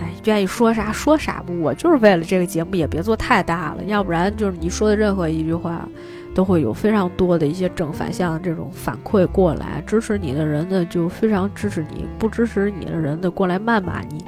[0.00, 1.60] 哎，愿意说啥说啥不？
[1.60, 5.88] 我就是为了这个节目，也别做太大了，要不然就是你说的任何一句话，
[6.34, 9.82] 都会有非常多的一些正反向的这种反馈过来。
[9.86, 14.24] 支持你的人呢，就非常支持你；不支持你的人呢，过来谩骂你。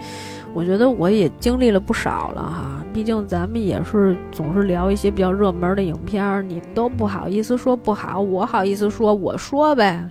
[0.52, 10.04] 我觉得我也经历了不少了哈，毕竟咱们也是总是聊一些比较热门的影片，你们都不好意思说不好，我好意思说，我说呗。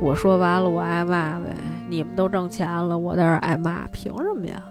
[0.00, 1.54] 我说完了，我挨骂呗。
[1.88, 4.62] 你们都挣钱了，我在这挨骂，凭什么呀？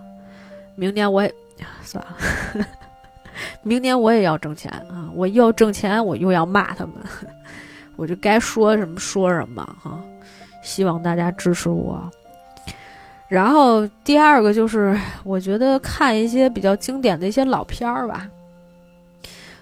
[0.75, 1.33] 明年我也
[1.81, 2.65] 算了，
[3.63, 5.09] 明年我也要挣钱啊！
[5.15, 6.95] 我又挣钱，我又要骂他们，
[7.95, 9.99] 我就该说什么说什么哈。
[10.61, 12.11] 希望大家支持我。
[13.27, 18.27] 然后第二个就是，我觉得看一些比较经典的一些老片儿吧。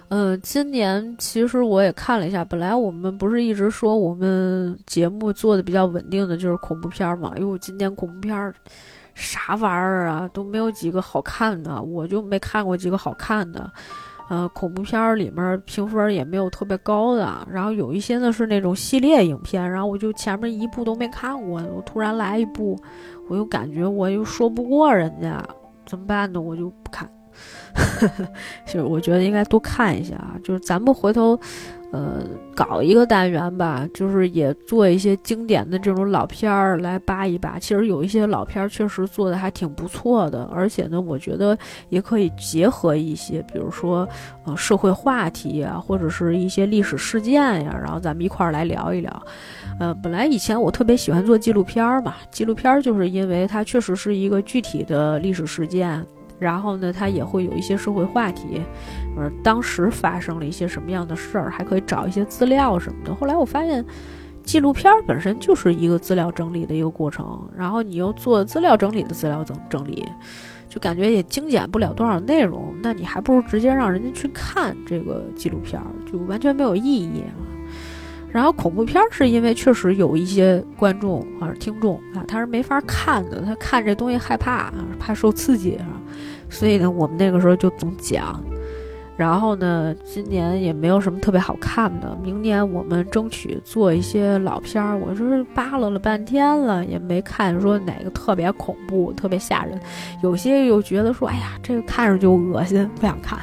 [0.08, 2.44] 嗯，今年其实我也看了一下。
[2.44, 7.32] 本来我们不是一直说我们节目做的比较稳定的就是恐怖片嘛？
[7.36, 8.54] 因为我今年恐怖片
[9.14, 13.70] 啥玩意儿啊都没有几个好看的，我就没看过几个好看的。
[14.28, 17.46] 呃，恐怖片里面评分也没有特别高的。
[17.50, 22.78] 然后有一些呢是那种系列影片，然后我就前面一部都没看过，我突然来一部，
[23.28, 25.42] 我又感觉我又说不过人家，
[25.86, 26.40] 怎么办呢？
[26.40, 27.08] 我就不看。
[28.66, 31.38] 就是我觉得应该多看一下啊，就是咱们回头，
[31.90, 32.22] 呃，
[32.54, 37.58] 搞一个单元吧，就是也做一些经典的这种老片儿来扒一扒。
[37.58, 41.56] 其实有一些老片儿确实做的还挺不错的，而且呢，我觉得
[41.88, 44.08] 也可以结合一些，比如说
[44.44, 49.22] 呃社会话题啊，或者是一些历史事件呀，然后咱们一块儿来聊一聊。
[49.80, 56.04] 呃，本来以前我特别喜欢做纪录片儿嘛，纪录片儿就是因为它确实是一个具体的历史事件。
[56.38, 58.60] 然后呢，它也会有一些社会话题，
[59.16, 63.14] 呃，当时发生了一些什么样的事儿，还可以找一些资料什么的。
[63.14, 63.84] 后来我发现，
[64.42, 70.04] 纪录片本身就是一个资料整理的一个过程，然后你又做资料整理的资料整整理，
[70.68, 72.74] 就感觉也精简不了多少内容。
[72.82, 75.80] 那你还不如直接让人家去看这个纪录片，
[76.10, 77.22] 就完全没有意义。
[78.34, 85.86] 然后恐怖片是因为确实有一些观众啊听众啊，他是没法看的，他看这东西害怕啊，怕受刺激啊，
[86.50, 88.42] 所以呢，我们那个时候就总讲。
[89.16, 94.98] 然后呢，今年也没有什么特别好看的，明年我们争取做一些老片儿。
[94.98, 99.78] 我就是扒拉了半天了，也没看说哪个特别恐怖、特别吓人。
[100.24, 103.38] 有些又觉得说，哎呀，这个看着就恶心，不想看。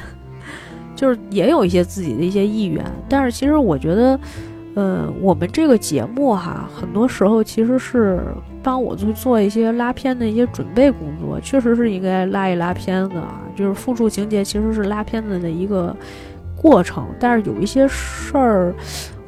[0.94, 4.20] 就是也有一些自己的一些意愿，但是其实我觉得。
[4.74, 8.20] 嗯，我们这个节目哈，很多时候其实是
[8.62, 13.40] 帮我去做一些拉片的一些准备工作，确实是应该拉一拉片子啊。
[13.54, 15.94] 就是复述情节其实是拉片子的一个
[16.56, 18.74] 过程，但是有一些事儿，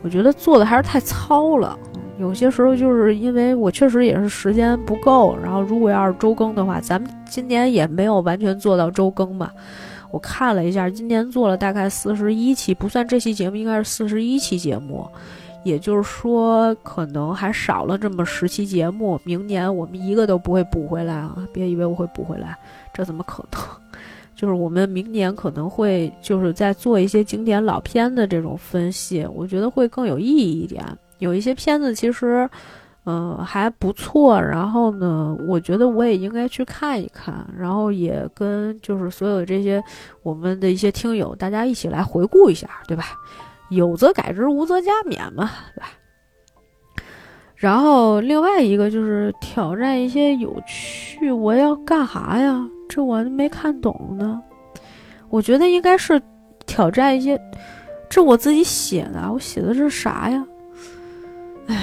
[0.03, 1.79] 我觉得做的还是太糙了。
[2.17, 9.51] 有些时候就是因为我确实也是时间不够，然后如果要是周更的话，咱们今年也没有完全做到周更嘛。
[10.15, 15.05] 我看了一下，今年做了大概四十一期，不算这期节目，应该是四十一期节目。
[15.65, 19.21] 也就是说，可能还少了这么十期节目。
[19.25, 21.37] 明年我们一个都不会补回来啊！
[21.53, 22.57] 别以为我会补回来，
[22.93, 23.61] 这怎么可能？
[24.37, 30.85] 就是我们明年可能会就是在做一些经典老片的这种分析，我觉得会更有意义一点。
[31.19, 32.49] 有一些片子其实。
[33.07, 34.41] 嗯，还不错。
[34.41, 39.83] 然后呢，我觉得我也应该去看一看，然后也跟就是所有这些
[40.23, 43.05] 我们的一些听友，大家一起来回顾一下，对吧？
[43.71, 45.89] 有则改之，无则加勉嘛，对吧？
[47.57, 52.67] 然后另外一个就是挑战一些有趣，我要干啥呀？
[52.89, 54.41] 这我没看懂呢。
[55.31, 56.21] 我觉得应该是
[56.67, 57.41] 挑战一些，
[58.09, 60.47] 这我自己写的，我写的是啥呀？
[61.67, 61.77] 哎。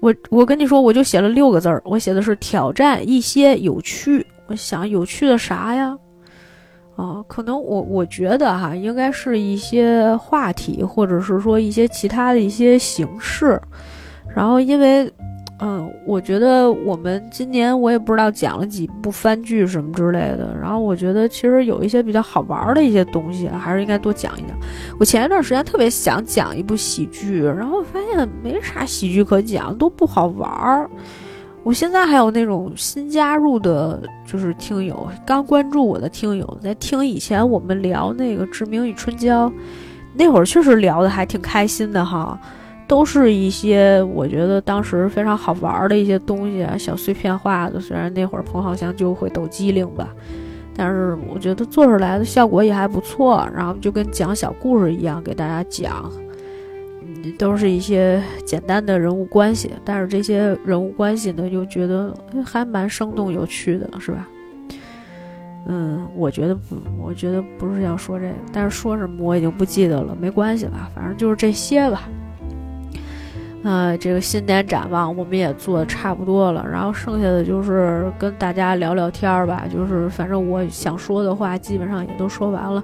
[0.00, 4.26] 我我跟你说，我就写了六个字儿，我写的是挑战一些有趣。
[4.46, 5.96] 我想有趣的啥呀？
[6.96, 13.60] 啊，可能我我觉得哈，应该是一些话题，或者是说一些其他的一些形式。
[14.34, 15.10] 然后因为，
[15.62, 20.56] 嗯，我觉得我们今年我也不知道讲了几部番剧什么之类的。
[20.60, 24.56] 然后我觉得其实有一些比较好玩的一些东西，还是应该多讲一讲。
[24.98, 30.88] 我前一段时间特别想讲一部喜剧，然后发现没啥喜剧可讲，都不好玩儿。
[31.62, 39.46] 我现在还有那种新加入的，就是听友刚关注我的听友，在听以前我们聊那个《志明与春娇》，
[40.14, 42.40] 那会儿确实聊的还挺开心的哈，
[42.90, 47.78] 都是一些我觉得当时非常好玩的一些东西啊，小碎片化的。
[47.78, 50.08] 虽然那会儿彭浩翔就会抖机灵吧，
[50.74, 53.48] 但是我觉得做出来的效果也还不错。
[53.54, 56.10] 然后就跟讲小故事一样，给大家讲。
[57.00, 62.12] 嗯都是一些简单的人物关系，但是这些人物关系呢，又觉得
[62.44, 64.26] 还蛮生动有趣的，是吧？
[65.66, 72.08] 嗯，我觉得不，我觉得不是要说这个，但是说什么我已经不记得了，没关系吧，反正就是这些吧。
[73.62, 82.82] 呃，这个新年展望我们也做的差不多了，然后剩下的就是跟大家聊聊天儿吧，就是反正我想说的话基本上也都说完了。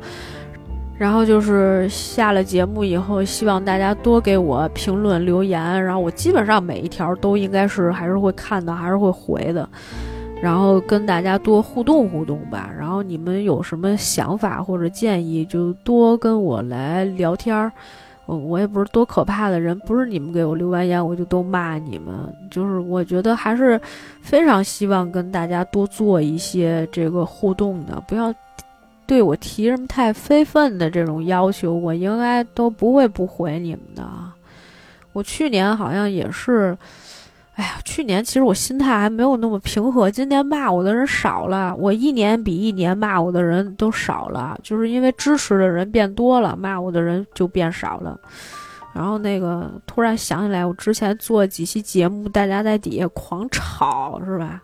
[0.99, 9.69] 然后就是下了节目以后，希望大家多给我评论留言，然后我基本上每一条都应该是还是会看的，还是会回的，
[10.43, 12.71] 然后跟大家多互动互动吧。
[12.79, 17.73] 然后你们有什么想法或者建议，就多跟我来聊天儿。
[18.27, 22.15] 我我也不是多可怕的人，不是你们给我留完言我就都骂你们，
[22.51, 23.81] 就是我觉得还是
[24.21, 28.35] 非常希望跟大家多做一些这个互动的，不要。
[29.09, 34.05] 对我提什么太非分的这种要求，我应该都不会不回你们的。
[35.13, 36.77] 我去年好像也是，
[37.57, 40.11] 哎呀，去年其实我心态还没有那么平和。
[40.11, 48.21] 今年骂我的人少了，我一年比一年骂我的人都少了，就是因为支持的人变多了，骂我的人就变少了。
[48.93, 54.63] 然后那个突然想起来，我之前做几期节目，大家在底下狂吵，是吧？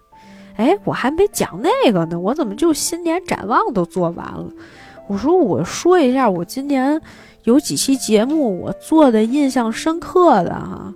[0.56, 4.44] 哎，我还没讲那个呢，我怎么就新年展望都做完了？
[5.08, 7.00] 我说我说一下，我今年
[7.44, 10.92] 有几期节目我做的印象深刻的哈，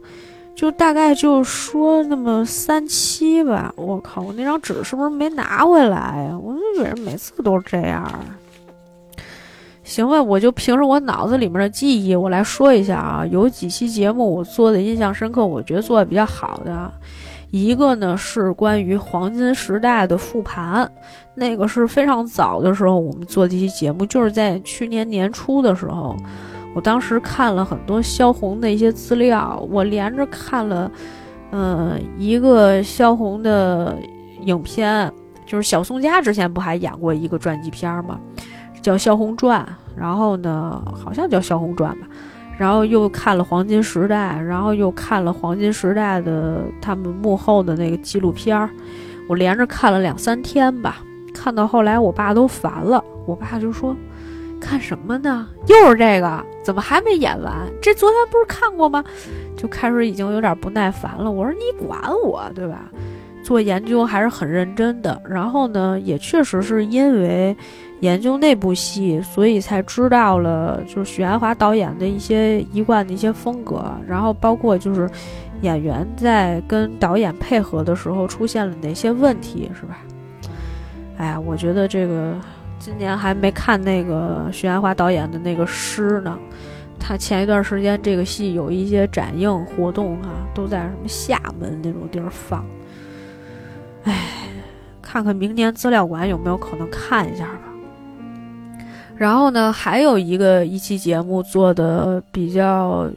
[0.56, 3.72] 就大概就说那么三期吧。
[3.76, 6.36] 我靠，我那张纸是不是没拿回来呀？
[6.36, 8.10] 我就觉得每次都是这样。
[9.84, 16.90] 行吧，我就凭着我脑子里面的记忆，我来说一下啊，有几期节目我做的印象深刻，我觉得做的比较好的。
[17.52, 20.90] 一个呢是关于黄金时代的复盘，
[21.34, 26.16] 那个是非常早的时候我们做这期节目，就是在去年年初的时候，
[26.76, 30.90] 我当时看了很多萧红的一些资料，我连着看了，
[31.50, 33.96] 嗯，一个萧红的
[34.42, 35.10] 影片，
[35.46, 38.20] 就是小宋佳之前不还演过一个传记片吗？
[38.82, 39.62] 叫《萧红传》，
[39.98, 42.06] 然后呢，好像叫《萧红传》吧。
[42.58, 48.68] 然后又看了《黄金时代》，然后又看了《黄金时代》的他们幕后的那个纪录片儿，
[49.30, 50.98] 我连着看了两三天吧。
[51.32, 53.02] 看到后来，我爸都烦了。
[53.26, 53.96] 我爸就说
[54.66, 55.46] ：“看什么呢？
[55.66, 56.44] 又是这个？
[56.64, 57.54] 怎么还没演完？
[57.80, 59.04] 这昨天不是看过吗？”
[59.56, 61.30] 就开始已经有点不耐烦了。
[61.30, 62.90] 我说：“你管我对吧？
[63.44, 65.22] 做研究还是很认真的。
[65.24, 67.56] 然后呢，也确实是因为。”
[68.00, 75.08] 研究那部戏，所以才知道了，就是许鞍华导演的一些一贯的一些风格，然后包括就是
[75.62, 79.96] 演员在跟导演配合的时候出现了哪些问题，是吧？
[81.16, 82.34] 哎呀，我觉得这个
[82.78, 86.38] 今年还没看那个许鞍华导演的那个诗呢，
[87.00, 92.64] 他前一段时间这个戏有一些展映活动啊，都在什么厦门那种地儿放，
[94.04, 94.14] 哎，
[95.02, 97.60] 看看明年资料馆有没有可能看一下吧。
[99.16, 103.10] 然后呢，还有一个一期节目做的比较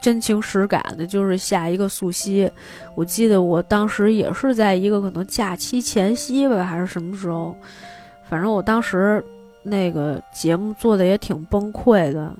[0.00, 2.48] 真情实感的，就是下一个素汐。
[2.94, 7.56] 我记得我当时也是在一个可能假期前夕吧，还是什么时候，
[8.28, 9.22] 反正我当时
[9.62, 12.34] 那个节目做的也挺崩溃的，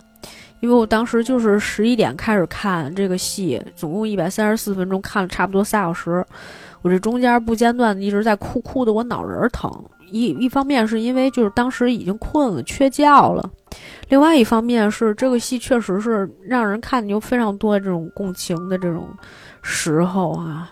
[0.61, 6.25] 因为我当时就是十一点开始看这个戏，总共一百三十四分钟，看了差不多仨小时，
[6.83, 9.71] 我这中间不间断的一直在哭，哭的我脑仁疼。
[10.09, 13.51] 一一方面是因为就是当时已经困了缺觉了，
[14.09, 19.09] 另外一方面是这个戏确实是让人看有非常多这种共情的这种
[19.63, 20.71] 时候啊，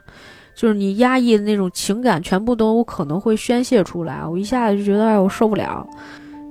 [0.54, 5.86] 就是你压抑的那种情感全部都可能会宣泄出来，我一下子就觉得哎我受不了，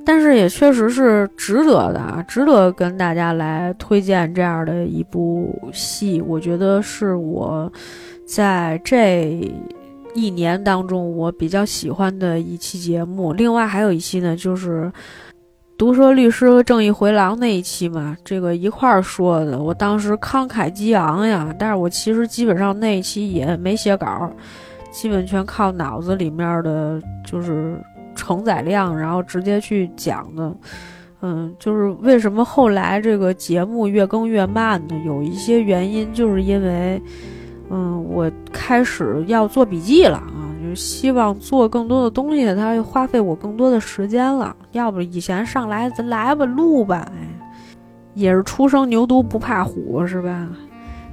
[0.05, 7.71] 但是也确实是值得的，值得跟大家来推荐这样的一部戏，我觉得是我
[8.25, 9.51] 在这。
[10.15, 13.34] 一年当中我比较喜欢的一期节目。
[13.34, 14.91] 另外还有一期呢，就是
[15.78, 19.60] 毒舌律师和正义回廊那一期嘛，这个一块儿说的。
[19.60, 24.32] 我当时慷慨激昂呀，但是我其实基本上那一期也没写稿，
[24.91, 27.76] 基本全靠脑子里面的就是
[28.16, 30.56] 承载量，然后直接去讲的。
[31.26, 35.02] 嗯，就是为什么后来这个节目越更越慢呢？
[35.06, 37.02] 有一些原因，就是因为，
[37.70, 40.43] 嗯，我开始要做笔记了啊，
[40.76, 44.56] 希望做更多的东西，它会花费我更多的时间了。
[44.72, 47.28] 要不以前上来咱来吧，录吧，哎，
[48.14, 50.48] 也是初生牛犊不怕虎，是吧？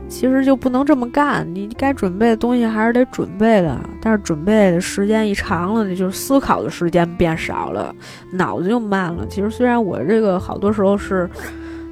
[0.09, 7.95] 其实就不能这么干，你该准备的东西还是得准备的，但是准备的时间一长了，你就思考的时间变少了，
[8.33, 9.25] 脑子就慢了。
[9.29, 11.31] 其实虽然我这个好多时候是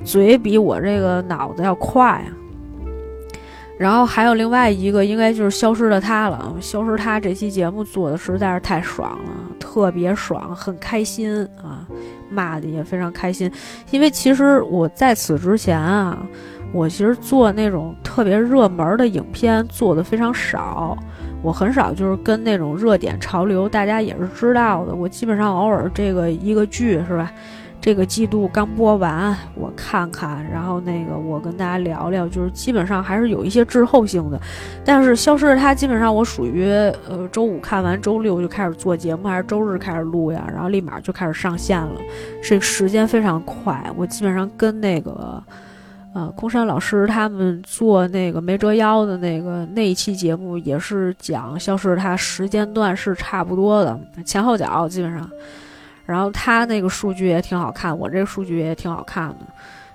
[0.03, 2.27] 嘴比我这个脑子要快啊，
[3.78, 6.55] 然后还有另外一个，应该就是消失的他了。
[6.60, 11.86] 消失他这期节目做的实在是太爽了，特别爽，很开心啊，
[12.28, 13.50] 骂的也非常开心，
[13.90, 16.18] 因为其实我在此之前啊。
[16.70, 20.94] 我其实做那种特别热门的影片做的非常少，
[21.40, 24.94] 我很少就是跟那种热点潮流，大家也是知道的。
[24.94, 27.32] 我基本上偶尔这个一个剧是吧，
[27.80, 34.40] 这个季度刚播完，我看看，然后那个我跟大家聊聊，就是基本上还是有一些滞后性的。
[34.84, 36.64] 但是《消失的他》基本上我属于
[37.09, 42.00] 呃周五看完，周六就开始做节目，还是周日开始录呀，然后立马就开始上线了，
[42.42, 43.84] 这时间非常快。
[43.96, 45.42] 我基本上跟那个。
[46.14, 55.30] 呃，空山老师他们做那个没折腰的那个那一期节目，也是讲消失，他时间段是差不多的，前后脚基本上。
[56.09, 59.47] 然后他那个数据也挺好看，我这个数据也挺好看的，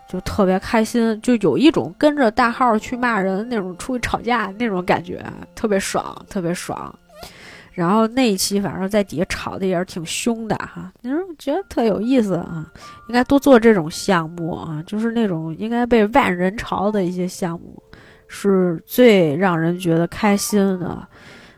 [0.07, 5.25] 就特别开心，就有一种跟着大号去骂人那种出去吵架那种感觉，
[5.55, 6.93] 特别爽，特别爽。
[7.71, 12.71] 然后那一期反正在底下吵的也是挺凶的哈，你说觉得特有意思啊，
[13.09, 17.81] 应该多做这种项目啊，就是那种应该被万人嘲的一些项目，
[18.27, 20.87] 是最让人觉得开心的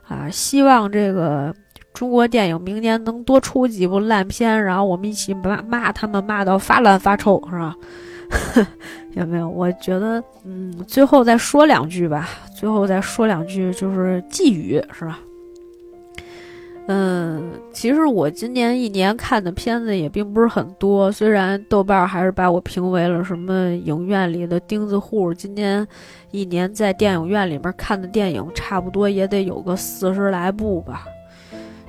[0.07, 0.29] 啊。
[0.31, 1.53] 希望这个
[1.95, 7.75] 中国电影明年能多出几部烂片，然后我们一起骂骂他们骂到发烂发臭，是吧？
[9.15, 9.47] 有没有？
[9.47, 15.19] 我觉得，嗯，最后再说两句吧，最后再说两句就是寄语，是吧？
[16.87, 17.41] 嗯，
[17.71, 25.33] 其实我今年一年看的片子也并不是很多，虽然豆瓣还是把我评为了什么影院里的钉子户。
[25.33, 25.87] 今年
[26.31, 31.05] 一年在电影院里边看的电影，差不多也得有个四十来部吧。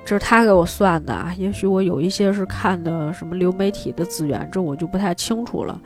[0.07, 5.77] 这是他给我算的啊，也许我有一些是看的什么流媒体的资源，这我就不太清楚了。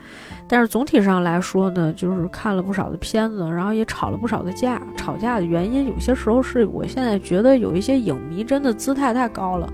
[0.47, 4.79] 但是总体上来说呢，就是看了不少的片子，然后也吵了不少的架。
[4.95, 9.67] 吵架的原因有些时候是我现在觉得有一些影迷真的姿态太高了，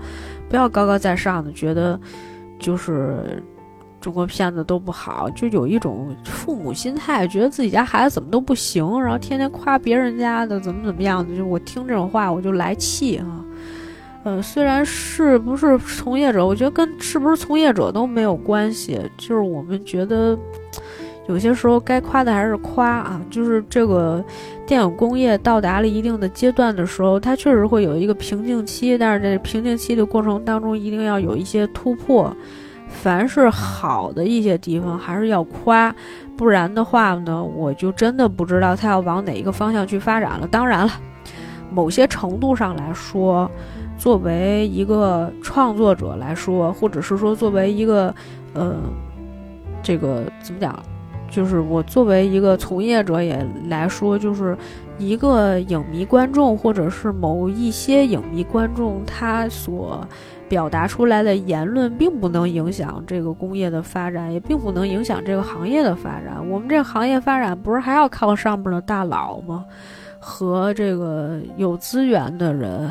[0.48, 2.00] 不要高高在上的觉得
[2.58, 3.42] 就是
[4.00, 13.44] 中国片子都不好，就有一种父母心态，觉得自己家孩子怎么都不行，然后天天夸别人家的怎么怎么样的，就我听这种话我就来气啊。
[14.28, 19.00] 呃，虽然是不是从业者，我觉得跟是不是从业者都没有关系。
[19.16, 20.38] 就是我们觉得，
[21.28, 23.18] 有些时候该夸的还是夸啊。
[23.30, 24.22] 就是这个
[24.66, 28.98] 电影工业到达了一定的阶段的时候，它确实会有一个瓶颈期。
[28.98, 32.30] 但是在瓶颈期的过程当中，一定要有一些突破。
[32.86, 35.94] 凡是好的一些地方，还是要夸，
[36.36, 40.46] 不然的话呢，我就真的不知道它要往哪一个方向去发展了。
[40.46, 40.92] 当然了，
[41.70, 43.50] 某些程度上来说。
[43.98, 48.14] 作为一个创作者来说，或者是说作为一个，
[48.54, 48.76] 呃，
[49.82, 50.80] 这个怎么讲？
[51.30, 54.56] 就是我作为一个从业者也来说，就是
[54.96, 60.00] 一个影迷观众，或者是某一些影迷观众，他所
[60.48, 66.42] 表达出来的言论，并不能影响这个工业的发展，也并不能影响这个行业的发展。
[66.48, 69.66] 我们这行业发展，不是还要靠上面的大佬吗？
[70.18, 72.90] 和这个有资源的人。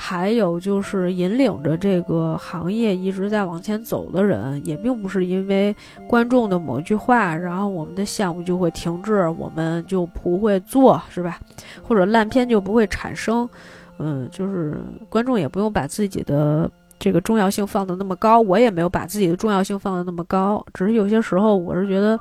[0.00, 5.74] 还有就是引领着这个行业一直在往前走的人，也并不是因为
[6.06, 11.40] 观众的某句话，然后我们的项目就会停滞，我们就不会做，是吧？
[11.82, 13.46] 或者烂片就不会产生。
[13.98, 22.20] 嗯，就是观众也不用把自己的这个重要性放得那么高，我也没有把自己的重要性放得那么高，只是有些时候我是觉得，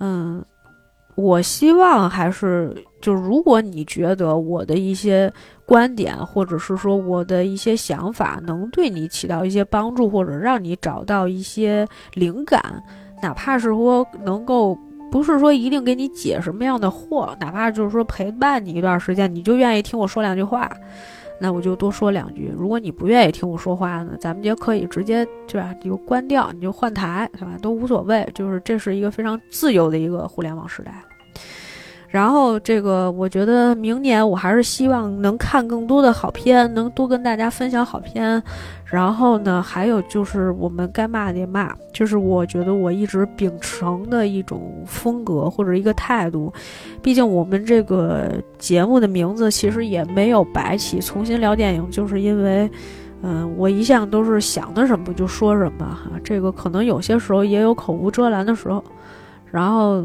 [0.00, 0.44] 嗯，
[1.14, 5.32] 我希望还是就如果你觉得我的一些。
[5.70, 12.60] 观点，或者是说我的一些想法，能对你起到一些帮助，或者让你找到一些灵感，
[13.22, 14.76] 哪怕是说能够，
[15.12, 20.68] 不是说一定给你解什么样的惑，哪怕就是说陪伴你一段时间，你就愿意听我说两句话，
[21.40, 22.52] 那我就多说两句。
[22.54, 25.74] 如果你不愿意听我说话呢，咱们就可以直接对吧？
[25.82, 27.56] 你就关掉，你就换台，对吧？
[27.62, 28.28] 都无所谓。
[28.34, 31.02] 就是这是一个非常自由的一个互联网时代。
[32.10, 38.42] 然后这个，我觉得明年我还是希望能看更多的好片，能多跟大家分享好片。
[38.84, 46.52] 然后呢，还有就是我们该骂的也骂，就是我觉得我一直秉承的一种风格或者一个态度。
[47.00, 52.68] 毕竟我们这个节目的名字其实也没有白起，重新聊电影，就是因为，
[53.22, 56.10] 嗯，我一向都是想的什么就说什么哈。
[56.24, 58.82] 这个可能有些时候也有口无遮拦的时候，
[59.52, 60.04] 然后。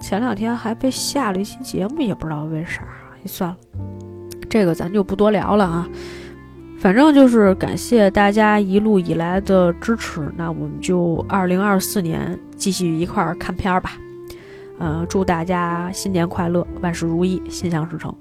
[0.00, 2.82] 前两天还被下了一期节目，也不知道为啥。
[3.26, 3.56] 算了，
[4.48, 5.88] 这个咱就不多聊了啊。
[6.78, 13.92] 反正就是感谢大家一路以来的支持，那我们就二零二四年继续一块儿看片儿吧。
[14.78, 18.14] 嗯，祝大家新年快乐，万事如意，心想事成。